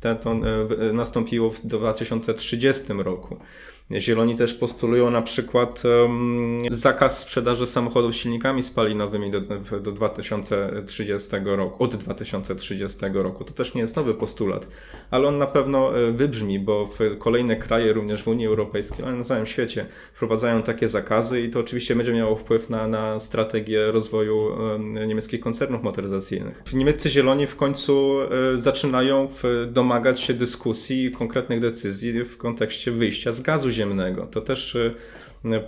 to 0.00 0.32
e, 0.32 0.92
nastąpiło 0.92 1.50
w 1.50 1.66
2030 1.66 2.92
roku. 2.92 3.36
Zieloni 3.90 4.36
też 4.36 4.54
postulują 4.54 5.10
na 5.10 5.22
przykład 5.22 5.82
um, 5.84 6.62
zakaz 6.70 7.18
sprzedaży 7.18 7.66
samochodów 7.66 8.16
silnikami 8.16 8.62
spalinowymi 8.62 9.30
do, 9.30 9.40
do 9.80 9.92
2030 9.92 11.28
roku, 11.44 11.84
od 11.84 11.96
2030 11.96 12.98
roku. 13.12 13.44
To 13.44 13.52
też 13.52 13.74
nie 13.74 13.80
jest 13.80 13.96
nowy 13.96 14.14
postulat, 14.14 14.68
ale 15.10 15.28
on 15.28 15.38
na 15.38 15.46
pewno 15.46 15.98
e, 15.98 16.12
wybrzmi, 16.12 16.58
bo 16.58 16.86
w 16.86 16.98
kolejne 17.18 17.56
kraje, 17.56 17.92
również 17.92 18.22
w 18.22 18.28
Unii 18.28 18.46
Europejskiej, 18.46 19.04
ale 19.04 19.16
na 19.16 19.24
całym 19.24 19.46
świecie 19.46 19.86
wprowadzają 20.14 20.62
takie 20.62 20.88
zakazy 20.88 21.40
i 21.40 21.50
to 21.50 21.60
oczywiście 21.60 21.96
będzie 21.96 22.12
miało 22.12 22.36
wpływ 22.36 22.70
na, 22.70 22.88
na 22.88 23.20
strategię 23.20 23.92
rozwoju 23.92 24.56
niemieckich 25.06 25.40
koncernów 25.40 25.82
motoryzacyjnych. 25.82 26.62
Niemieccy 26.72 27.10
Zieloni 27.10 27.46
w 27.46 27.56
końcu 27.56 28.14
um, 28.14 28.28
zaczynają 28.56 29.28
domagać 29.66 30.20
się 30.20 30.34
dyskusji 30.34 31.04
i 31.04 31.10
konkretnych 31.10 31.60
decyzji 31.60 32.24
w 32.24 32.36
kontekście 32.36 32.90
wyjścia 32.90 33.32
z 33.32 33.40
gazu 33.40 33.70
ziemnego. 33.72 34.26
To 34.26 34.40
też 34.40 34.74
y, 34.74 34.94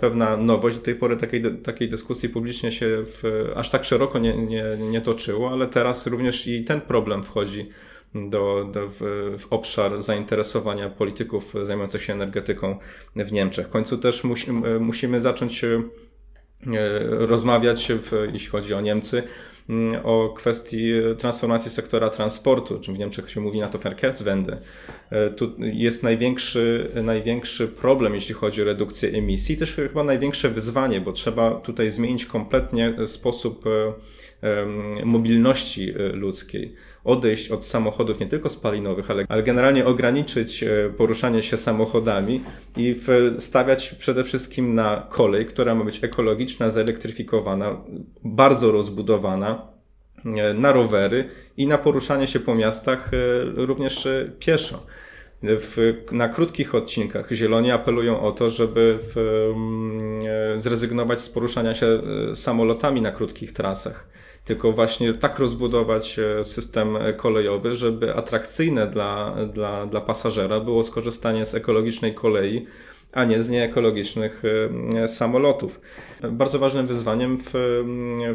pewna 0.01 0.37
nowość. 0.37 0.77
Do 0.77 0.83
tej 0.83 0.95
pory 0.95 1.17
takiej, 1.17 1.43
takiej 1.63 1.89
dyskusji 1.89 2.29
publicznie 2.29 2.71
się 2.71 3.03
w, 3.05 3.51
aż 3.55 3.69
tak 3.69 3.83
szeroko 3.85 4.19
nie, 4.19 4.37
nie, 4.37 4.63
nie 4.91 5.01
toczyło, 5.01 5.51
ale 5.51 5.67
teraz 5.67 6.07
również 6.07 6.47
i 6.47 6.63
ten 6.63 6.81
problem 6.81 7.23
wchodzi 7.23 7.69
do, 8.15 8.69
do 8.73 8.87
w, 8.87 8.99
w, 9.39 9.47
obszar 9.49 10.01
zainteresowania 10.01 10.89
polityków 10.89 11.53
zajmujących 11.61 12.03
się 12.03 12.13
energetyką 12.13 12.77
w 13.15 13.31
Niemczech. 13.31 13.67
W 13.67 13.69
końcu 13.69 13.97
też 13.97 14.23
musi, 14.23 14.51
musimy 14.79 15.21
zacząć 15.21 15.65
rozmawiać, 17.09 17.91
w, 18.01 18.11
jeśli 18.33 18.49
chodzi 18.49 18.73
o 18.73 18.81
Niemcy, 18.81 19.23
o 20.03 20.33
kwestii 20.35 20.91
transformacji 21.17 21.71
sektora 21.71 22.09
transportu, 22.09 22.79
czym 22.79 22.95
w 22.95 22.99
Niemczech 22.99 23.29
się 23.29 23.41
mówi 23.41 23.59
na 23.59 23.67
to 23.67 23.77
Verkehrswende. 23.77 24.57
E, 25.09 25.29
tu 25.29 25.51
jest 25.57 26.03
największy, 26.03 26.91
największy 27.03 27.67
problem, 27.67 28.15
jeśli 28.15 28.35
chodzi 28.35 28.61
o 28.61 28.65
redukcję 28.65 29.09
emisji, 29.09 29.57
też 29.57 29.75
chyba 29.75 30.03
największe 30.03 30.49
wyzwanie, 30.49 31.01
bo 31.01 31.11
trzeba 31.11 31.51
tutaj 31.51 31.89
zmienić 31.89 32.25
kompletnie 32.25 33.07
sposób 33.07 33.67
e, 33.67 33.93
mobilności 35.05 35.89
e, 35.89 36.07
ludzkiej. 36.07 36.75
Odejść 37.03 37.51
od 37.51 37.65
samochodów 37.65 38.19
nie 38.19 38.27
tylko 38.27 38.49
spalinowych, 38.49 39.11
ale, 39.11 39.25
ale 39.29 39.43
generalnie 39.43 39.85
ograniczyć 39.85 40.63
e, 40.63 40.89
poruszanie 40.97 41.43
się 41.43 41.57
samochodami 41.57 42.41
i 42.77 42.95
stawiać 43.39 43.95
przede 43.99 44.23
wszystkim 44.23 44.75
na 44.75 45.07
kolej, 45.09 45.45
która 45.45 45.75
ma 45.75 45.83
być 45.83 46.03
ekologiczna, 46.03 46.69
zelektryfikowana, 46.69 47.81
bardzo 48.23 48.71
rozbudowana, 48.71 49.67
e, 50.25 50.53
na 50.53 50.71
rowery 50.71 51.29
i 51.57 51.67
na 51.67 51.77
poruszanie 51.77 52.27
się 52.27 52.39
po 52.39 52.55
miastach 52.55 53.11
również 53.55 54.07
pieszo. 54.39 54.85
W, 55.43 56.03
na 56.11 56.29
krótkich 56.29 56.75
odcinkach 56.75 57.31
Zieloni 57.31 57.71
apelują 57.71 58.21
o 58.21 58.31
to, 58.31 58.49
żeby 58.49 58.99
w, 59.01 59.15
zrezygnować 60.57 61.19
z 61.19 61.29
poruszania 61.29 61.73
się 61.73 62.01
samolotami 62.33 63.01
na 63.01 63.11
krótkich 63.11 63.53
trasach 63.53 64.07
tylko 64.45 64.71
właśnie 64.71 65.13
tak 65.13 65.39
rozbudować 65.39 66.19
e, 66.19 66.43
system 66.43 66.97
kolejowy, 67.17 67.75
żeby 67.75 68.15
atrakcyjne 68.15 68.87
dla, 68.87 69.35
dla, 69.53 69.85
dla 69.85 70.01
pasażera 70.01 70.59
było 70.59 70.83
skorzystanie 70.83 71.45
z 71.45 71.55
ekologicznej 71.55 72.13
kolei, 72.13 72.65
a 73.15 73.23
nie 73.23 73.43
z 73.43 73.49
nieekologicznych 73.49 74.43
e, 74.95 75.07
samolotów. 75.07 75.81
Bardzo 76.31 76.59
ważnym 76.59 76.85
wyzwaniem 76.85 77.37
w, 77.37 77.51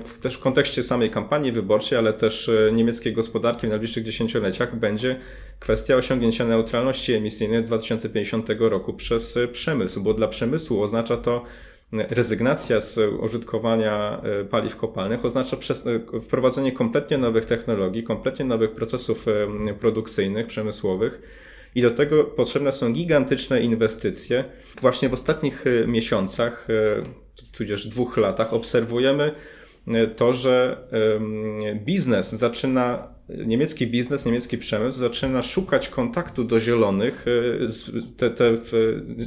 w, 0.04 0.18
też 0.18 0.34
w 0.34 0.40
kontekście 0.40 0.82
samej 0.82 1.10
kampanii 1.10 1.52
wyborczej, 1.52 1.98
ale 1.98 2.12
też 2.12 2.48
e, 2.48 2.72
niemieckiej 2.72 3.12
gospodarki 3.12 3.66
w 3.66 3.70
najbliższych 3.70 4.04
dziesięcioleciach 4.04 4.76
będzie 4.76 5.16
kwestia 5.60 5.96
osiągnięcia 5.96 6.44
neutralności 6.44 7.14
emisyjnej 7.14 7.64
2050 7.64 8.48
roku 8.58 8.92
przez 8.92 9.38
przemysł, 9.52 10.02
bo 10.02 10.14
dla 10.14 10.28
przemysłu 10.28 10.82
oznacza 10.82 11.16
to 11.16 11.44
rezygnacja 11.92 12.80
z 12.80 12.98
użytkowania 13.20 14.22
e, 14.22 14.44
paliw 14.44 14.76
kopalnych 14.76 15.24
oznacza 15.24 15.56
e, 15.56 16.20
wprowadzenie 16.20 16.72
kompletnie 16.72 17.18
nowych 17.18 17.44
technologii, 17.44 18.02
kompletnie 18.02 18.44
nowych 18.44 18.70
procesów 18.70 19.26
e, 19.28 19.74
produkcyjnych, 19.74 20.46
przemysłowych. 20.46 21.22
I 21.74 21.82
do 21.82 21.90
tego 21.90 22.24
potrzebne 22.24 22.72
są 22.72 22.92
gigantyczne 22.92 23.62
inwestycje. 23.62 24.44
Właśnie 24.80 25.08
w 25.08 25.12
ostatnich 25.12 25.64
miesiącach, 25.86 26.68
tudzież 27.52 27.88
dwóch 27.88 28.16
latach, 28.16 28.54
obserwujemy 28.54 29.34
to, 30.16 30.32
że 30.32 30.84
biznes 31.74 32.32
zaczyna, 32.32 33.14
niemiecki 33.28 33.86
biznes, 33.86 34.26
niemiecki 34.26 34.58
przemysł 34.58 34.98
zaczyna 34.98 35.42
szukać 35.42 35.88
kontaktu 35.88 36.44
do 36.44 36.60
zielonych. 36.60 37.26
Te, 38.16 38.30
te 38.30 38.54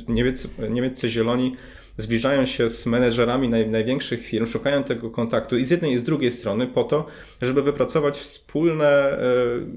niemieccy, 0.08 0.47
niemieccy 0.69 1.10
zieloni 1.10 1.56
zbliżają 1.98 2.46
się 2.46 2.70
z 2.70 2.86
menedżerami 2.86 3.50
naj, 3.50 3.70
największych 3.70 4.26
firm, 4.26 4.46
szukają 4.46 4.84
tego 4.84 5.10
kontaktu 5.10 5.58
i 5.58 5.66
z 5.66 5.72
jednej 5.72 5.94
i 5.94 5.98
z 5.98 6.04
drugiej 6.04 6.32
strony 6.32 6.68
po 6.68 6.84
to, 6.84 7.08
żeby 7.42 7.62
wypracować 7.62 8.18
wspólne, 8.18 8.86
e, 8.86 9.20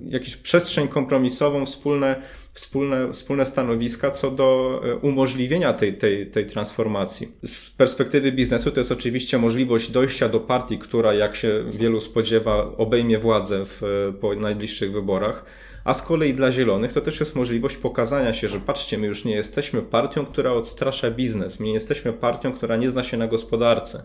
jakąś 0.09 0.37
przestrzeń 0.37 0.89
kompromisową, 0.89 1.67
wspólne, 1.67 2.23
wspólne, 2.53 3.13
wspólne 3.13 3.45
stanowiska 3.45 4.11
co 4.11 4.31
do 4.31 4.81
e, 4.85 4.97
umożliwienia 4.97 5.73
tej, 5.73 5.97
tej, 5.97 6.27
tej 6.27 6.47
transformacji. 6.47 7.29
Z 7.45 7.71
perspektywy 7.71 8.33
biznesu 8.33 8.71
to 8.71 8.81
jest 8.81 8.93
oczywiście 8.93 9.39
możliwość 9.39 9.91
dojścia 9.91 10.29
do 10.29 10.41
partii, 10.41 10.79
która, 10.79 11.15
jak 11.15 11.37
się 11.37 11.65
wielu 11.71 12.01
spodziewa, 12.01 12.77
obejmie 12.77 13.19
władzę 13.19 13.67
w, 13.67 13.83
po 14.21 14.35
najbliższych 14.35 14.93
wyborach 14.93 15.45
a 15.87 15.95
z 15.95 16.03
kolei 16.03 16.35
dla 16.35 16.51
zielonych 16.51 16.93
to 16.93 17.01
też 17.01 17.21
jest 17.21 17.37
możliwość 17.37 17.77
pokazania 17.77 18.33
się, 18.33 18.49
że 18.49 18.61
patrzcie, 18.61 18.99
my 18.99 19.07
już 19.07 19.25
nie 19.25 19.35
jesteśmy 19.35 19.83
partią, 19.83 20.27
która 20.27 20.53
odstrasza 20.53 21.11
biznes, 21.11 21.61
my 21.61 21.67
nie 21.67 21.73
jesteśmy 21.73 22.13
partią, 22.13 22.53
która 22.53 22.77
nie 22.77 22.91
zna 22.91 23.03
się 23.03 23.17
na 23.17 23.27
gospodarce. 23.27 24.05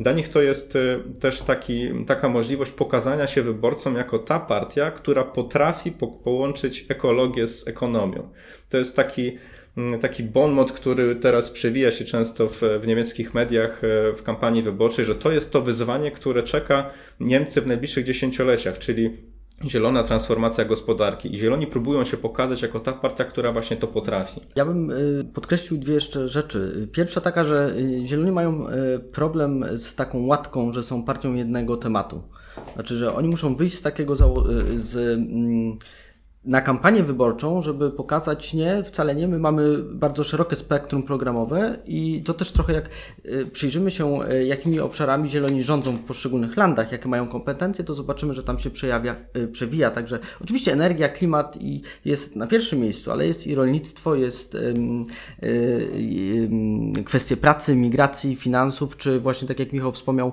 Dla 0.00 0.12
nich 0.12 0.28
to 0.28 0.42
jest 0.42 0.76
y, 0.76 1.00
też 1.20 1.42
taki, 1.42 2.04
taka 2.06 2.28
możliwość 2.28 2.70
pokazania 2.70 3.26
się 3.26 3.42
wyborcom 3.42 3.96
jako 3.96 4.18
ta 4.18 4.40
partia, 4.40 4.90
która 4.90 5.24
potrafi 5.24 5.92
po 5.92 6.06
połączyć 6.06 6.86
ekologię 6.88 7.46
z 7.46 7.68
ekonomią. 7.68 8.28
To 8.68 8.78
jest 8.78 8.96
taki, 8.96 9.38
mm, 9.76 10.00
taki 10.00 10.22
bonmot, 10.22 10.72
który 10.72 11.16
teraz 11.16 11.50
przewija 11.50 11.90
się 11.90 12.04
często 12.04 12.48
w, 12.48 12.62
w 12.80 12.86
niemieckich 12.86 13.34
mediach 13.34 13.84
y, 13.84 14.12
w 14.16 14.22
kampanii 14.22 14.62
wyborczej, 14.62 15.04
że 15.04 15.14
to 15.14 15.32
jest 15.32 15.52
to 15.52 15.62
wyzwanie, 15.62 16.10
które 16.10 16.42
czeka 16.42 16.90
Niemcy 17.20 17.60
w 17.60 17.66
najbliższych 17.66 18.04
dziesięcioleciach, 18.04 18.78
czyli 18.78 19.10
zielona 19.64 20.02
transformacja 20.02 20.64
gospodarki. 20.64 21.34
I 21.34 21.38
zieloni 21.38 21.66
próbują 21.66 22.04
się 22.04 22.16
pokazać 22.16 22.62
jako 22.62 22.80
ta 22.80 22.92
partia, 22.92 23.24
która 23.24 23.52
właśnie 23.52 23.76
to 23.76 23.86
potrafi. 23.86 24.40
Ja 24.56 24.64
bym 24.64 24.90
y, 24.90 25.24
podkreślił 25.34 25.80
dwie 25.80 25.94
jeszcze 25.94 26.28
rzeczy. 26.28 26.88
Pierwsza 26.92 27.20
taka, 27.20 27.44
że 27.44 27.74
y, 27.76 28.06
zieloni 28.06 28.32
mają 28.32 28.68
y, 28.68 28.98
problem 29.12 29.64
z 29.74 29.94
taką 29.94 30.26
łatką, 30.26 30.72
że 30.72 30.82
są 30.82 31.02
partią 31.02 31.34
jednego 31.34 31.76
tematu. 31.76 32.22
Znaczy, 32.74 32.96
że 32.96 33.14
oni 33.14 33.28
muszą 33.28 33.56
wyjść 33.56 33.76
z 33.76 33.82
takiego 33.82 34.16
z, 34.16 34.96
mm, 34.96 35.78
na 36.48 36.60
kampanię 36.60 37.02
wyborczą, 37.02 37.62
żeby 37.62 37.90
pokazać 37.90 38.54
nie, 38.54 38.82
wcale 38.84 39.14
nie, 39.14 39.28
my 39.28 39.38
mamy 39.38 39.78
bardzo 39.78 40.24
szerokie 40.24 40.56
spektrum 40.56 41.02
programowe 41.02 41.78
i 41.86 42.22
to 42.22 42.34
też 42.34 42.52
trochę 42.52 42.72
jak 42.72 42.90
y, 43.24 43.46
przyjrzymy 43.46 43.90
się, 43.90 44.22
y, 44.30 44.44
jakimi 44.44 44.80
obszarami 44.80 45.30
zieloni 45.30 45.64
rządzą 45.64 45.92
w 45.92 46.00
poszczególnych 46.00 46.56
landach, 46.56 46.92
jakie 46.92 47.08
mają 47.08 47.28
kompetencje, 47.28 47.84
to 47.84 47.94
zobaczymy, 47.94 48.34
że 48.34 48.42
tam 48.42 48.58
się 48.58 48.70
przejawia, 48.70 49.16
y, 49.36 49.48
przewija. 49.48 49.90
Także 49.90 50.18
oczywiście 50.42 50.72
energia, 50.72 51.08
klimat 51.08 51.56
i 51.60 51.82
jest 52.04 52.36
na 52.36 52.46
pierwszym 52.46 52.80
miejscu, 52.80 53.10
ale 53.10 53.26
jest 53.26 53.46
i 53.46 53.54
rolnictwo, 53.54 54.14
jest 54.14 54.56
kwestie 57.04 57.36
pracy, 57.36 57.76
migracji, 57.76 58.36
finansów, 58.36 58.96
czy 58.96 59.20
właśnie 59.20 59.48
tak 59.48 59.58
jak 59.58 59.72
Michał 59.72 59.92
wspomniał, 59.92 60.32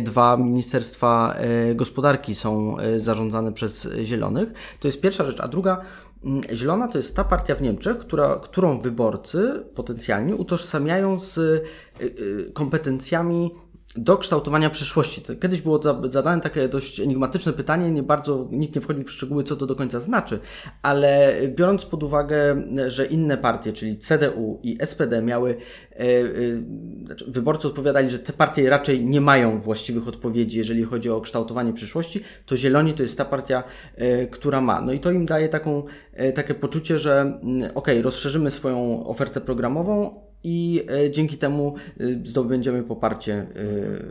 dwa 0.00 0.36
ministerstwa 0.36 1.36
gospodarki 1.74 2.34
są 2.34 2.76
zarządzane 2.96 3.52
przez 3.52 3.88
zielonych. 4.02 4.52
To 4.80 4.88
jest 4.88 5.00
pierwsza 5.00 5.24
rzecz. 5.24 5.40
A 5.40 5.49
druga, 5.50 5.80
mm, 6.24 6.42
Zielona 6.54 6.88
to 6.88 6.98
jest 6.98 7.16
ta 7.16 7.24
partia 7.24 7.54
w 7.54 7.62
Niemczech, 7.62 7.98
która, 7.98 8.36
którą 8.42 8.80
wyborcy 8.80 9.64
potencjalnie 9.74 10.36
utożsamiają 10.36 11.20
z 11.20 11.38
y, 11.38 11.62
y, 12.00 12.50
kompetencjami 12.54 13.50
do 13.96 14.16
kształtowania 14.16 14.70
przyszłości. 14.70 15.22
Kiedyś 15.40 15.62
było 15.62 15.80
zadane 16.10 16.42
takie 16.42 16.68
dość 16.68 17.00
enigmatyczne 17.00 17.52
pytanie, 17.52 17.90
nie 17.90 18.02
bardzo 18.02 18.48
nikt 18.50 18.74
nie 18.74 18.80
wchodzi 18.80 19.04
w 19.04 19.10
szczegóły, 19.10 19.44
co 19.44 19.56
to 19.56 19.66
do 19.66 19.76
końca 19.76 20.00
znaczy, 20.00 20.40
ale 20.82 21.34
biorąc 21.48 21.84
pod 21.84 22.02
uwagę, 22.02 22.62
że 22.86 23.06
inne 23.06 23.36
partie, 23.36 23.72
czyli 23.72 23.98
CDU 23.98 24.60
i 24.62 24.78
SPD 24.84 25.22
miały, 25.22 25.56
e, 25.92 25.96
e, 25.96 26.26
znaczy 27.06 27.24
wyborcy 27.28 27.68
odpowiadali, 27.68 28.10
że 28.10 28.18
te 28.18 28.32
partie 28.32 28.70
raczej 28.70 29.04
nie 29.04 29.20
mają 29.20 29.60
właściwych 29.60 30.08
odpowiedzi, 30.08 30.58
jeżeli 30.58 30.84
chodzi 30.84 31.10
o 31.10 31.20
kształtowanie 31.20 31.72
przyszłości, 31.72 32.24
to 32.46 32.56
Zieloni 32.56 32.94
to 32.94 33.02
jest 33.02 33.18
ta 33.18 33.24
partia, 33.24 33.62
e, 33.96 34.26
która 34.26 34.60
ma. 34.60 34.80
No 34.80 34.92
i 34.92 35.00
to 35.00 35.10
im 35.10 35.26
daje 35.26 35.48
taką, 35.48 35.84
takie 36.34 36.54
poczucie, 36.54 36.98
że 36.98 37.20
mm, 37.20 37.70
ok, 37.74 37.88
rozszerzymy 38.02 38.50
swoją 38.50 39.06
ofertę 39.06 39.40
programową, 39.40 40.29
i 40.44 40.82
e, 40.90 41.10
dzięki 41.10 41.38
temu 41.38 41.74
e, 42.00 42.04
zdobędziemy 42.24 42.82
poparcie 42.82 43.34
e, 43.34 43.46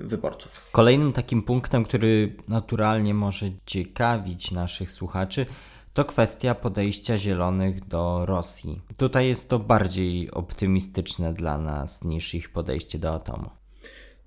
wyborców. 0.08 0.70
Kolejnym 0.72 1.14
takim 1.14 1.44
punktem, 1.44 1.84
który 1.84 2.36
naturalnie 2.48 3.14
może 3.14 3.46
ciekawić 3.66 4.52
naszych 4.52 4.92
słuchaczy, 4.92 5.46
to 5.94 6.06
kwestia 6.06 6.56
podejścia 6.56 7.18
zielonych 7.18 7.88
do 7.88 8.26
Rosji. 8.26 8.82
Tutaj 8.98 9.28
jest 9.28 9.50
to 9.50 9.60
bardziej 9.60 10.32
optymistyczne 10.32 11.34
dla 11.34 11.58
nas 11.58 12.04
niż 12.04 12.36
ich 12.36 12.50
podejście 12.50 13.00
do 13.00 13.14
atomu. 13.14 13.50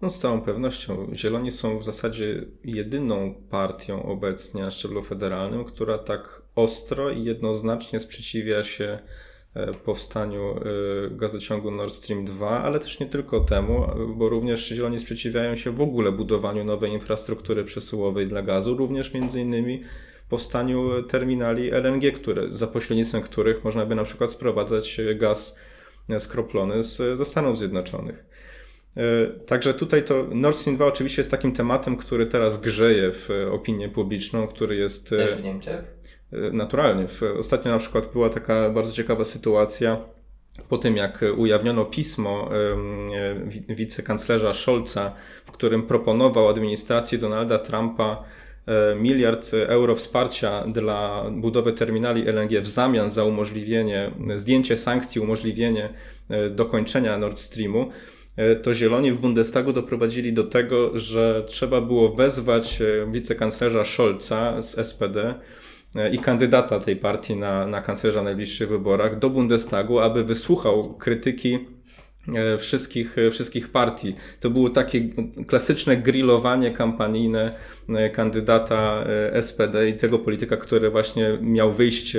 No 0.03 0.11
z 0.11 0.21
całą 0.21 0.41
pewnością. 0.41 1.11
Zieloni 1.15 1.53
są 1.53 1.79
w 1.79 1.85
zasadzie 1.85 2.45
jedyną 2.65 3.35
partią 3.51 4.03
obecnie 4.03 4.63
na 4.63 4.71
szczeblu 4.71 5.03
federalnym, 5.03 5.65
która 5.65 5.99
tak 5.99 6.43
ostro 6.55 7.11
i 7.11 7.25
jednoznacznie 7.25 8.01
sprzeciwia 8.01 8.63
się 8.63 8.99
powstaniu 9.85 10.55
e, 10.57 11.11
gazociągu 11.11 11.71
Nord 11.71 11.95
Stream 11.95 12.25
2, 12.25 12.63
ale 12.63 12.79
też 12.79 13.01
nie 13.01 13.07
tylko 13.07 13.41
temu, 13.41 13.87
bo 14.17 14.29
również 14.29 14.69
Zieloni 14.69 15.01
sprzeciwiają 15.01 15.57
się 15.57 15.71
w 15.71 15.81
ogóle 15.81 16.13
budowaniu 16.13 16.65
nowej 16.65 16.93
infrastruktury 16.93 17.65
przesyłowej 17.65 18.27
dla 18.27 18.43
gazu, 18.43 18.77
również 18.77 19.15
między 19.15 19.41
innymi 19.41 19.83
powstaniu 20.29 21.03
terminali 21.03 21.71
LNG, 21.71 22.13
które, 22.15 22.49
za 22.51 22.67
pośrednictwem 22.67 23.23
których 23.23 23.65
można 23.65 23.87
by 23.87 23.95
na 23.95 24.05
przykład 24.05 24.31
sprowadzać 24.31 25.01
gaz 25.15 25.59
skroplony 26.19 26.83
z, 26.83 27.19
ze 27.19 27.25
Stanów 27.25 27.59
Zjednoczonych. 27.59 28.25
E, 28.97 29.27
także 29.27 29.75
tutaj 29.75 30.05
to 30.05 30.27
Nord 30.31 30.57
Stream 30.57 30.77
2 30.77 30.87
oczywiście 30.87 31.21
jest 31.21 31.31
takim 31.31 31.53
tematem, 31.53 31.97
który 31.97 32.27
teraz 32.27 32.61
grzeje 32.61 33.13
w 33.13 33.29
opinię 33.51 33.89
publiczną, 33.89 34.47
który 34.47 34.77
jest... 34.77 35.11
Też 35.11 35.35
w 35.35 35.43
Niemczech? 35.43 36.02
Naturalnie. 36.53 37.07
Ostatnio 37.39 37.73
na 37.73 37.79
przykład 37.79 38.13
była 38.13 38.31
taka 38.31 38.71
bardzo 38.71 38.93
ciekawa 38.93 39.25
sytuacja, 39.25 39.97
po 40.69 40.79
tym 40.79 40.97
jak 40.97 41.25
ujawniono 41.37 41.85
pismo 41.85 42.51
wicekanclerza 43.69 44.53
Scholza, 44.53 45.13
w 45.45 45.53
którym 45.53 45.83
proponował 45.83 46.49
administracji 46.49 47.19
Donalda 47.19 47.59
Trumpa 47.59 48.25
e, 48.67 48.95
miliard 48.95 49.51
euro 49.55 49.95
wsparcia 49.95 50.65
dla 50.67 51.25
budowy 51.31 51.73
terminali 51.73 52.29
LNG 52.29 52.61
w 52.61 52.67
zamian 52.67 53.11
za 53.11 53.25
umożliwienie, 53.25 54.11
zdjęcie 54.37 54.77
sankcji, 54.77 55.21
umożliwienie 55.21 55.89
e, 56.29 56.51
dokończenia 56.51 57.19
Nord 57.19 57.39
Streamu, 57.39 57.91
e, 58.37 58.57
to 58.57 58.75
Zieloni 58.75 59.13
w 59.13 59.21
Bundestagu 59.21 59.73
doprowadzili 59.73 60.33
do 60.33 60.45
tego, 60.45 60.99
że 60.99 61.45
trzeba 61.47 61.81
było 61.81 62.15
wezwać 62.15 62.83
wicekanclerza 63.13 63.85
Scholza 63.85 64.63
z 64.63 64.87
SPD, 64.87 65.35
i 66.13 66.19
kandydata 66.19 66.81
tej 66.81 66.97
partii 66.97 67.37
na, 67.37 67.67
na 67.67 67.83
kanclerza 67.83 68.21
w 68.21 68.25
najbliższych 68.25 68.69
wyborach 68.69 69.19
do 69.19 69.31
Bundestagu, 69.31 69.99
aby 70.01 70.25
wysłuchał 70.25 70.95
krytyki 70.95 71.59
e, 72.35 72.59
wszystkich, 72.59 73.19
e, 73.19 73.31
wszystkich 73.31 73.69
partii. 73.69 74.17
To 74.41 74.51
było 74.51 74.71
takie 74.71 75.09
klasyczne 75.47 75.97
grillowanie 75.97 76.71
kampanijne 76.71 77.55
e, 77.89 78.11
kandydata 78.11 79.05
SPD 79.41 79.89
i 79.89 79.95
tego 79.95 80.19
polityka, 80.19 80.57
który 80.57 80.91
właśnie 80.91 81.39
miał 81.41 81.73
wyjść 81.73 82.17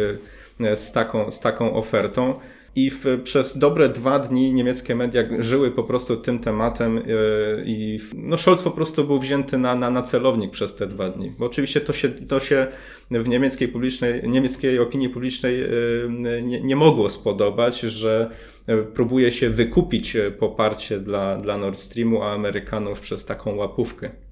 z 0.76 0.92
taką, 0.92 1.32
z 1.32 1.40
taką 1.40 1.74
ofertą. 1.74 2.40
I 2.76 2.90
w, 2.90 3.06
przez 3.24 3.58
dobre 3.58 3.90
dwa 3.90 4.20
dni 4.20 4.54
niemieckie 4.54 4.96
media 4.96 5.24
żyły 5.40 5.72
po 5.72 5.84
prostu 5.84 6.18
tym 6.18 6.40
tematem 6.40 6.96
yy, 6.96 7.04
i 7.66 8.00
no 8.16 8.38
Scholz 8.38 8.62
po 8.62 8.72
prostu 8.72 9.04
był 9.04 9.20
wzięty 9.20 9.58
na, 9.58 9.76
na, 9.76 9.90
na 9.90 10.02
celownik 10.02 10.52
przez 10.52 10.76
te 10.76 10.88
dwa 10.88 11.10
dni. 11.10 11.32
Bo 11.40 11.46
oczywiście 11.46 11.82
to 11.82 11.94
się, 11.94 12.10
to 12.10 12.40
się 12.40 12.68
w 13.12 13.28
niemieckiej 13.28 13.68
publicznej, 13.68 14.30
niemieckiej 14.30 14.80
opinii 14.80 15.10
publicznej 15.10 15.60
yy, 15.60 16.42
nie, 16.44 16.62
nie 16.62 16.76
mogło 16.76 17.10
spodobać, 17.10 17.80
że 17.80 18.30
próbuje 18.94 19.32
się 19.32 19.50
wykupić 19.50 20.18
poparcie 20.40 21.00
dla, 21.00 21.38
dla 21.38 21.58
Nord 21.58 21.78
Streamu, 21.78 22.24
a 22.24 22.34
Amerykanów 22.34 23.02
przez 23.02 23.26
taką 23.26 23.56
łapówkę. 23.56 24.23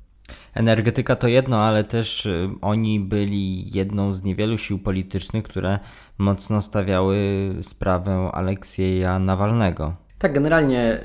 Energetyka 0.53 1.15
to 1.15 1.27
jedno, 1.27 1.63
ale 1.63 1.83
też 1.83 2.25
y, 2.25 2.49
oni 2.61 2.99
byli 2.99 3.71
jedną 3.71 4.13
z 4.13 4.23
niewielu 4.23 4.57
sił 4.57 4.79
politycznych, 4.79 5.43
które 5.43 5.79
mocno 6.17 6.61
stawiały 6.61 7.17
sprawę 7.61 8.29
Aleksieja 8.33 9.19
Nawalnego. 9.19 9.95
Tak, 10.21 10.33
generalnie 10.33 10.99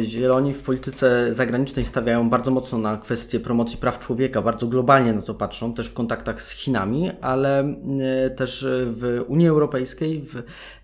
y, 0.00 0.04
Zieloni 0.04 0.54
w 0.54 0.62
polityce 0.62 1.34
zagranicznej 1.34 1.84
stawiają 1.84 2.30
bardzo 2.30 2.50
mocno 2.50 2.78
na 2.78 2.96
kwestię 2.96 3.40
promocji 3.40 3.78
praw 3.78 3.98
człowieka, 3.98 4.42
bardzo 4.42 4.66
globalnie 4.66 5.12
na 5.12 5.22
to 5.22 5.34
patrzą, 5.34 5.74
też 5.74 5.88
w 5.88 5.94
kontaktach 5.94 6.42
z 6.42 6.50
Chinami, 6.50 7.10
ale 7.20 7.74
y, 8.26 8.30
też 8.30 8.66
w 8.68 9.24
Unii 9.28 9.48
Europejskiej, 9.48 10.22
w, 10.22 10.36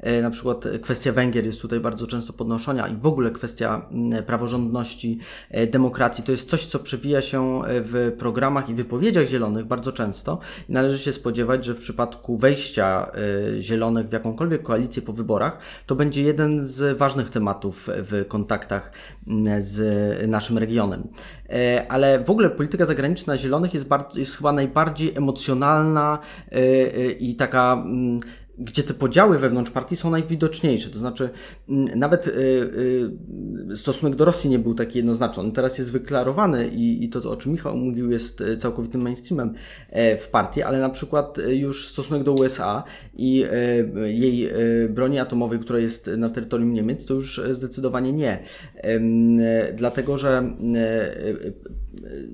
y, 0.07 0.23
na 0.23 0.31
przykład 0.31 0.65
kwestia 0.83 1.13
Węgier 1.13 1.47
jest 1.47 1.61
tutaj 1.61 1.81
bardzo 1.81 2.07
często 2.07 2.33
podnoszona 2.33 2.89
i 2.89 2.97
w 2.97 3.07
ogóle 3.07 3.31
kwestia 3.31 3.89
praworządności, 4.27 5.19
demokracji 5.67 6.25
to 6.25 6.33
jest 6.33 6.51
coś, 6.51 6.67
co 6.67 6.79
przewija 6.79 7.23
się 7.23 7.63
w 7.67 8.13
programach 8.19 8.69
i 8.69 8.75
wypowiedziach 8.75 9.27
Zielonych 9.27 9.65
bardzo 9.65 9.93
często 9.93 10.39
i 10.69 10.73
należy 10.73 10.99
się 10.99 11.13
spodziewać, 11.13 11.65
że 11.65 11.75
w 11.75 11.79
przypadku 11.79 12.37
wejścia 12.37 13.13
Zielonych 13.61 14.09
w 14.09 14.13
jakąkolwiek 14.13 14.63
koalicję 14.63 15.03
po 15.03 15.13
wyborach, 15.13 15.59
to 15.87 15.95
będzie 15.95 16.23
jeden 16.23 16.67
z 16.67 16.99
ważnych 16.99 17.31
tematów 17.31 17.48
tematów 17.49 17.89
w 17.93 18.29
kontaktach 18.29 18.93
mm, 19.27 19.63
z 19.63 20.29
naszym 20.29 20.59
regionem. 20.59 21.09
E, 21.51 21.87
ale 21.89 22.25
w 22.25 22.31
ogóle 22.31 22.51
polityka 22.51 22.87
zagraniczna 22.87 23.39
Zielonych 23.39 23.75
jest, 23.75 23.89
bardzo, 23.89 24.19
jest 24.19 24.37
chyba 24.37 24.53
najbardziej 24.53 25.17
emocjonalna 25.17 26.19
e, 26.53 26.55
e, 26.55 27.11
i 27.11 27.35
taka 27.35 27.73
mm, 27.73 28.21
gdzie 28.59 28.83
te 28.83 28.95
podziały 28.95 29.39
wewnątrz 29.39 29.71
partii 29.71 29.97
są 29.97 30.11
najwidoczniejsze. 30.11 30.91
To 30.91 30.99
znaczy, 30.99 31.31
mm, 31.69 31.99
nawet 31.99 32.27
y, 32.27 32.31
y, 33.71 33.77
stosunek 33.77 34.17
do 34.17 34.25
Rosji 34.25 34.51
nie 34.51 34.59
był 34.59 34.75
taki 34.75 34.99
jednoznaczny. 34.99 35.43
On 35.43 35.53
teraz 35.53 35.79
jest 35.79 35.93
wyklarowany 35.93 36.69
i, 36.69 37.09
to, 37.09 37.31
o 37.31 37.37
czym 37.37 37.53
Michał 37.53 37.77
mówił, 37.77 38.11
jest 38.11 38.41
y, 38.41 38.57
całkowitym 38.57 39.03
mainstreamem 39.03 39.55
e, 39.91 40.17
w 40.17 40.29
partii, 40.29 40.63
ale 40.63 40.79
na 40.79 40.91
przykład 40.91 41.39
już 41.49 41.89
stosunek 41.89 42.23
do 42.23 42.33
USA 42.33 42.85
i 43.17 43.45
e, 43.45 44.11
jej 44.13 44.47
e, 44.47 44.53
broni 44.89 45.19
atomowej, 45.19 45.59
która 45.59 45.79
jest 45.79 46.07
na 46.07 46.29
terytorium 46.29 46.75
Niemiec, 46.75 47.07
to 47.07 47.15
już 47.15 47.41
zdecydowanie 47.51 48.13
nie. 48.13 48.39
Dlatego, 49.75 50.19
że 50.19 50.51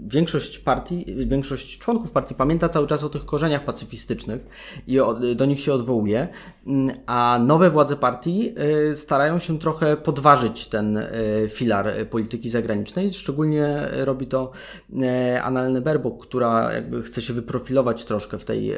większość 0.07 0.59
partii, 0.59 1.05
większość 1.27 1.79
członków 1.79 2.11
partii 2.11 2.35
pamięta 2.35 2.69
cały 2.69 2.87
czas 2.87 3.05
o 3.05 3.09
tych 3.09 3.25
korzeniach 3.25 3.65
pacyfistycznych 3.65 4.47
i 4.87 4.99
do 5.37 5.47
nich 5.47 5.61
się 5.61 5.73
odwołuje, 5.73 6.29
a 7.07 7.41
nowe 7.47 7.71
władze 7.71 7.97
partii 7.97 8.55
starają 8.95 9.39
się 9.39 9.59
trochę 9.59 9.97
podważyć 9.97 10.69
ten 10.69 10.99
filar 11.49 11.87
polityki 12.11 12.51
zagranicznej. 12.51 13.13
Szczególnie 13.13 13.89
robi 13.91 14.27
to 14.27 14.53
Annalena 15.43 15.81
Baerbock, 15.81 16.27
która 16.27 16.73
jakby 16.73 17.03
chce 17.03 17.23
się 17.23 17.33
wyprofilować 17.33 18.05
troszkę 18.05 18.39
w 18.39 18.45
tej 18.45 18.73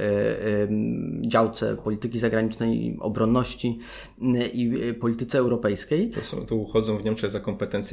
działce 1.29 1.77
polityki 1.77 2.19
zagranicznej, 2.19 2.97
obronności 3.01 3.79
i 4.53 4.95
polityce 5.01 5.39
europejskiej. 5.39 6.11
To, 6.11 6.21
są, 6.25 6.47
to 6.47 6.57
uchodzą 6.57 6.97
w 6.97 7.05
Niemczech 7.05 7.31
za 7.31 7.41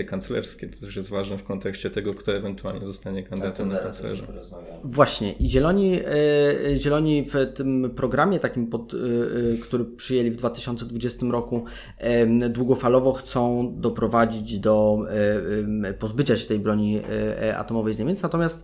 kanclerskie. 0.05 0.67
To 0.67 0.79
też 0.79 0.95
jest 0.95 1.09
ważne 1.09 1.37
w 1.37 1.43
kontekście 1.43 1.89
tego, 1.89 2.13
kto 2.13 2.35
ewentualnie 2.35 2.87
zostanie 2.87 3.23
kandydatem 3.23 3.69
na 3.69 3.77
kanclerza. 3.77 4.25
Właśnie. 4.83 5.31
I 5.31 5.49
Zieloni, 5.49 5.99
e, 5.99 6.75
Zieloni 6.77 7.25
w 7.25 7.53
tym 7.53 7.91
programie 7.95 8.39
takim, 8.39 8.67
pod, 8.67 8.93
e, 8.93 8.97
e, 8.97 9.57
który 9.57 9.85
przyjęli 9.85 10.31
w 10.31 10.35
2020 10.35 11.31
roku, 11.31 11.65
długofalowo 12.49 13.13
chcą 13.13 13.73
doprowadzić 13.77 14.59
do 14.59 14.99
pozbycia 15.99 16.37
się 16.37 16.47
tej 16.47 16.59
broni 16.59 17.01
atomowej 17.57 17.93
z 17.93 17.99
Niemiec, 17.99 18.21
natomiast 18.21 18.63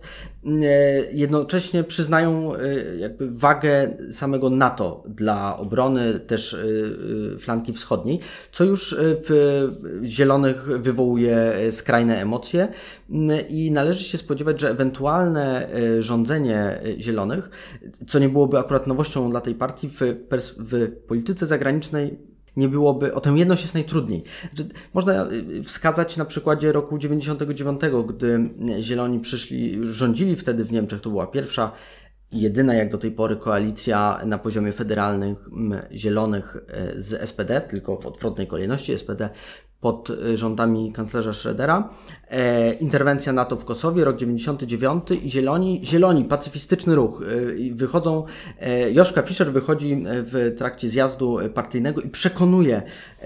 jednocześnie 1.12 1.84
przyznają 1.84 2.52
jakby 2.98 3.30
wagę 3.30 3.96
samego 4.12 4.50
NATO 4.50 5.04
dla 5.08 5.58
obrony 5.58 6.20
też 6.20 6.56
flanki 7.38 7.72
wschodniej, 7.72 8.20
co 8.52 8.64
już 8.64 8.96
w 9.00 9.68
Zielonych 10.04 10.80
wywołuje 10.90 11.52
skrajne 11.70 12.20
emocje 12.20 12.68
i 13.48 13.70
należy 13.70 14.04
się 14.04 14.18
spodziewać, 14.18 14.60
że 14.60 14.70
ewentualne 14.70 15.68
e, 15.72 16.02
rządzenie 16.02 16.56
e, 16.56 17.02
Zielonych, 17.02 17.50
co 18.06 18.18
nie 18.18 18.28
byłoby 18.28 18.58
akurat 18.58 18.86
nowością 18.86 19.30
dla 19.30 19.40
tej 19.40 19.54
partii, 19.54 19.88
w, 19.88 20.00
w 20.58 20.90
polityce 21.06 21.46
zagranicznej 21.46 22.18
nie 22.56 22.68
byłoby, 22.68 23.14
o 23.14 23.20
tę 23.20 23.30
jedność 23.30 23.62
jest 23.62 23.74
najtrudniej. 23.74 24.22
Znaczy, 24.54 24.70
można 24.94 25.12
e, 25.12 25.28
wskazać 25.64 26.16
na 26.16 26.24
przykładzie 26.24 26.72
roku 26.72 26.98
99, 26.98 27.80
gdy 28.08 28.50
Zieloni 28.80 29.20
przyszli, 29.20 29.78
rządzili 29.82 30.36
wtedy 30.36 30.64
w 30.64 30.72
Niemczech, 30.72 31.00
to 31.00 31.10
była 31.10 31.26
pierwsza 31.26 31.72
jedyna 32.32 32.74
jak 32.74 32.90
do 32.90 32.98
tej 32.98 33.10
pory 33.10 33.36
koalicja 33.36 34.20
na 34.26 34.38
poziomie 34.38 34.72
federalnym 34.72 35.36
Zielonych 35.92 36.56
z 36.96 37.30
SPD, 37.30 37.60
tylko 37.60 37.96
w 37.96 38.06
odwrotnej 38.06 38.46
kolejności 38.46 38.98
SPD 38.98 39.30
pod 39.80 40.10
y, 40.10 40.36
rządami 40.36 40.92
kanclerza 40.92 41.30
Schrödera, 41.30 41.88
e, 42.28 42.72
interwencja 42.72 43.32
NATO 43.32 43.56
w 43.56 43.64
Kosowie, 43.64 44.04
rok 44.04 44.16
99 44.16 45.04
i 45.22 45.30
Zieloni, 45.30 45.80
Zieloni, 45.84 46.24
pacyfistyczny 46.24 46.94
ruch. 46.94 47.22
E, 47.22 47.74
wychodzą, 47.74 48.24
e, 48.60 48.90
Joszka 48.90 49.22
Fischer 49.22 49.52
wychodzi 49.52 49.92
e, 49.92 49.98
w 50.06 50.54
trakcie 50.58 50.88
zjazdu 50.88 51.38
partyjnego 51.54 52.00
i 52.00 52.08
przekonuje 52.08 52.76
e, 52.76 52.82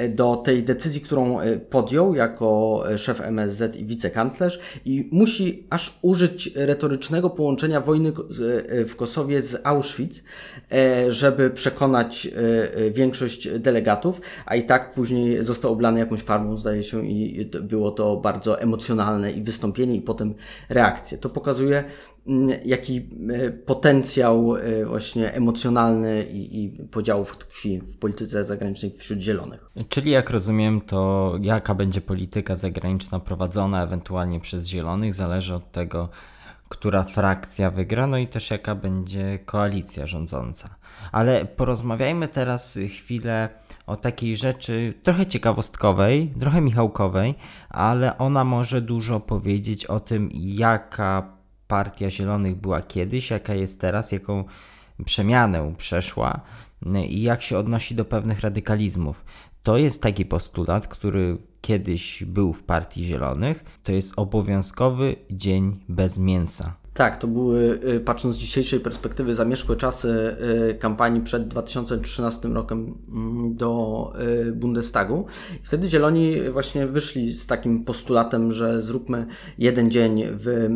do 0.08 0.36
tej 0.36 0.62
decyzji, 0.62 1.00
którą 1.00 1.40
e, 1.40 1.56
podjął 1.56 2.14
jako 2.14 2.84
szef 2.96 3.20
MSZ 3.20 3.76
i 3.76 3.84
wicekanclerz 3.84 4.60
i 4.84 5.08
musi 5.12 5.66
aż 5.70 5.98
użyć 6.02 6.50
retorycznego 6.54 7.30
połączenia 7.30 7.80
wojny 7.80 8.12
w 8.88 8.96
Kosowie 8.96 9.42
z 9.42 9.60
Auschwitz, 9.64 10.24
żeby 11.08 11.50
przekonać 11.50 12.28
większość 12.90 13.58
delegatów, 13.58 14.20
a 14.46 14.56
i 14.56 14.66
tak 14.66 14.94
później 14.94 15.44
został 15.44 15.72
oblany 15.72 16.00
jakąś 16.00 16.22
farbą 16.22 16.56
zdaje 16.56 16.82
się, 16.82 17.06
i 17.06 17.50
było 17.62 17.90
to 17.90 18.16
bardzo 18.16 18.60
emocjonalne 18.60 19.32
i 19.32 19.42
wystąpienie, 19.42 19.96
i 19.96 20.02
potem 20.02 20.34
reakcje. 20.68 21.18
To 21.18 21.30
pokazuje, 21.30 21.84
jaki 22.64 23.08
e, 23.30 23.50
potencjał 23.50 24.56
e, 24.56 24.86
właśnie 24.86 25.32
emocjonalny 25.32 26.24
i, 26.24 26.64
i 26.64 26.68
podziałów 26.70 27.36
tkwi 27.38 27.80
w 27.80 27.98
polityce 27.98 28.44
zagranicznej 28.44 28.92
wśród 28.96 29.18
zielonych. 29.18 29.70
Czyli 29.88 30.10
jak 30.10 30.30
rozumiem, 30.30 30.80
to 30.80 31.32
jaka 31.40 31.74
będzie 31.74 32.00
polityka 32.00 32.56
zagraniczna 32.56 33.20
prowadzona 33.20 33.82
ewentualnie 33.82 34.40
przez 34.40 34.66
zielonych, 34.66 35.14
zależy 35.14 35.54
od 35.54 35.72
tego, 35.72 36.08
która 36.68 37.04
frakcja 37.04 37.70
wygra, 37.70 38.06
no 38.06 38.18
i 38.18 38.26
też 38.26 38.50
jaka 38.50 38.74
będzie 38.74 39.38
koalicja 39.38 40.06
rządząca. 40.06 40.74
Ale 41.12 41.44
porozmawiajmy 41.44 42.28
teraz 42.28 42.78
chwilę 42.88 43.48
o 43.86 43.96
takiej 43.96 44.36
rzeczy 44.36 44.94
trochę 45.02 45.26
ciekawostkowej, 45.26 46.32
trochę 46.40 46.60
Michałkowej, 46.60 47.34
ale 47.68 48.18
ona 48.18 48.44
może 48.44 48.80
dużo 48.80 49.20
powiedzieć 49.20 49.86
o 49.86 50.00
tym, 50.00 50.28
jaka 50.32 51.34
partia 51.74 52.10
Zielonych 52.10 52.56
była 52.56 52.82
kiedyś, 52.82 53.30
jaka 53.30 53.54
jest 53.54 53.80
teraz, 53.80 54.12
jaką 54.12 54.44
przemianę 55.04 55.74
przeszła 55.78 56.40
i 57.08 57.22
jak 57.22 57.42
się 57.42 57.58
odnosi 57.58 57.94
do 57.94 58.04
pewnych 58.04 58.40
radykalizmów. 58.40 59.24
To 59.62 59.76
jest 59.76 60.02
taki 60.02 60.24
postulat, 60.24 60.88
który 60.88 61.38
kiedyś 61.60 62.24
był 62.24 62.52
w 62.52 62.62
Partii 62.62 63.04
Zielonych. 63.04 63.64
To 63.82 63.92
jest 63.92 64.12
obowiązkowy 64.16 65.16
dzień 65.30 65.80
bez 65.88 66.18
mięsa. 66.18 66.76
Tak, 66.94 67.16
to 67.16 67.26
były, 67.26 67.80
y, 67.94 68.00
patrząc 68.00 68.34
z 68.34 68.38
dzisiejszej 68.38 68.80
perspektywy, 68.80 69.34
zamierzchłe 69.34 69.76
czasy 69.76 70.36
y, 70.70 70.74
kampanii 70.74 71.20
przed 71.20 71.48
2013 71.48 72.48
rokiem 72.48 72.98
mm, 73.08 73.56
do 73.56 74.12
y, 74.48 74.52
Bundestagu. 74.52 75.26
Wtedy 75.62 75.90
Zieloni 75.90 76.50
właśnie 76.50 76.86
wyszli 76.86 77.32
z 77.32 77.46
takim 77.46 77.84
postulatem, 77.84 78.52
że 78.52 78.82
zróbmy 78.82 79.26
jeden 79.58 79.90
dzień 79.90 80.24
w 80.26 80.68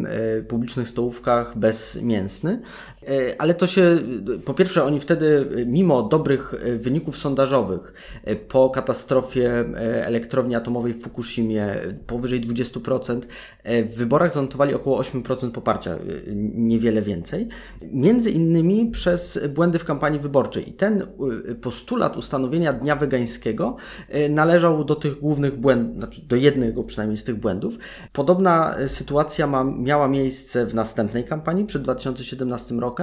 publicznych 0.48 0.88
stołówkach 0.88 1.58
bezmięsny. 1.58 2.62
Ale 3.38 3.54
to 3.54 3.66
się, 3.66 3.98
po 4.44 4.54
pierwsze, 4.54 4.84
oni 4.84 5.00
wtedy, 5.00 5.46
mimo 5.66 6.02
dobrych 6.02 6.54
wyników 6.80 7.18
sondażowych, 7.18 7.92
po 8.48 8.70
katastrofie 8.70 9.64
elektrowni 10.04 10.54
atomowej 10.54 10.94
w 10.94 11.02
Fukushimie, 11.02 11.66
powyżej 12.06 12.40
20%, 12.40 13.20
w 13.64 13.96
wyborach 13.96 14.32
zanotowali 14.34 14.74
około 14.74 15.02
8% 15.02 15.50
poparcia 15.50 15.98
niewiele 16.54 17.02
więcej. 17.02 17.48
Między 17.82 18.30
innymi 18.30 18.90
przez 18.90 19.40
błędy 19.54 19.78
w 19.78 19.84
kampanii 19.84 20.20
wyborczej. 20.20 20.68
I 20.68 20.72
ten 20.72 21.06
postulat 21.62 22.16
ustanowienia 22.16 22.72
Dnia 22.72 22.96
Wegańskiego 22.96 23.76
należał 24.30 24.84
do 24.84 24.94
tych 24.94 25.20
głównych 25.20 25.56
błędów, 25.56 25.96
znaczy 25.96 26.22
do 26.28 26.36
jednego 26.36 26.84
przynajmniej 26.84 27.16
z 27.16 27.24
tych 27.24 27.36
błędów. 27.36 27.78
Podobna 28.12 28.76
sytuacja 28.86 29.46
ma, 29.46 29.64
miała 29.64 30.08
miejsce 30.08 30.66
w 30.66 30.74
następnej 30.74 31.24
kampanii 31.24 31.64
przed 31.64 31.82
2017 31.82 32.74
rokiem 32.74 32.97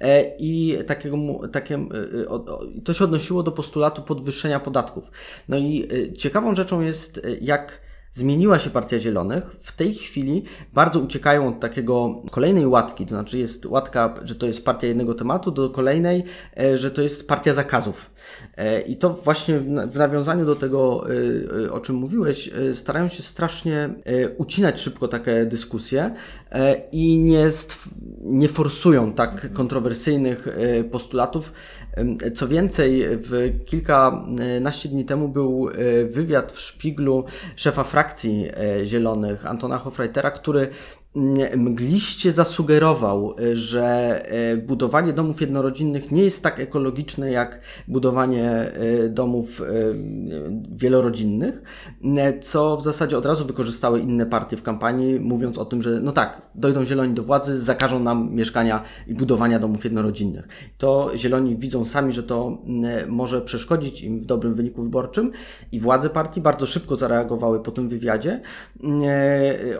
e, 0.00 0.36
i 0.38 0.78
takiego, 0.86 1.16
takie, 1.52 1.74
y, 1.74 2.82
to 2.84 2.94
się 2.94 3.04
odnosiło 3.04 3.42
do 3.42 3.52
postulatu 3.52 4.02
podwyższenia 4.02 4.60
podatków. 4.60 5.10
No 5.48 5.58
i 5.58 5.88
ciekawą 6.18 6.54
rzeczą 6.54 6.80
jest, 6.80 7.20
jak 7.40 7.89
Zmieniła 8.12 8.58
się 8.58 8.70
Partia 8.70 8.98
Zielonych. 8.98 9.44
W 9.60 9.76
tej 9.76 9.94
chwili 9.94 10.44
bardzo 10.72 11.00
uciekają 11.00 11.48
od 11.48 11.60
takiego 11.60 12.22
kolejnej 12.30 12.66
łatki, 12.66 13.06
to 13.06 13.10
znaczy 13.10 13.38
jest 13.38 13.66
łatka, 13.66 14.14
że 14.22 14.34
to 14.34 14.46
jest 14.46 14.64
partia 14.64 14.86
jednego 14.86 15.14
tematu, 15.14 15.50
do 15.50 15.70
kolejnej, 15.70 16.24
e, 16.60 16.76
że 16.76 16.90
to 16.90 17.02
jest 17.02 17.28
partia 17.28 17.54
zakazów. 17.54 18.10
E, 18.56 18.80
I 18.80 18.96
to 18.96 19.10
właśnie 19.10 19.58
w 19.60 19.96
nawiązaniu 19.96 20.46
do 20.46 20.56
tego, 20.56 21.06
e, 21.64 21.72
o 21.72 21.80
czym 21.80 21.96
mówiłeś, 21.96 22.50
starają 22.74 23.08
się 23.08 23.22
strasznie 23.22 23.94
ucinać 24.38 24.80
szybko 24.80 25.08
takie 25.08 25.46
dyskusje 25.46 26.14
i 26.92 27.18
nie, 27.18 27.50
nie 28.20 28.48
forsują 28.48 29.12
tak 29.12 29.52
kontrowersyjnych 29.52 30.48
postulatów, 30.90 31.52
co 32.34 32.48
więcej, 32.48 33.04
w 33.10 33.58
kilkanaście 33.66 34.88
dni 34.88 35.04
temu 35.04 35.28
był 35.28 35.68
e, 35.68 36.04
wywiad 36.04 36.52
w 36.52 36.60
szpiglu 36.60 37.24
szefa 37.56 37.84
frakcji 37.84 38.48
e, 38.54 38.86
Zielonych, 38.86 39.46
Antona 39.46 39.78
Hofreitera, 39.78 40.30
który 40.30 40.68
mgliście 41.56 42.32
zasugerował, 42.32 43.34
y, 43.40 43.56
że 43.56 44.22
y, 44.52 44.56
budowanie 44.56 45.12
domów 45.12 45.40
jednorodzinnych 45.40 46.12
nie 46.12 46.24
jest 46.24 46.42
tak 46.42 46.60
ekologiczne 46.60 47.30
jak 47.30 47.60
budowanie 47.88 48.72
y, 49.04 49.08
domów 49.08 49.62
wielorodzinnych, 50.72 51.62
co 52.40 52.76
w 52.76 52.82
zasadzie 52.82 53.18
od 53.18 53.26
razu 53.26 53.46
wykorzystały 53.46 54.00
inne 54.00 54.26
partie 54.26 54.56
w 54.56 54.62
kampanii, 54.62 55.20
mówiąc 55.20 55.58
o 55.58 55.64
tym, 55.64 55.82
że 55.82 56.00
no 56.00 56.12
tak, 56.12 56.42
dojdą 56.54 56.84
zieloni 56.84 57.14
do 57.14 57.22
władzy, 57.22 57.60
zakażą 57.60 58.00
nam 58.00 58.34
mieszkania 58.34 58.82
i 59.06 59.14
budowania 59.14 59.58
domów 59.58 59.84
jednorodzinnych. 59.84 60.48
To 60.78 61.10
zieloni 61.16 61.56
widzą 61.56 61.84
sami, 61.84 62.12
że 62.12 62.22
to 62.22 62.58
może 63.08 63.40
przeszkodzić 63.40 64.02
im 64.02 64.20
w 64.20 64.24
dobrym 64.24 64.54
wyniku 64.54 64.82
wyborczym 64.82 65.32
i 65.72 65.80
władze 65.80 66.10
partii 66.10 66.40
bardzo 66.40 66.66
szybko 66.66 66.96
zareagowały 66.96 67.62
po 67.62 67.70
tym 67.70 67.88
wywiadzie, 67.88 68.40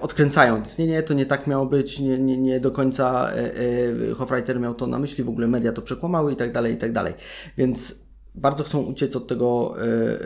odkręcając, 0.01 0.79
nie, 0.79 0.87
nie, 0.87 1.03
to 1.03 1.15
nie 1.15 1.20
nie 1.21 1.27
tak 1.27 1.47
miało 1.47 1.67
być, 1.67 1.99
nie, 1.99 2.19
nie, 2.19 2.39
nie 2.39 2.61
do 2.61 2.71
końca 2.71 3.31
e, 3.33 4.15
Hofreiter 4.15 4.61
miał 4.61 4.75
to 4.75 4.87
na 4.87 4.99
myśli, 4.99 5.25
w 5.25 5.29
ogóle 5.29 5.49
media 5.49 5.73
to 5.73 5.83
przekłamały 5.83 6.33
i 6.33 6.37
tak 6.37 6.53
dalej, 6.53 6.75
i 6.75 6.77
tak 6.77 6.93
dalej. 6.93 7.15
Więc 7.59 8.05
bardzo 8.35 8.65
chcą 8.65 8.79
uciec 8.79 9.17
od 9.17 9.27
tego 9.27 9.75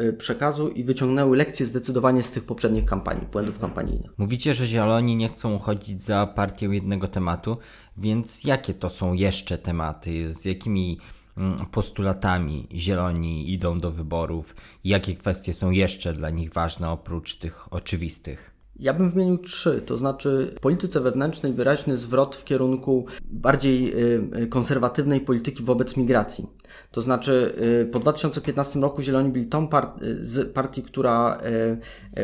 e, 0.09 0.13
przekazu 0.13 0.69
i 0.69 0.85
wyciągnęły 0.85 1.37
lekcje 1.37 1.67
zdecydowanie 1.67 2.23
z 2.23 2.31
tych 2.31 2.45
poprzednich 2.45 2.85
kampanii, 2.85 3.27
błędów 3.33 3.59
kampanijnych. 3.59 4.19
Mówicie, 4.19 4.55
że 4.55 4.67
Zieloni 4.67 5.17
nie 5.17 5.29
chcą 5.29 5.55
uchodzić 5.55 6.03
za 6.03 6.27
partię 6.27 6.67
jednego 6.67 7.09
tematu, 7.09 7.57
więc 7.97 8.45
jakie 8.45 8.75
to 8.75 8.91
są 8.91 9.13
jeszcze 9.13 9.59
tematy? 9.59 10.35
Z 10.35 10.45
jakimi 10.45 10.99
mm, 11.37 11.67
postulatami 11.67 12.69
Zieloni 12.75 13.53
idą 13.53 13.81
do 13.81 13.91
wyborów? 13.91 14.57
Jakie 14.85 15.15
kwestie 15.15 15.55
są 15.55 15.71
jeszcze 15.71 16.13
dla 16.13 16.31
nich 16.31 16.53
ważne 16.53 16.91
oprócz 16.91 17.39
tych 17.39 17.73
oczywistych? 17.73 18.54
Ja 18.79 18.95
bym 18.95 19.11
wymienił 19.11 19.39
trzy, 19.39 19.83
to 19.87 19.97
znaczy 19.97 20.55
w 20.57 20.61
polityce 20.61 21.01
wewnętrznej 21.01 21.53
wyraźny 21.53 21.97
zwrot 21.97 22.37
w 22.37 22.45
kierunku 22.45 23.07
bardziej 23.31 23.95
y, 23.95 24.31
y, 24.43 24.47
konserwatywnej 24.47 25.21
polityki 25.21 25.63
wobec 25.63 25.97
migracji. 25.97 26.47
To 26.95 27.03
znaczy 27.03 27.55
y, 27.83 27.87
po 27.87 27.99
2015 27.99 28.81
roku 28.81 29.03
Zieloni 29.03 29.31
byli 29.31 29.47
tą 29.47 29.69
part 29.69 30.01
z 30.21 30.53
partii, 30.53 30.83
która 30.83 31.39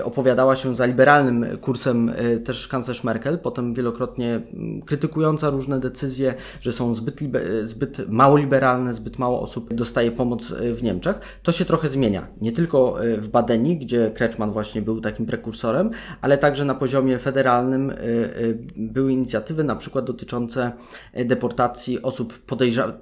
opowiadała 0.05 0.57
się 0.57 0.75
za 0.75 0.87
liberalnym 0.87 1.59
kursem 1.61 2.13
też 2.45 2.69
kanclerz 2.69 3.05
Merkel, 3.05 3.39
potem 3.39 3.75
wielokrotnie 3.75 4.41
mm, 4.55 4.83
krytykująca 4.83 5.51
różne 5.51 5.81
decyzje, 5.81 6.35
że 6.61 6.73
są 6.73 6.95
zbyt, 6.95 7.21
zbyt 7.63 8.09
mało 8.09 8.37
liberalne, 8.37 8.95
zbyt 8.95 9.19
mało 9.19 9.41
osób 9.41 9.75
dostaje 9.75 10.13
pomoc 10.13 10.55
w 10.75 10.83
Niemczech. 10.83 11.21
To 11.43 11.53
się 11.53 11.65
trochę 11.65 11.89
zmienia. 11.89 12.27
Nie 12.41 12.53
tylko 12.53 12.97
w 13.19 13.29
Badeni, 13.29 13.79
gdzie 13.79 14.11
Kretschmann 14.15 14.53
właśnie 14.53 14.83
był 14.83 15.01
takim 15.01 15.27
prekursorem, 15.27 15.91
ale 16.21 16.39
także 16.39 16.65
na 16.65 16.75
poziomie 16.75 17.19
federalnym 17.19 17.91
y, 17.91 17.95
y, 17.97 18.59
były 18.77 19.13
inicjatywy 19.13 19.65
na 19.65 19.77
przykład 19.77 20.05
dotyczące 20.05 20.73
deportacji 21.15 22.03
osób 22.03 22.39
podejrza 22.39 22.93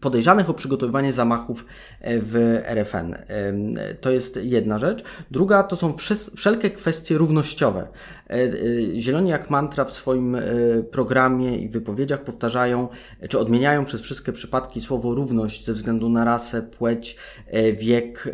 podejrzanych 0.00 0.50
o 0.50 0.54
przygotowywanie 0.54 1.12
zamachów 1.12 1.64
w 2.00 2.60
RFN. 2.64 3.14
To 4.00 4.10
jest 4.10 4.38
jedna 4.42 4.78
rzecz. 4.78 5.04
Druga 5.30 5.62
to 5.62 5.76
są 5.76 5.94
wszelkie 6.36 6.70
kwestie 6.70 7.18
równościowe. 7.18 7.88
E, 8.30 8.34
e, 8.34 9.00
Zieloni 9.00 9.30
jak 9.30 9.50
mantra 9.50 9.84
w 9.84 9.92
swoim 9.92 10.34
e, 10.34 10.42
programie 10.90 11.58
i 11.58 11.68
wypowiedziach 11.68 12.24
powtarzają, 12.24 12.88
czy 13.28 13.38
odmieniają 13.38 13.84
przez 13.84 14.00
wszystkie 14.02 14.32
przypadki 14.32 14.80
słowo 14.80 15.14
równość 15.14 15.64
ze 15.64 15.72
względu 15.72 16.08
na 16.08 16.24
rasę, 16.24 16.62
płeć, 16.62 17.16
wiek, 17.76 18.28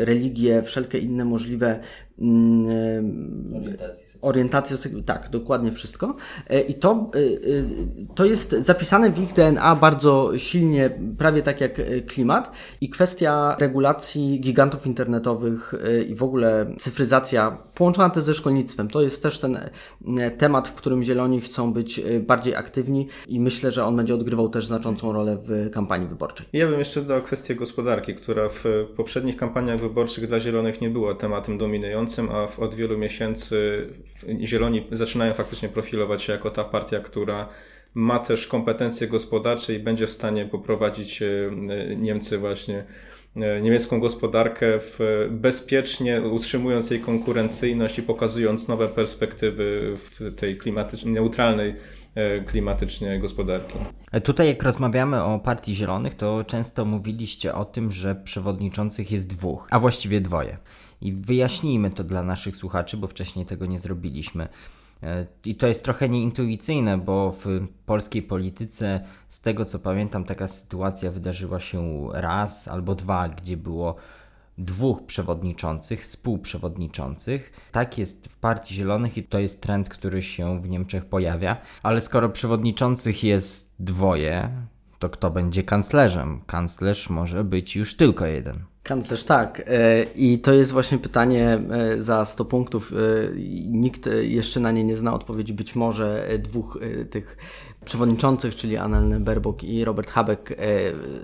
religię, 0.00 0.62
wszelkie 0.62 0.98
inne 0.98 1.24
możliwe 1.24 1.80
Mm, 2.20 3.52
orientację, 3.54 4.20
orientację 4.22 4.76
tak, 5.06 5.28
dokładnie 5.30 5.72
wszystko. 5.72 6.16
E, 6.50 6.60
I 6.60 6.74
to, 6.74 7.10
e, 7.14 7.18
e, 7.18 8.12
to 8.14 8.24
jest 8.24 8.50
zapisane 8.50 9.10
w 9.10 9.18
ich 9.18 9.32
DNA 9.32 9.76
bardzo 9.76 10.38
silnie, 10.38 10.90
prawie 11.18 11.42
tak 11.42 11.60
jak 11.60 11.80
klimat. 12.06 12.52
I 12.80 12.88
kwestia 12.88 13.56
regulacji 13.58 14.40
gigantów 14.40 14.86
internetowych 14.86 15.74
i 16.08 16.14
w 16.14 16.22
ogóle 16.22 16.74
cyfryzacja 16.78 17.58
połączona 17.74 18.10
też 18.10 18.24
ze 18.24 18.34
szkolnictwem. 18.34 18.88
To 18.88 19.02
jest 19.02 19.22
też 19.22 19.38
ten 19.38 19.58
temat, 20.38 20.68
w 20.68 20.74
którym 20.74 21.02
Zieloni 21.02 21.40
chcą 21.40 21.72
być 21.72 22.00
bardziej 22.20 22.54
aktywni 22.54 23.08
i 23.28 23.40
myślę, 23.40 23.70
że 23.70 23.84
on 23.84 23.96
będzie 23.96 24.14
odgrywał 24.14 24.48
też 24.48 24.66
znaczącą 24.66 25.12
rolę 25.12 25.38
w 25.46 25.70
kampanii 25.70 26.08
wyborczej. 26.08 26.46
Ja 26.52 26.68
bym 26.68 26.78
jeszcze 26.78 27.02
dodał 27.02 27.22
kwestię 27.22 27.54
gospodarki, 27.54 28.14
która 28.14 28.48
w 28.48 28.64
poprzednich 28.96 29.36
kampaniach 29.36 29.80
wyborczych 29.80 30.28
dla 30.28 30.40
Zielonych 30.40 30.80
nie 30.80 30.90
była 30.90 31.14
tematem 31.14 31.58
dominującym 31.58 32.09
a 32.18 32.62
od 32.62 32.74
wielu 32.74 32.98
miesięcy 32.98 33.86
Zieloni 34.44 34.86
zaczynają 34.92 35.32
faktycznie 35.32 35.68
profilować 35.68 36.22
się 36.22 36.32
jako 36.32 36.50
ta 36.50 36.64
partia, 36.64 37.00
która 37.00 37.48
ma 37.94 38.18
też 38.18 38.46
kompetencje 38.46 39.08
gospodarcze 39.08 39.74
i 39.74 39.78
będzie 39.78 40.06
w 40.06 40.10
stanie 40.10 40.46
poprowadzić 40.46 41.22
e, 41.22 41.28
Niemcy 41.96 42.38
właśnie 42.38 42.84
e, 43.36 43.60
niemiecką 43.60 44.00
gospodarkę 44.00 44.66
w 44.80 44.98
bezpiecznie, 45.30 46.20
utrzymując 46.20 46.90
jej 46.90 47.00
konkurencyjność 47.00 47.98
i 47.98 48.02
pokazując 48.02 48.68
nowe 48.68 48.88
perspektywy 48.88 49.96
w 49.96 50.34
tej 50.36 50.56
klimatycznej, 50.56 51.14
neutralnej 51.14 51.74
e, 52.14 52.40
klimatycznie 52.40 53.18
gospodarki. 53.18 53.78
Tutaj 54.24 54.46
jak 54.46 54.62
rozmawiamy 54.62 55.24
o 55.24 55.38
Partii 55.38 55.74
Zielonych, 55.74 56.14
to 56.14 56.44
często 56.44 56.84
mówiliście 56.84 57.54
o 57.54 57.64
tym, 57.64 57.92
że 57.92 58.14
przewodniczących 58.14 59.12
jest 59.12 59.28
dwóch, 59.28 59.68
a 59.70 59.78
właściwie 59.78 60.20
dwoje. 60.20 60.56
I 61.00 61.12
wyjaśnijmy 61.12 61.90
to 61.90 62.04
dla 62.04 62.22
naszych 62.22 62.56
słuchaczy, 62.56 62.96
bo 62.96 63.06
wcześniej 63.06 63.46
tego 63.46 63.66
nie 63.66 63.78
zrobiliśmy. 63.78 64.48
E, 65.02 65.26
I 65.44 65.54
to 65.54 65.66
jest 65.66 65.84
trochę 65.84 66.08
nieintuicyjne, 66.08 66.98
bo 66.98 67.32
w 67.32 67.46
polskiej 67.86 68.22
polityce, 68.22 69.00
z 69.28 69.40
tego 69.40 69.64
co 69.64 69.78
pamiętam, 69.78 70.24
taka 70.24 70.48
sytuacja 70.48 71.10
wydarzyła 71.10 71.60
się 71.60 72.08
raz 72.12 72.68
albo 72.68 72.94
dwa, 72.94 73.28
gdzie 73.28 73.56
było 73.56 73.96
dwóch 74.58 75.06
przewodniczących, 75.06 76.02
współprzewodniczących. 76.02 77.52
Tak 77.72 77.98
jest 77.98 78.28
w 78.28 78.36
Partii 78.36 78.74
Zielonych 78.74 79.16
i 79.16 79.22
to 79.22 79.38
jest 79.38 79.62
trend, 79.62 79.88
który 79.88 80.22
się 80.22 80.60
w 80.60 80.68
Niemczech 80.68 81.04
pojawia. 81.04 81.56
Ale 81.82 82.00
skoro 82.00 82.28
przewodniczących 82.28 83.24
jest 83.24 83.74
dwoje, 83.78 84.50
to 84.98 85.08
kto 85.08 85.30
będzie 85.30 85.62
kanclerzem? 85.64 86.40
Kanclerz 86.46 87.10
może 87.10 87.44
być 87.44 87.76
już 87.76 87.96
tylko 87.96 88.26
jeden. 88.26 88.69
Kanclerz 88.82 89.24
tak. 89.24 89.62
E, 89.66 90.02
I 90.02 90.38
to 90.38 90.52
jest 90.52 90.72
właśnie 90.72 90.98
pytanie 90.98 91.60
e, 91.70 92.02
za 92.02 92.24
100 92.24 92.44
punktów. 92.44 92.92
E, 92.92 92.96
nikt 93.66 94.08
jeszcze 94.22 94.60
na 94.60 94.70
nie 94.70 94.84
nie 94.84 94.96
zna 94.96 95.14
odpowiedzi. 95.14 95.52
Być 95.52 95.74
może 95.74 96.28
dwóch 96.38 96.78
tych 97.10 97.36
przewodniczących, 97.84 98.56
czyli 98.56 98.76
Annelne 98.76 99.20
Baerbock 99.20 99.64
i 99.64 99.84
Robert 99.84 100.10
Habeck, 100.10 100.54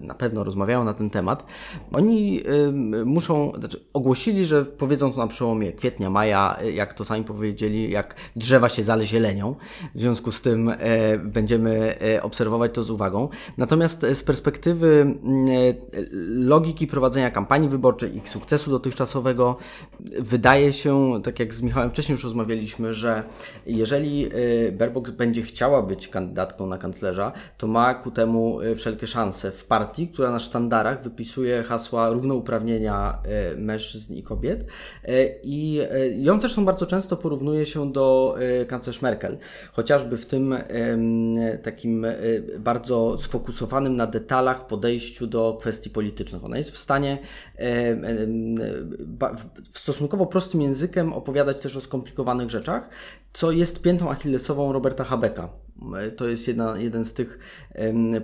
na 0.03 0.15
pewno 0.15 0.45
rozmawiają 0.45 0.85
na 0.85 0.95
ten 0.95 1.11
temat. 1.11 1.47
Oni 1.93 2.43
muszą, 3.05 3.53
znaczy 3.59 3.81
ogłosili, 3.95 4.45
że 4.45 4.65
powiedzą 4.65 5.13
to 5.13 5.19
na 5.19 5.27
przełomie 5.27 5.73
kwietnia, 5.73 6.11
maja, 6.11 6.59
jak 6.75 6.95
to 6.95 7.05
sami 7.05 7.25
powiedzieli, 7.25 7.91
jak 7.91 8.15
drzewa 8.37 8.69
się 8.69 8.83
zalezielenią. 8.83 9.55
W 9.95 10.01
związku 10.01 10.33
z 10.33 10.43
tym 10.43 10.73
będziemy 11.25 11.99
obserwować 12.23 12.73
to 12.75 12.85
z 12.85 12.91
uwagą. 12.91 13.29
Natomiast 13.59 14.07
z 14.15 14.23
perspektywy 14.23 15.15
logiki 16.29 16.87
prowadzenia 16.87 17.31
kampanii, 17.31 17.69
wyborczej, 17.69 18.17
ich 18.17 18.29
sukcesu 18.29 18.71
dotychczasowego. 18.71 19.57
Wydaje 20.19 20.73
się, 20.73 21.21
tak 21.25 21.41
jak 21.41 21.55
z 21.55 21.63
Michałem 21.63 21.91
wcześniej 21.91 22.15
już 22.15 22.25
rozmawialiśmy, 22.25 22.95
że 22.95 23.23
jeżeli 23.67 24.29
Baerbock 24.73 25.11
będzie 25.11 25.43
chciała 25.43 25.83
być 25.83 26.09
na 26.67 26.79
kanclerza, 26.79 27.33
to 27.59 27.67
ma 27.67 27.95
ku 27.95 28.11
temu 28.11 28.61
y, 28.61 28.77
wszelkie 28.77 29.07
szanse 29.07 29.51
w 29.51 29.65
partii, 29.65 30.09
która 30.09 30.31
na 30.31 30.39
sztandarach 30.39 31.03
wypisuje 31.03 31.63
hasła 31.63 32.11
równouprawnienia 32.11 33.19
y, 33.53 33.57
mężczyzn 33.57 34.15
i 34.15 34.23
kobiet. 34.23 34.67
I 35.43 35.81
ją 36.17 36.41
zresztą 36.41 36.65
bardzo 36.65 36.87
często 36.87 37.17
porównuje 37.17 37.67
się 37.67 37.93
do 37.93 38.37
kanclerz 38.69 39.03
Merkel, 39.03 39.37
chociażby 39.73 40.17
w 40.17 40.27
tym 40.27 40.55
takim 41.63 42.07
bardzo 42.59 43.19
sfokusowanym 43.19 43.97
na 43.97 44.07
detalach 44.07 44.67
podejściu 44.67 45.27
do 45.27 45.57
kwestii 45.61 45.91
politycznych. 45.91 46.45
Ona 46.45 46.57
jest 46.57 46.71
w 46.71 46.79
stanie 46.79 47.19
w 49.73 49.79
stosunkowo 49.79 50.27
prostym 50.27 50.63
językiem 50.63 51.13
opowiadać 51.13 51.61
też 51.61 51.77
o 51.77 51.81
skomplikowanych 51.81 52.51
rzeczach, 52.51 52.89
co 53.33 53.51
jest 53.51 53.83
piętą 53.83 54.11
achillesową 54.11 54.73
Roberta 54.73 55.05
Habecka. 55.05 55.66
To 56.17 56.29
jest 56.29 56.49
jedna, 56.49 56.79
jeden 56.79 57.05
z 57.05 57.15
tych 57.15 57.39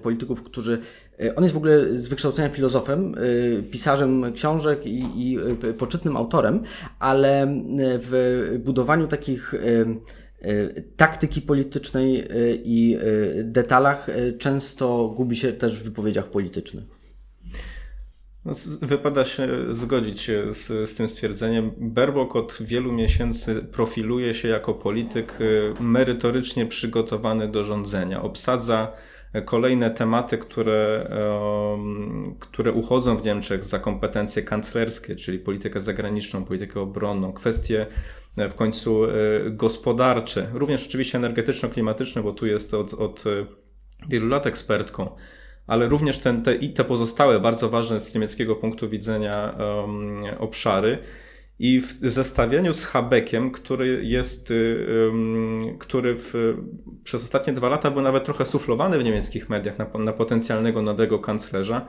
polityków, 0.02 0.42
którzy. 0.42 0.78
E, 1.20 1.34
on 1.34 1.42
jest 1.42 1.54
w 1.54 1.56
ogóle 1.56 1.96
z 1.96 2.08
wykształcenia 2.08 2.48
filozofem, 2.48 3.14
e, 3.14 3.62
pisarzem 3.62 4.32
książek 4.32 4.86
i, 4.86 5.04
i 5.16 5.38
e, 5.38 5.72
poczytnym 5.72 6.16
autorem, 6.16 6.62
ale 6.98 7.62
w 7.78 8.60
budowaniu 8.64 9.06
takich 9.06 9.54
taktyki 10.96 11.42
politycznej 11.42 12.28
i 12.64 12.98
detalach 13.44 14.06
często 14.38 15.14
gubi 15.16 15.36
się 15.36 15.52
też 15.52 15.80
w 15.80 15.84
wypowiedziach 15.84 16.26
politycznych. 16.26 16.84
No, 18.44 18.52
wypada 18.82 19.24
się 19.24 19.48
zgodzić 19.70 20.30
z, 20.50 20.90
z 20.90 20.94
tym 20.94 21.08
stwierdzeniem. 21.08 21.70
Berbok 21.76 22.36
od 22.36 22.58
wielu 22.60 22.92
miesięcy 22.92 23.66
profiluje 23.72 24.34
się 24.34 24.48
jako 24.48 24.74
polityk 24.74 25.40
y, 25.40 25.74
merytorycznie 25.80 26.66
przygotowany 26.66 27.48
do 27.48 27.64
rządzenia. 27.64 28.22
Obsadza 28.22 28.92
kolejne 29.44 29.90
tematy, 29.90 30.38
które, 30.38 31.10
które 32.40 32.72
uchodzą 32.72 33.16
w 33.16 33.24
Niemczech 33.24 33.64
za 33.64 33.78
kompetencje 33.78 34.42
kanclerskie, 34.42 35.16
czyli 35.16 35.38
politykę 35.38 35.80
zagraniczną, 35.80 36.44
politykę 36.44 36.80
obronną, 36.80 37.32
kwestie 37.32 37.86
e, 38.36 38.48
w 38.48 38.54
końcu 38.54 39.04
e, 39.04 39.10
gospodarcze, 39.50 40.46
również 40.52 40.86
oczywiście 40.86 41.18
energetyczno-klimatyczne, 41.18 42.22
bo 42.22 42.32
tu 42.32 42.46
jest 42.46 42.74
od, 42.74 42.94
od 42.94 43.24
e, 43.26 43.46
wielu 44.08 44.28
lat 44.28 44.46
ekspertką 44.46 45.10
ale 45.66 45.88
również 45.88 46.18
ten, 46.18 46.42
te, 46.42 46.54
i 46.54 46.72
te 46.72 46.84
pozostałe 46.84 47.40
bardzo 47.40 47.68
ważne 47.68 48.00
z 48.00 48.14
niemieckiego 48.14 48.56
punktu 48.56 48.88
widzenia 48.88 49.54
um, 49.58 50.22
obszary. 50.38 50.98
I 51.58 51.80
w 51.80 51.98
zestawieniu 52.02 52.72
z 52.72 52.84
Habeckiem, 52.84 53.50
który 53.50 54.00
jest, 54.04 54.52
um, 55.06 55.78
który 55.78 56.14
w, 56.16 56.56
przez 57.04 57.22
ostatnie 57.24 57.52
dwa 57.52 57.68
lata 57.68 57.90
był 57.90 58.02
nawet 58.02 58.24
trochę 58.24 58.46
suflowany 58.46 58.98
w 58.98 59.04
niemieckich 59.04 59.48
mediach 59.48 59.78
na, 59.78 59.86
na 59.98 60.12
potencjalnego 60.12 60.82
nowego 60.82 61.18
kanclerza, 61.18 61.86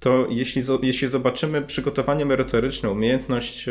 to 0.00 0.26
jeśli, 0.30 0.62
jeśli 0.82 1.08
zobaczymy 1.08 1.62
przygotowanie 1.62 2.24
merytoryczne, 2.24 2.90
umiejętność 2.90 3.68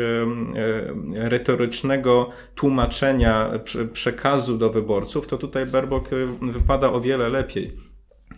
retorycznego 1.14 2.30
tłumaczenia 2.54 3.50
przekazu 3.92 4.58
do 4.58 4.70
wyborców, 4.70 5.26
to 5.26 5.38
tutaj 5.38 5.66
Baerbock 5.66 6.10
wypada 6.42 6.92
o 6.92 7.00
wiele 7.00 7.28
lepiej. 7.28 7.87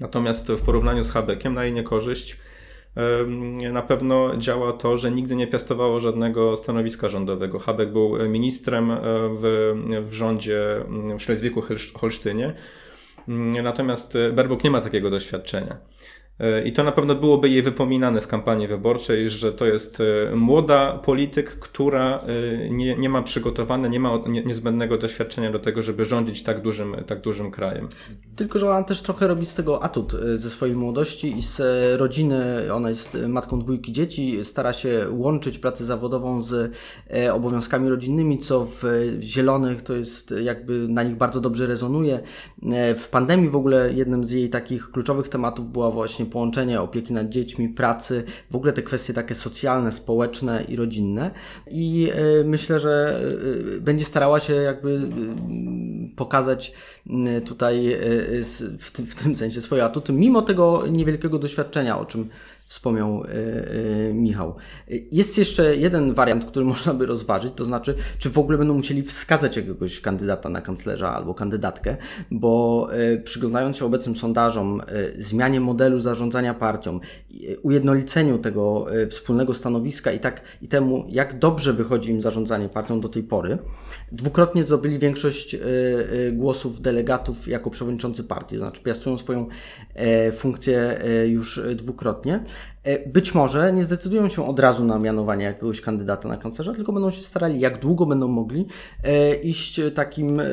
Natomiast 0.01 0.53
w 0.53 0.63
porównaniu 0.63 1.03
z 1.03 1.11
Habeckiem 1.11 1.55
na 1.55 1.65
jej 1.65 1.73
niekorzyść 1.73 2.39
na 3.73 3.83
pewno 3.83 4.37
działa 4.37 4.73
to, 4.73 4.99
że 4.99 5.11
nigdy 5.11 5.37
nie 5.37 5.47
piastowało 5.47 6.01
żadnego 6.01 6.57
stanowiska 6.57 7.09
rządowego. 7.09 7.59
Habeck 7.59 7.93
był 7.93 8.29
ministrem 8.29 8.91
e, 8.91 8.99
w, 9.39 9.75
w 10.03 10.13
rządzie 10.13 10.85
w 11.19 11.23
Schleswig-Holsztynie, 11.23 12.53
natomiast 13.63 14.19
Baerbock 14.35 14.65
nie 14.65 14.71
ma 14.71 14.81
takiego 14.81 15.11
doświadczenia. 15.11 15.77
E, 16.41 16.63
I 16.63 16.73
to 16.73 16.85
na 16.85 16.93
pewno 16.93 17.15
byłoby 17.15 17.49
jej 17.49 17.63
wypominane 17.63 18.21
w 18.21 18.27
kampanii 18.27 18.67
wyborczej, 18.67 19.29
że 19.29 19.53
to 19.53 19.67
jest 19.67 20.01
e, 20.01 20.37
młoda 20.37 20.99
polityk, 20.99 21.51
która 21.51 22.19
e, 22.19 22.71
nie, 22.71 22.97
nie 22.97 23.09
ma 23.09 23.23
przygotowane, 23.23 23.91
nie 23.91 24.01
ma 24.01 24.19
niezbędnego 24.29 24.99
doświadczenia 24.99 25.51
do 25.51 25.59
tego, 25.59 25.83
żeby 25.83 26.05
rządzić 26.05 26.43
tak 26.43 26.63
dużym, 26.63 26.97
tak 27.07 27.21
dużym 27.21 27.51
krajem. 27.51 27.89
Tylko, 28.37 28.59
że 28.59 28.71
ona 28.71 28.83
też 28.83 29.03
trochę 29.03 29.29
robi 29.29 29.47
z 29.47 29.55
tego 29.55 29.83
atut 29.83 30.13
ze 30.35 30.51
swojej 30.51 30.77
młodości 30.77 31.39
i 31.39 31.43
z 31.43 31.61
rodziny. 32.01 32.73
Ona 32.75 32.89
jest 32.89 33.19
matką 33.29 33.61
dwójki 33.61 33.93
dzieci, 33.93 34.45
stara 34.45 34.73
się 34.73 35.07
łączyć 35.11 35.59
pracę 35.59 35.85
zawodową 35.85 36.43
z 36.43 36.73
obowiązkami 37.33 37.89
rodzinnymi, 37.89 38.39
co 38.39 38.65
w 38.65 38.83
Zielonych 39.21 39.83
to 39.83 39.95
jest 39.95 40.35
jakby 40.43 40.89
na 40.89 41.03
nich 41.03 41.17
bardzo 41.17 41.41
dobrze 41.41 41.67
rezonuje. 41.67 42.21
W 42.97 43.09
pandemii 43.09 43.49
w 43.49 43.57
ogóle 43.57 43.93
jednym 43.93 44.25
z 44.25 44.33
jej 44.33 44.51
takich 44.51 44.91
kluczowych 44.91 45.29
tematów 45.29 45.73
była 45.73 45.91
właśnie 45.91 46.27
połączenie 46.31 46.81
opieki 46.81 47.13
nad 47.13 47.29
dziećmi, 47.29 47.69
pracy, 47.69 48.25
w 48.51 48.57
ogóle 48.57 48.73
te 48.73 48.83
kwestie 48.83 49.15
takie 49.15 49.35
socjalne, 49.35 49.93
społeczne 49.93 50.65
i 50.69 50.77
rodzinne. 50.77 51.31
I 51.71 52.11
e, 52.13 52.45
myślę, 52.45 52.79
że 52.79 53.21
e, 53.77 53.81
będzie 53.81 54.05
starała 54.05 54.41
się 54.41 54.55
jakby 54.55 55.01
pokazać 56.17 56.75
tutaj 57.45 57.97
w 59.09 59.15
tym 59.23 59.37
sensie 59.37 59.61
swoje 59.61 59.85
atuty, 59.85 60.13
mimo 60.13 60.43
tego 60.43 60.87
niewielkiego 60.87 61.39
doświadczenia, 61.39 61.99
o 61.99 62.07
czym 62.07 62.29
wspomniał 62.71 63.25
e, 63.25 63.29
e, 63.29 64.15
Michał. 64.15 64.55
Jest 65.13 65.39
jeszcze 65.39 65.77
jeden 65.77 66.15
wariant, 66.15 66.45
który 66.45 66.65
można 66.75 66.95
by 66.95 67.07
rozważyć, 67.07 67.53
to 67.57 67.65
znaczy, 67.65 67.95
czy 68.19 68.31
w 68.31 68.39
ogóle 68.39 68.59
będą 68.59 68.75
musieli 68.75 69.03
wskazać 69.03 69.57
jakiegoś 69.57 70.01
kandydata 70.01 70.49
na 70.49 70.61
kanclerza 70.61 71.15
albo 71.15 71.35
kandydatkę, 71.35 71.97
bo 72.31 72.89
e, 72.93 73.17
przyglądając 73.19 73.77
się 73.77 73.85
obecnym 73.85 74.17
sondażom, 74.17 74.83
zmianie 75.19 75.61
modelu 75.61 75.99
zarządzania 75.99 76.55
partią, 76.55 77.01
ujednoliceniu 77.63 78.39
tego 78.39 78.87
wspólnego 79.11 79.55
stanowiska 79.55 80.13
i 80.13 80.21
tak 80.21 80.43
i 80.63 80.69
temu, 80.69 81.05
jak 81.09 81.39
dobrze 81.39 81.73
wychodzi 81.73 82.11
im 82.11 82.23
zarządzanie 82.23 82.69
partią 82.69 83.01
do 83.01 83.09
tej 83.09 83.23
pory, 83.23 83.59
dwukrotnie 84.13 84.63
zdobyli 84.63 84.99
większość 84.99 85.57
głosów 86.33 86.81
delegatów 86.81 87.49
jako 87.49 87.71
przewodniczący 87.71 88.25
partii, 88.25 88.57
to 88.57 88.63
znaczy 88.63 88.83
piastują 88.83 89.19
swoją 89.19 89.47
funkcję 90.33 91.03
już 91.27 91.61
dwukrotnie. 91.75 92.45
E, 92.83 93.09
być 93.09 93.35
może 93.35 93.73
nie 93.73 93.85
zdecydują 93.85 94.29
się 94.29 94.47
od 94.47 94.61
razu 94.61 94.85
na 94.85 94.99
mianowanie 94.99 95.45
jakiegoś 95.45 95.81
kandydata 95.81 96.29
na 96.29 96.37
kanclerza, 96.37 96.75
tylko 96.75 96.93
będą 96.93 97.11
się 97.11 97.23
starali, 97.23 97.61
jak 97.61 97.79
długo 97.79 98.07
będą 98.07 98.29
mogli 98.29 98.67
e, 99.05 99.35
iść 99.35 99.81
takim, 99.95 100.41
e, 100.41 100.45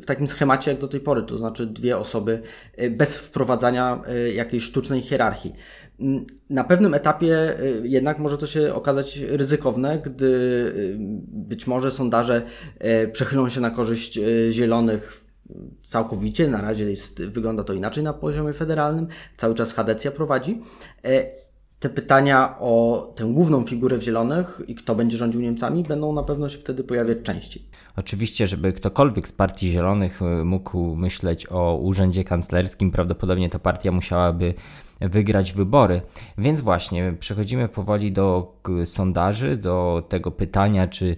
w 0.00 0.02
takim 0.06 0.28
schemacie 0.28 0.70
jak 0.70 0.80
do 0.80 0.88
tej 0.88 1.00
pory, 1.00 1.22
to 1.22 1.38
znaczy 1.38 1.66
dwie 1.66 1.98
osoby 1.98 2.42
bez 2.90 3.16
wprowadzania 3.16 4.02
jakiejś 4.34 4.64
sztucznej 4.64 5.02
hierarchii. 5.02 5.52
Mm, 6.00 6.26
na 6.50 6.64
pewnym 6.64 6.94
etapie 6.94 7.54
jednak 7.82 8.18
może 8.18 8.38
to 8.38 8.46
się 8.46 8.74
okazać 8.74 9.18
ryzykowne, 9.18 9.98
gdy 10.04 10.96
być 11.28 11.66
może 11.66 11.90
sondaże 11.90 12.42
przechylą 13.12 13.48
się 13.48 13.60
na 13.60 13.70
korzyść 13.70 14.20
zielonych 14.50 15.25
całkowicie. 15.82 16.48
Na 16.48 16.62
razie 16.62 16.90
jest, 16.90 17.24
wygląda 17.24 17.64
to 17.64 17.72
inaczej 17.72 18.04
na 18.04 18.12
poziomie 18.12 18.52
federalnym. 18.52 19.06
Cały 19.36 19.54
czas 19.54 19.72
Hadecja 19.72 20.10
prowadzi. 20.10 20.60
E, 21.04 21.46
te 21.80 21.88
pytania 21.88 22.56
o 22.58 23.06
tę 23.16 23.24
główną 23.32 23.64
figurę 23.64 23.98
w 23.98 24.02
Zielonych 24.02 24.62
i 24.68 24.74
kto 24.74 24.94
będzie 24.94 25.16
rządził 25.16 25.40
Niemcami 25.40 25.82
będą 25.82 26.12
na 26.12 26.22
pewno 26.22 26.48
się 26.48 26.58
wtedy 26.58 26.84
pojawiać 26.84 27.18
częściej. 27.22 27.62
Oczywiście, 27.96 28.46
żeby 28.46 28.72
ktokolwiek 28.72 29.28
z 29.28 29.32
Partii 29.32 29.72
Zielonych 29.72 30.22
e, 30.22 30.44
mógł 30.44 30.96
myśleć 30.96 31.46
o 31.50 31.76
urzędzie 31.76 32.24
kanclerskim, 32.24 32.90
prawdopodobnie 32.90 33.50
to 33.50 33.58
partia 33.58 33.92
musiałaby 33.92 34.54
wygrać 35.00 35.52
wybory. 35.52 36.02
Więc 36.38 36.60
właśnie 36.60 37.14
przechodzimy 37.20 37.68
powoli 37.68 38.12
do 38.12 38.56
sondaży, 38.84 39.56
do 39.56 40.06
tego 40.08 40.30
pytania, 40.30 40.88
czy 40.88 41.16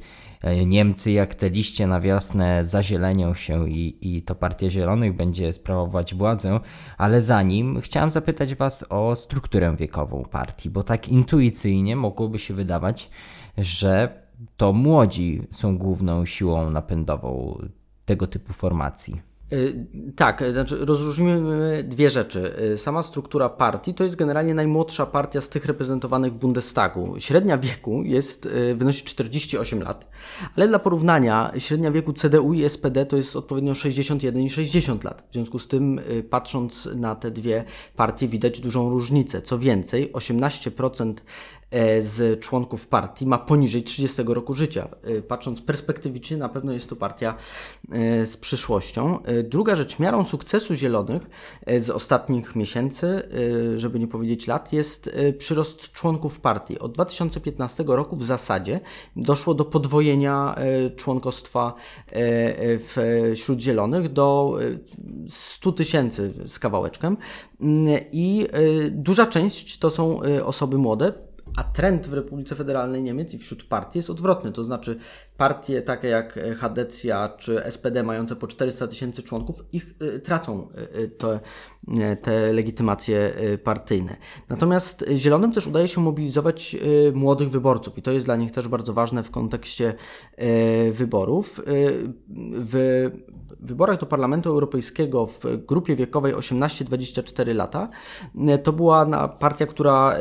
Niemcy, 0.66 1.12
jak 1.12 1.34
te 1.34 1.50
liście 1.50 1.86
na 1.86 2.00
wiosnę 2.00 2.64
zazielenią 2.64 3.34
się 3.34 3.68
i, 3.68 4.16
i 4.16 4.22
to 4.22 4.34
Partia 4.34 4.70
Zielonych 4.70 5.16
będzie 5.16 5.52
sprawować 5.52 6.14
władzę, 6.14 6.60
ale 6.98 7.22
zanim 7.22 7.80
chciałem 7.80 8.10
zapytać 8.10 8.54
Was 8.54 8.84
o 8.88 9.16
strukturę 9.16 9.76
wiekową 9.76 10.24
partii, 10.30 10.70
bo 10.70 10.82
tak 10.82 11.08
intuicyjnie 11.08 11.96
mogłoby 11.96 12.38
się 12.38 12.54
wydawać, 12.54 13.10
że 13.58 14.22
to 14.56 14.72
młodzi 14.72 15.42
są 15.50 15.78
główną 15.78 16.24
siłą 16.24 16.70
napędową 16.70 17.58
tego 18.04 18.26
typu 18.26 18.52
formacji. 18.52 19.27
Y, 19.52 19.86
tak, 20.16 20.42
znaczy 20.52 20.76
rozróżnimy 20.84 21.84
dwie 21.88 22.10
rzeczy. 22.10 22.52
Y, 22.72 22.76
sama 22.76 23.02
struktura 23.02 23.48
partii 23.48 23.94
to 23.94 24.04
jest 24.04 24.16
generalnie 24.16 24.54
najmłodsza 24.54 25.06
partia 25.06 25.40
z 25.40 25.48
tych 25.48 25.64
reprezentowanych 25.64 26.32
w 26.32 26.36
Bundestagu. 26.36 27.14
Średnia 27.18 27.58
wieku 27.58 28.02
jest, 28.02 28.46
y, 28.46 28.74
wynosi 28.74 29.04
48 29.04 29.82
lat, 29.82 30.10
ale 30.56 30.68
dla 30.68 30.78
porównania 30.78 31.52
średnia 31.58 31.90
wieku 31.90 32.12
CDU 32.12 32.54
i 32.54 32.68
SPD 32.68 33.06
to 33.06 33.16
jest 33.16 33.36
odpowiednio 33.36 33.74
61 33.74 34.42
i 34.42 34.50
60 34.50 35.04
lat. 35.04 35.28
W 35.30 35.32
związku 35.32 35.58
z 35.58 35.68
tym, 35.68 36.00
patrząc 36.30 36.88
na 36.96 37.14
te 37.14 37.30
dwie 37.30 37.64
partie, 37.96 38.28
widać 38.28 38.60
dużą 38.60 38.90
różnicę. 38.90 39.42
Co 39.42 39.58
więcej, 39.58 40.12
18% 40.12 41.14
E, 41.14 41.57
z 42.00 42.40
członków 42.40 42.86
partii 42.86 43.26
ma 43.26 43.38
poniżej 43.38 43.82
30 43.82 44.22
roku 44.26 44.54
życia. 44.54 44.88
E, 45.02 45.22
patrząc 45.22 45.62
perspektywicznie, 45.62 46.36
na 46.36 46.48
pewno 46.48 46.72
jest 46.72 46.88
to 46.88 46.96
partia 46.96 47.34
e, 47.92 48.26
z 48.26 48.36
przyszłością. 48.36 49.18
Druga 49.44 49.74
rzecz, 49.74 49.98
miarą 49.98 50.24
sukcesu 50.24 50.74
Zielonych 50.74 51.22
z 51.78 51.90
ostatnich 51.90 52.56
miesięcy, 52.56 53.22
żeby 53.76 53.98
nie 53.98 54.08
powiedzieć 54.08 54.46
lat, 54.46 54.72
jest 54.72 55.10
przyrost 55.38 55.92
członków 55.92 56.40
partii. 56.40 56.78
Od 56.78 56.92
2015 56.92 57.84
roku 57.86 58.16
w 58.16 58.24
zasadzie 58.24 58.80
doszło 59.16 59.54
do 59.54 59.64
podwojenia 59.64 60.54
członkostwa 60.96 61.74
wśród 63.34 63.60
Zielonych 63.60 64.12
do 64.12 64.58
100 65.28 65.72
tysięcy 65.72 66.34
z 66.46 66.58
kawałeczkiem 66.58 67.16
mm, 67.60 68.00
i 68.12 68.46
duża 68.90 69.26
część 69.26 69.78
to 69.78 69.90
są 69.90 70.20
osoby 70.44 70.78
młode, 70.78 71.27
a 71.58 71.64
trend 71.64 72.06
w 72.06 72.12
Republice 72.12 72.54
Federalnej 72.54 73.02
Niemiec 73.02 73.34
i 73.34 73.38
wśród 73.38 73.64
partii 73.64 73.98
jest 73.98 74.10
odwrotny. 74.10 74.52
To 74.52 74.64
znaczy 74.64 74.98
partie 75.38 75.82
takie 75.82 76.08
jak 76.08 76.38
Hadecja 76.56 77.28
czy 77.28 77.62
SPD 77.70 78.02
mające 78.02 78.36
po 78.36 78.46
400 78.46 78.86
tysięcy 78.86 79.22
członków, 79.22 79.64
ich 79.72 79.94
y, 80.02 80.20
tracą 80.20 80.68
te, 81.18 81.40
te 82.22 82.52
legitymacje 82.52 83.32
partyjne. 83.64 84.16
Natomiast 84.48 85.04
Zielonym 85.14 85.52
też 85.52 85.66
udaje 85.66 85.88
się 85.88 86.00
mobilizować 86.00 86.76
młodych 87.14 87.50
wyborców 87.50 87.98
i 87.98 88.02
to 88.02 88.12
jest 88.12 88.26
dla 88.26 88.36
nich 88.36 88.52
też 88.52 88.68
bardzo 88.68 88.92
ważne 88.92 89.22
w 89.22 89.30
kontekście 89.30 89.94
wyborów. 90.92 91.60
W 92.58 93.10
wyborach 93.60 94.00
do 94.00 94.06
Parlamentu 94.06 94.50
Europejskiego 94.50 95.26
w 95.26 95.40
grupie 95.66 95.96
wiekowej 95.96 96.34
18-24 96.34 97.54
lata 97.54 97.88
to 98.62 98.72
była 98.72 99.28
partia, 99.28 99.66
która 99.66 100.16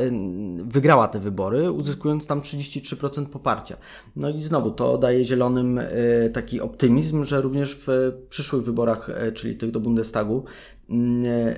wygrała 0.64 1.08
te 1.08 1.18
wybory, 1.18 1.72
uzyskując 1.72 2.26
tam 2.26 2.40
33% 2.40 3.26
poparcia. 3.26 3.76
No 4.16 4.28
i 4.28 4.40
znowu 4.40 4.70
to 4.70 4.98
daje 4.98 5.07
Zielonym 5.22 5.78
e, 5.78 5.84
taki 6.32 6.60
optymizm, 6.60 7.24
że 7.24 7.40
również 7.40 7.78
w 7.86 8.12
przyszłych 8.28 8.64
wyborach, 8.64 9.10
e, 9.10 9.32
czyli 9.32 9.56
tych 9.56 9.70
do 9.70 9.80
Bundestagu, 9.80 10.44
mm, 10.90 11.24
e, 11.26 11.56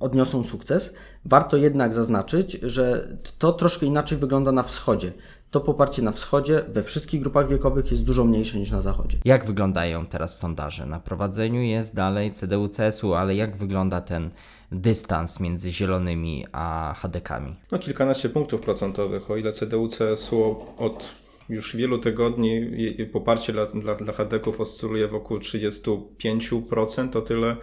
odniosą 0.00 0.44
sukces. 0.44 0.94
Warto 1.24 1.56
jednak 1.56 1.94
zaznaczyć, 1.94 2.52
że 2.52 3.16
to 3.38 3.52
troszkę 3.52 3.86
inaczej 3.86 4.18
wygląda 4.18 4.52
na 4.52 4.62
wschodzie 4.62 5.12
to 5.54 5.60
poparcie 5.60 6.02
na 6.02 6.12
wschodzie 6.12 6.64
we 6.68 6.82
wszystkich 6.82 7.20
grupach 7.20 7.48
wiekowych 7.48 7.90
jest 7.90 8.04
dużo 8.04 8.24
mniejsze 8.24 8.58
niż 8.58 8.70
na 8.70 8.80
zachodzie. 8.80 9.18
Jak 9.24 9.44
wyglądają 9.44 10.06
teraz 10.06 10.38
sondaże? 10.38 10.86
Na 10.86 11.00
prowadzeniu 11.00 11.62
jest 11.62 11.94
dalej 11.94 12.32
CDU-CSU, 12.32 13.14
ale 13.14 13.34
jak 13.34 13.56
wygląda 13.56 14.00
ten 14.00 14.30
dystans 14.72 15.40
między 15.40 15.70
zielonymi 15.72 16.46
a 16.52 16.94
HDK-ami? 16.98 17.56
No 17.72 17.78
kilkanaście 17.78 18.28
punktów 18.28 18.60
procentowych. 18.60 19.30
O 19.30 19.36
ile 19.36 19.50
CDU-CSU 19.50 20.54
od 20.78 21.04
już 21.48 21.76
wielu 21.76 21.98
tygodni 21.98 22.70
poparcie 23.12 23.52
dla, 23.52 23.66
dla, 23.66 23.94
dla 23.94 24.14
oscyluje 24.58 25.08
wokół 25.08 25.38
35%, 25.38 27.16
o 27.16 27.22
tyle 27.22 27.56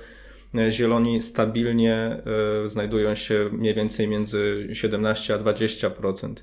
e, 0.56 0.72
Zieloni 0.72 1.22
stabilnie 1.22 2.22
y, 2.66 2.70
znajdują 2.70 3.16
się 3.16 3.50
mniej 3.52 3.74
więcej 3.74 4.08
między 4.08 4.70
17 4.74 5.36
a 5.36 5.38
20%. 5.38 6.34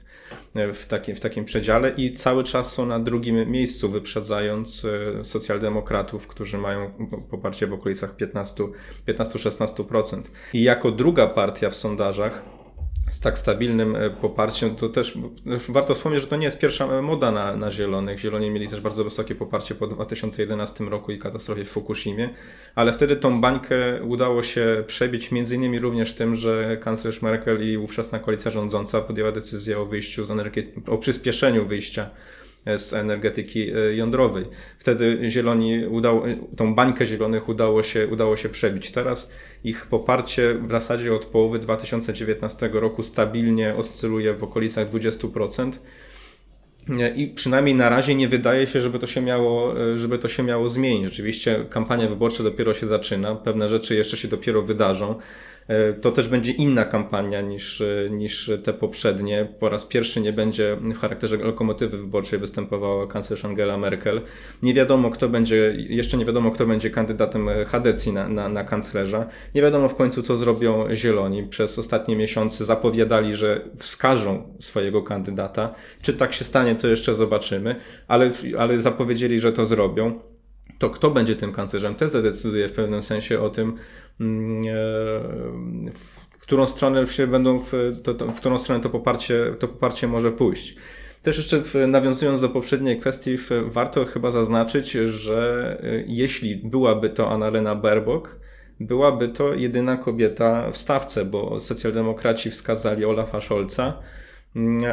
E, 0.54 0.72
w 0.72 0.86
takim, 0.86 1.14
w 1.14 1.20
takim 1.20 1.44
przedziale 1.44 1.92
i 1.96 2.12
cały 2.12 2.44
czas 2.44 2.72
są 2.72 2.86
na 2.86 3.00
drugim 3.00 3.50
miejscu, 3.50 3.88
wyprzedzając 3.88 4.84
e, 4.84 5.24
socjaldemokratów, 5.24 6.26
którzy 6.26 6.58
mają 6.58 6.90
poparcie 7.30 7.66
w 7.66 7.72
okolicach 7.72 8.16
15-16%. 8.16 10.22
I 10.52 10.62
jako 10.62 10.90
druga 10.90 11.26
partia 11.26 11.70
w 11.70 11.76
sondażach 11.76 12.42
z 13.10 13.20
tak 13.20 13.38
stabilnym 13.38 13.96
e, 13.96 14.10
poparciem, 14.10 14.76
to 14.76 14.88
też 14.88 15.18
warto 15.68 15.94
wspomnieć, 15.94 16.22
że 16.22 16.28
to 16.28 16.36
nie 16.36 16.44
jest 16.44 16.58
pierwsza 16.58 17.02
moda 17.02 17.32
na, 17.32 17.56
na 17.56 17.70
zielonych. 17.70 18.18
Zieloni 18.18 18.50
mieli 18.50 18.68
też 18.68 18.80
bardzo 18.80 19.04
wysokie 19.04 19.34
poparcie 19.34 19.74
po 19.74 19.86
2011 19.86 20.84
roku 20.84 21.12
i 21.12 21.18
katastrofie 21.18 21.64
w 21.64 21.70
Fukushimie, 21.70 22.30
ale 22.74 22.92
wtedy 22.92 23.16
tą 23.16 23.40
bańkę 23.40 24.02
udało 24.02 24.42
się 24.42 24.84
przebić 24.86 25.32
między 25.32 25.56
innymi 25.56 25.78
również 25.78 26.14
tym, 26.14 26.34
że 26.34 26.76
kanclerz 26.76 27.22
Merkel 27.22 27.70
i 27.70 27.76
ówczesna 27.76 28.18
koalicja 28.18 28.50
rządząca 28.50 29.00
podjęła 29.00 29.32
decyzję 29.32 29.78
o 29.78 29.84
wyjściu 29.86 30.24
z 30.24 30.30
energetyki, 30.30 30.90
o 30.90 30.98
przyspieszeniu 30.98 31.66
wyjścia 31.66 32.10
z 32.76 32.92
energetyki 32.92 33.70
e, 33.70 33.94
jądrowej. 33.94 34.44
Wtedy 34.78 35.30
zieloni 35.30 35.86
udało, 35.86 36.24
tą 36.56 36.74
bańkę 36.74 37.06
zielonych 37.06 37.48
udało 37.48 37.82
się, 37.82 38.08
udało 38.08 38.36
się 38.36 38.48
przebić. 38.48 38.90
Teraz 38.90 39.32
ich 39.64 39.86
poparcie 39.86 40.54
w 40.54 40.70
zasadzie 40.70 41.14
od 41.14 41.26
połowy 41.26 41.58
2019 41.58 42.70
roku 42.72 43.02
stabilnie 43.02 43.74
oscyluje 43.74 44.34
w 44.34 44.44
okolicach 44.44 44.90
20%. 44.90 45.72
I 47.16 47.26
przynajmniej 47.26 47.74
na 47.74 47.88
razie 47.88 48.14
nie 48.14 48.28
wydaje 48.28 48.66
się, 48.66 48.80
żeby 48.80 48.98
to 48.98 49.06
się 49.06 49.20
miało, 49.20 49.80
e, 49.80 49.98
żeby 49.98 50.18
to 50.18 50.28
się 50.28 50.42
miało 50.42 50.68
zmienić. 50.68 51.06
Oczywiście 51.06 51.66
kampania 51.70 52.08
wyborcza 52.08 52.42
dopiero 52.42 52.74
się 52.74 52.86
zaczyna, 52.86 53.34
pewne 53.34 53.68
rzeczy 53.68 53.94
jeszcze 53.94 54.16
się 54.16 54.28
dopiero 54.28 54.62
wydarzą. 54.62 55.14
E, 55.68 55.92
to 55.92 56.12
też 56.12 56.28
będzie 56.28 56.52
inna 56.52 56.84
kampania 56.84 57.40
niż, 57.40 57.80
e, 57.80 58.10
niż 58.10 58.50
te 58.64 58.72
poprzednie. 58.72 59.48
Po 59.60 59.68
raz 59.68 59.86
pierwszy 59.86 60.20
nie 60.20 60.32
będzie 60.32 60.76
w 60.80 60.98
charakterze 60.98 61.36
lokomotywy 61.36 61.96
wyborczej 61.96 62.38
występowała 62.38 63.06
kanclerz 63.06 63.44
Angela 63.44 63.76
Merkel. 63.76 64.20
Nie 64.62 64.74
wiadomo, 64.74 65.10
kto 65.10 65.28
będzie, 65.28 65.74
jeszcze 65.88 66.16
nie 66.16 66.24
wiadomo, 66.24 66.50
kto 66.50 66.66
będzie 66.66 66.90
kandydatem 66.90 67.48
Hadecji 67.66 68.12
na, 68.12 68.28
na, 68.28 68.48
na 68.48 68.64
kanclerza. 68.64 69.26
Nie 69.54 69.62
wiadomo 69.62 69.88
w 69.88 69.94
końcu, 69.94 70.22
co 70.22 70.36
zrobią 70.36 70.94
Zieloni. 70.94 71.42
Przez 71.46 71.78
ostatnie 71.78 72.16
miesiące 72.16 72.64
zapowiadali, 72.64 73.34
że 73.34 73.60
wskażą 73.76 74.54
swojego 74.58 75.02
kandydata. 75.02 75.74
Czy 76.02 76.14
tak 76.14 76.32
się 76.32 76.44
stanie, 76.44 76.74
to 76.74 76.88
jeszcze 76.88 77.14
zobaczymy, 77.14 77.76
ale, 78.08 78.30
ale 78.58 78.78
zapowiedzieli, 78.78 79.40
że 79.40 79.52
to 79.52 79.66
zrobią 79.66 80.18
to 80.78 80.90
kto 80.90 81.10
będzie 81.10 81.36
tym 81.36 81.52
kanclerzem, 81.52 81.94
też 81.94 82.10
zadecyduje 82.10 82.68
w 82.68 82.72
pewnym 82.72 83.02
sensie 83.02 83.40
o 83.40 83.50
tym, 83.50 83.74
mm, 84.20 84.62
e, 84.62 84.70
w 85.92 86.38
którą 86.40 86.66
stronę 86.66 87.06
się 87.06 87.26
będą, 87.26 87.58
w, 87.58 87.72
to, 88.02 88.14
to, 88.14 88.26
w 88.26 88.36
którą 88.36 88.58
stronę 88.58 88.82
to 88.82 88.90
poparcie, 88.90 89.54
to 89.58 89.68
poparcie 89.68 90.08
może 90.08 90.32
pójść. 90.32 90.76
Też 91.22 91.36
jeszcze 91.36 91.86
nawiązując 91.86 92.40
do 92.40 92.48
poprzedniej 92.48 92.98
kwestii, 92.98 93.36
warto 93.66 94.04
chyba 94.04 94.30
zaznaczyć, 94.30 94.90
że 94.92 95.78
e, 95.82 96.04
jeśli 96.06 96.56
byłaby 96.56 97.10
to 97.10 97.30
Annalena 97.30 97.74
Baerbock, 97.74 98.36
byłaby 98.80 99.28
to 99.28 99.54
jedyna 99.54 99.96
kobieta 99.96 100.70
w 100.70 100.78
stawce, 100.78 101.24
bo 101.24 101.60
socjaldemokraci 101.60 102.50
wskazali 102.50 103.04
Olafa 103.04 103.40
Scholza, 103.40 104.02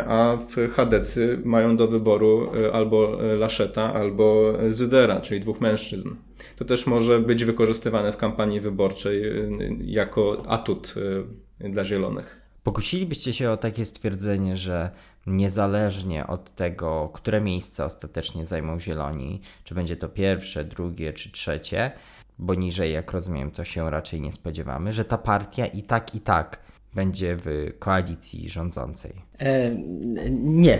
a 0.07 0.37
w 0.37 0.73
Hadecy 0.73 1.41
mają 1.45 1.77
do 1.77 1.87
wyboru 1.87 2.51
e, 2.55 2.73
albo 2.73 3.17
Laszeta, 3.37 3.93
albo 3.93 4.53
Zydera, 4.69 5.21
czyli 5.21 5.39
dwóch 5.39 5.61
mężczyzn. 5.61 6.09
To 6.55 6.65
też 6.65 6.87
może 6.87 7.19
być 7.19 7.45
wykorzystywane 7.45 8.11
w 8.11 8.17
kampanii 8.17 8.59
wyborczej 8.59 9.27
e, 9.27 9.49
jako 9.81 10.43
atut 10.47 10.95
e, 11.59 11.69
dla 11.69 11.83
zielonych. 11.83 12.41
Pokusilibyście 12.63 13.33
się 13.33 13.51
o 13.51 13.57
takie 13.57 13.85
stwierdzenie, 13.85 14.57
że 14.57 14.89
niezależnie 15.27 16.27
od 16.27 16.55
tego, 16.55 17.09
które 17.13 17.41
miejsce 17.41 17.85
ostatecznie 17.85 18.45
zajmą 18.45 18.79
zieloni, 18.79 19.41
czy 19.63 19.75
będzie 19.75 19.95
to 19.95 20.09
pierwsze, 20.09 20.63
drugie 20.63 21.13
czy 21.13 21.31
trzecie, 21.31 21.91
bo 22.39 22.55
niżej, 22.55 22.93
jak 22.93 23.11
rozumiem, 23.11 23.51
to 23.51 23.63
się 23.63 23.89
raczej 23.89 24.21
nie 24.21 24.31
spodziewamy, 24.31 24.93
że 24.93 25.05
ta 25.05 25.17
partia 25.17 25.65
i 25.65 25.83
tak, 25.83 26.15
i 26.15 26.19
tak 26.19 26.59
będzie 26.93 27.37
w 27.39 27.73
koalicji 27.79 28.49
rządzącej? 28.49 29.24
E, 29.39 29.75
nie. 30.31 30.79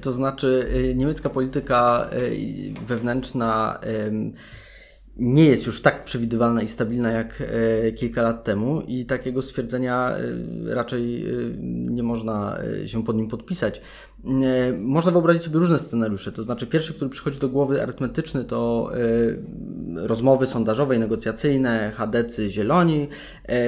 To 0.00 0.12
znaczy, 0.12 0.68
e, 0.74 0.94
niemiecka 0.94 1.30
polityka 1.30 2.10
e, 2.12 2.18
wewnętrzna 2.86 3.80
nie 5.16 5.44
jest 5.44 5.66
już 5.66 5.82
tak 5.82 6.04
przewidywalna 6.04 6.62
i 6.62 6.68
stabilna 6.68 7.10
jak 7.10 7.42
kilka 7.96 8.22
lat 8.22 8.44
temu 8.44 8.80
i 8.80 9.06
takiego 9.06 9.42
stwierdzenia 9.42 10.16
raczej 10.66 11.24
nie 11.90 12.02
można 12.02 12.58
się 12.86 13.04
pod 13.04 13.16
nim 13.16 13.28
podpisać. 13.28 13.80
Można 14.78 15.12
wyobrazić 15.12 15.42
sobie 15.42 15.58
różne 15.58 15.78
scenariusze, 15.78 16.32
to 16.32 16.42
znaczy 16.42 16.66
pierwszy, 16.66 16.94
który 16.94 17.10
przychodzi 17.10 17.38
do 17.38 17.48
głowy 17.48 17.82
arytmetyczny 17.82 18.44
to 18.44 18.90
rozmowy 19.94 20.46
sondażowe 20.46 20.96
i 20.96 20.98
negocjacyjne, 20.98 21.92
chadecy, 21.96 22.50
zieloni. 22.50 23.08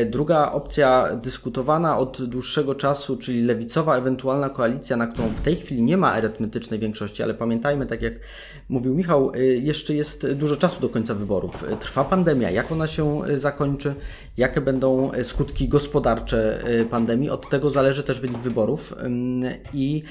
Druga 0.06 0.52
opcja 0.52 1.16
dyskutowana 1.22 1.98
od 1.98 2.24
dłuższego 2.24 2.74
czasu, 2.74 3.16
czyli 3.16 3.42
lewicowa 3.42 3.96
ewentualna 3.96 4.50
koalicja, 4.50 4.96
na 4.96 5.06
którą 5.06 5.28
w 5.28 5.40
tej 5.40 5.56
chwili 5.56 5.82
nie 5.82 5.96
ma 5.96 6.12
arytmetycznej 6.12 6.80
większości, 6.80 7.22
ale 7.22 7.34
pamiętajmy, 7.34 7.86
tak 7.86 8.02
jak 8.02 8.14
mówił 8.68 8.94
Michał, 8.94 9.32
jeszcze 9.60 9.94
jest 9.94 10.32
dużo 10.32 10.56
czasu 10.56 10.80
do 10.80 10.88
końca 10.88 11.14
wyborów. 11.14 11.64
Trwa 11.80 12.04
pandemia, 12.04 12.50
jak 12.50 12.72
ona 12.72 12.86
się 12.86 13.24
e, 13.24 13.38
zakończy, 13.38 13.94
jakie 14.38 14.60
będą 14.60 15.12
e, 15.12 15.24
skutki 15.24 15.68
gospodarcze 15.68 16.64
e, 16.64 16.84
pandemii, 16.84 17.30
od 17.30 17.48
tego 17.48 17.70
zależy 17.70 18.02
też 18.02 18.20
wynik 18.20 18.38
wyborów 18.38 18.94
i 19.74 20.02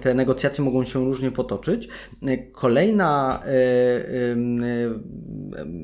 te 0.00 0.14
negocjacje 0.14 0.64
mogą 0.64 0.84
się 0.84 1.04
różnie 1.04 1.30
potoczyć. 1.30 1.88
Kolejna 2.52 3.42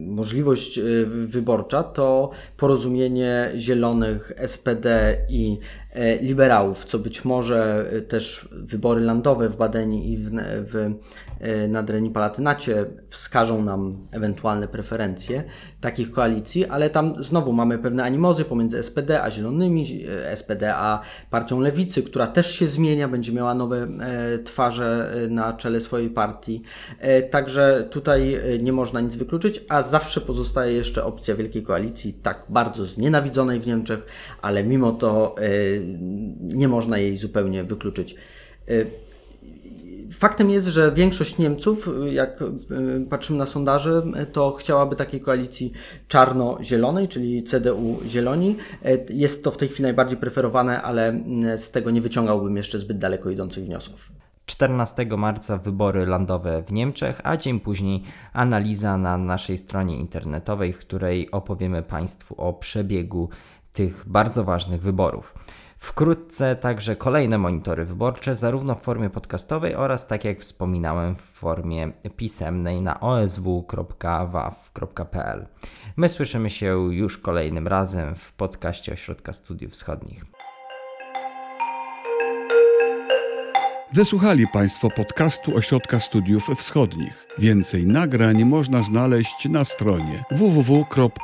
możliwość 0.07 0.81
wyborcza 1.07 1.83
to 1.83 2.31
porozumienie 2.57 3.51
Zielonych, 3.57 4.33
SPD 4.47 5.17
i 5.29 5.59
liberałów, 6.21 6.85
co 6.85 6.99
być 6.99 7.25
może 7.25 7.91
też 8.09 8.49
wybory 8.53 9.01
landowe 9.01 9.49
w 9.49 9.57
Badeni 9.57 10.13
i 10.13 10.17
w, 10.17 10.31
w 10.65 10.95
Nadrenii 11.69 12.11
Palatynacie 12.11 12.87
wskażą 13.09 13.65
nam 13.65 13.97
ewentualne 14.13 14.69
preferencje 14.69 15.45
takich 15.81 16.11
koalicji, 16.11 16.67
ale 16.67 16.91
tam 16.91 17.25
znowu 17.25 17.53
mamy 17.53 17.64
pewne 17.79 18.05
animozy 18.05 18.45
pomiędzy 18.45 18.83
SPD 18.83 19.23
a 19.23 19.31
Zielonymi, 19.31 20.05
SPD 20.35 20.75
a 20.75 21.01
Partią 21.31 21.61
Lewicy, 21.61 22.03
która 22.03 22.27
też 22.27 22.55
się 22.55 22.69
zmienia, 22.69 23.09
będzie 23.09 23.33
miała 23.33 23.55
nowe 23.55 23.87
e, 24.01 24.39
twarze 24.39 25.13
e, 25.15 25.29
na 25.29 25.53
czele 25.53 25.81
swojej 25.81 26.11
partii. 26.11 26.63
E, 26.99 27.23
także 27.23 27.89
tutaj 27.91 28.41
nie 28.61 28.73
można 28.73 29.01
nic 29.01 29.17
wykluczyć, 29.17 29.65
a 29.69 29.83
zawsze 29.83 30.21
pozostaje 30.21 30.73
jeszcze 30.73 31.05
opcja 31.05 31.35
Wielkiej 31.35 31.63
Koalicji, 31.63 32.13
tak 32.13 32.47
bardzo 32.49 32.85
znienawidzonej 32.85 33.61
w 33.61 33.67
Niemczech, 33.67 34.07
ale 34.43 34.65
mimo 34.65 34.93
to 34.93 35.35
nie 36.41 36.69
można 36.69 36.99
jej 36.99 37.17
zupełnie 37.17 37.65
wykluczyć. 37.65 38.17
Faktem 40.13 40.51
jest, 40.51 40.67
że 40.67 40.93
większość 40.93 41.39
Niemców, 41.39 41.89
jak 42.13 42.43
e, 42.43 42.47
patrzymy 43.11 43.39
na 43.39 43.47
sondaże, 43.47 44.03
to 44.33 44.53
chciałaby 44.53 44.97
takiej 44.97 45.21
koalicji 45.21 45.73
czarno-zielonej, 46.09 47.09
czyli 47.09 47.43
CDU-zieloni. 47.43 48.57
E, 48.85 48.99
jest 49.11 49.45
to 49.45 49.51
w 49.51 49.57
tej 49.57 49.69
chwili 49.69 49.83
najbardziej 49.83 50.19
preferowane, 50.19 50.83
ale 50.83 51.21
z 51.57 51.71
tego 51.71 51.91
nie 51.91 52.01
wyciągałbym 52.01 52.57
jeszcze 52.57 52.79
zbyt 52.79 52.99
daleko 52.99 53.31
idących 53.31 53.65
wniosków. 53.65 54.11
14 54.47 55.07
marca 55.07 55.59
wybory 55.59 56.07
landowe 56.07 56.63
w 56.63 56.73
Niemczech, 56.73 57.21
a 57.25 57.37
dzień 57.37 57.61
później 57.61 58.03
analiza 58.33 58.99
na 58.99 59.19
naszej 59.19 59.59
stronie 59.59 59.97
internetowej, 59.97 60.73
w 60.73 60.79
której 60.79 61.31
opowiemy 61.31 61.83
Państwu 61.83 62.35
o 62.39 62.53
przebiegu 62.53 63.29
tych 63.73 64.05
bardzo 64.07 64.45
ważnych 64.45 64.83
wyborów. 64.83 65.35
Wkrótce 65.85 66.57
także 66.57 66.97
kolejne 66.97 67.39
monitory 67.39 67.85
wyborcze, 67.85 68.37
zarówno 68.37 68.75
w 68.75 68.83
formie 68.83 69.11
podcastowej 69.11 69.75
oraz, 69.75 70.07
tak 70.07 70.25
jak 70.25 70.41
wspominałem, 70.41 71.17
w 71.17 71.21
formie 71.21 71.93
pisemnej 72.17 72.83
na 72.83 73.01
osw.waw.pl. 73.01 73.87
My 75.97 76.09
słyszymy 76.09 76.51
się 76.51 76.67
już 76.95 77.19
kolejnym 77.19 77.69
razem 77.69 78.15
w 78.15 78.33
podcaście 78.33 78.93
Ośrodka 78.93 79.33
Studiów 79.33 79.73
Wschodnich. 79.73 80.25
Wysłuchali 83.93 84.49
Państwo 84.49 84.91
podcastu 84.91 85.57
Ośrodka 85.57 86.01
Studiów 86.01 86.47
Wschodnich. 86.57 87.27
Więcej 87.39 87.87
nagrań 87.87 88.45
można 88.45 88.83
znaleźć 88.83 89.49
na 89.49 89.65
stronie 89.65 90.25
www.osw.waw.pl. 90.31 91.15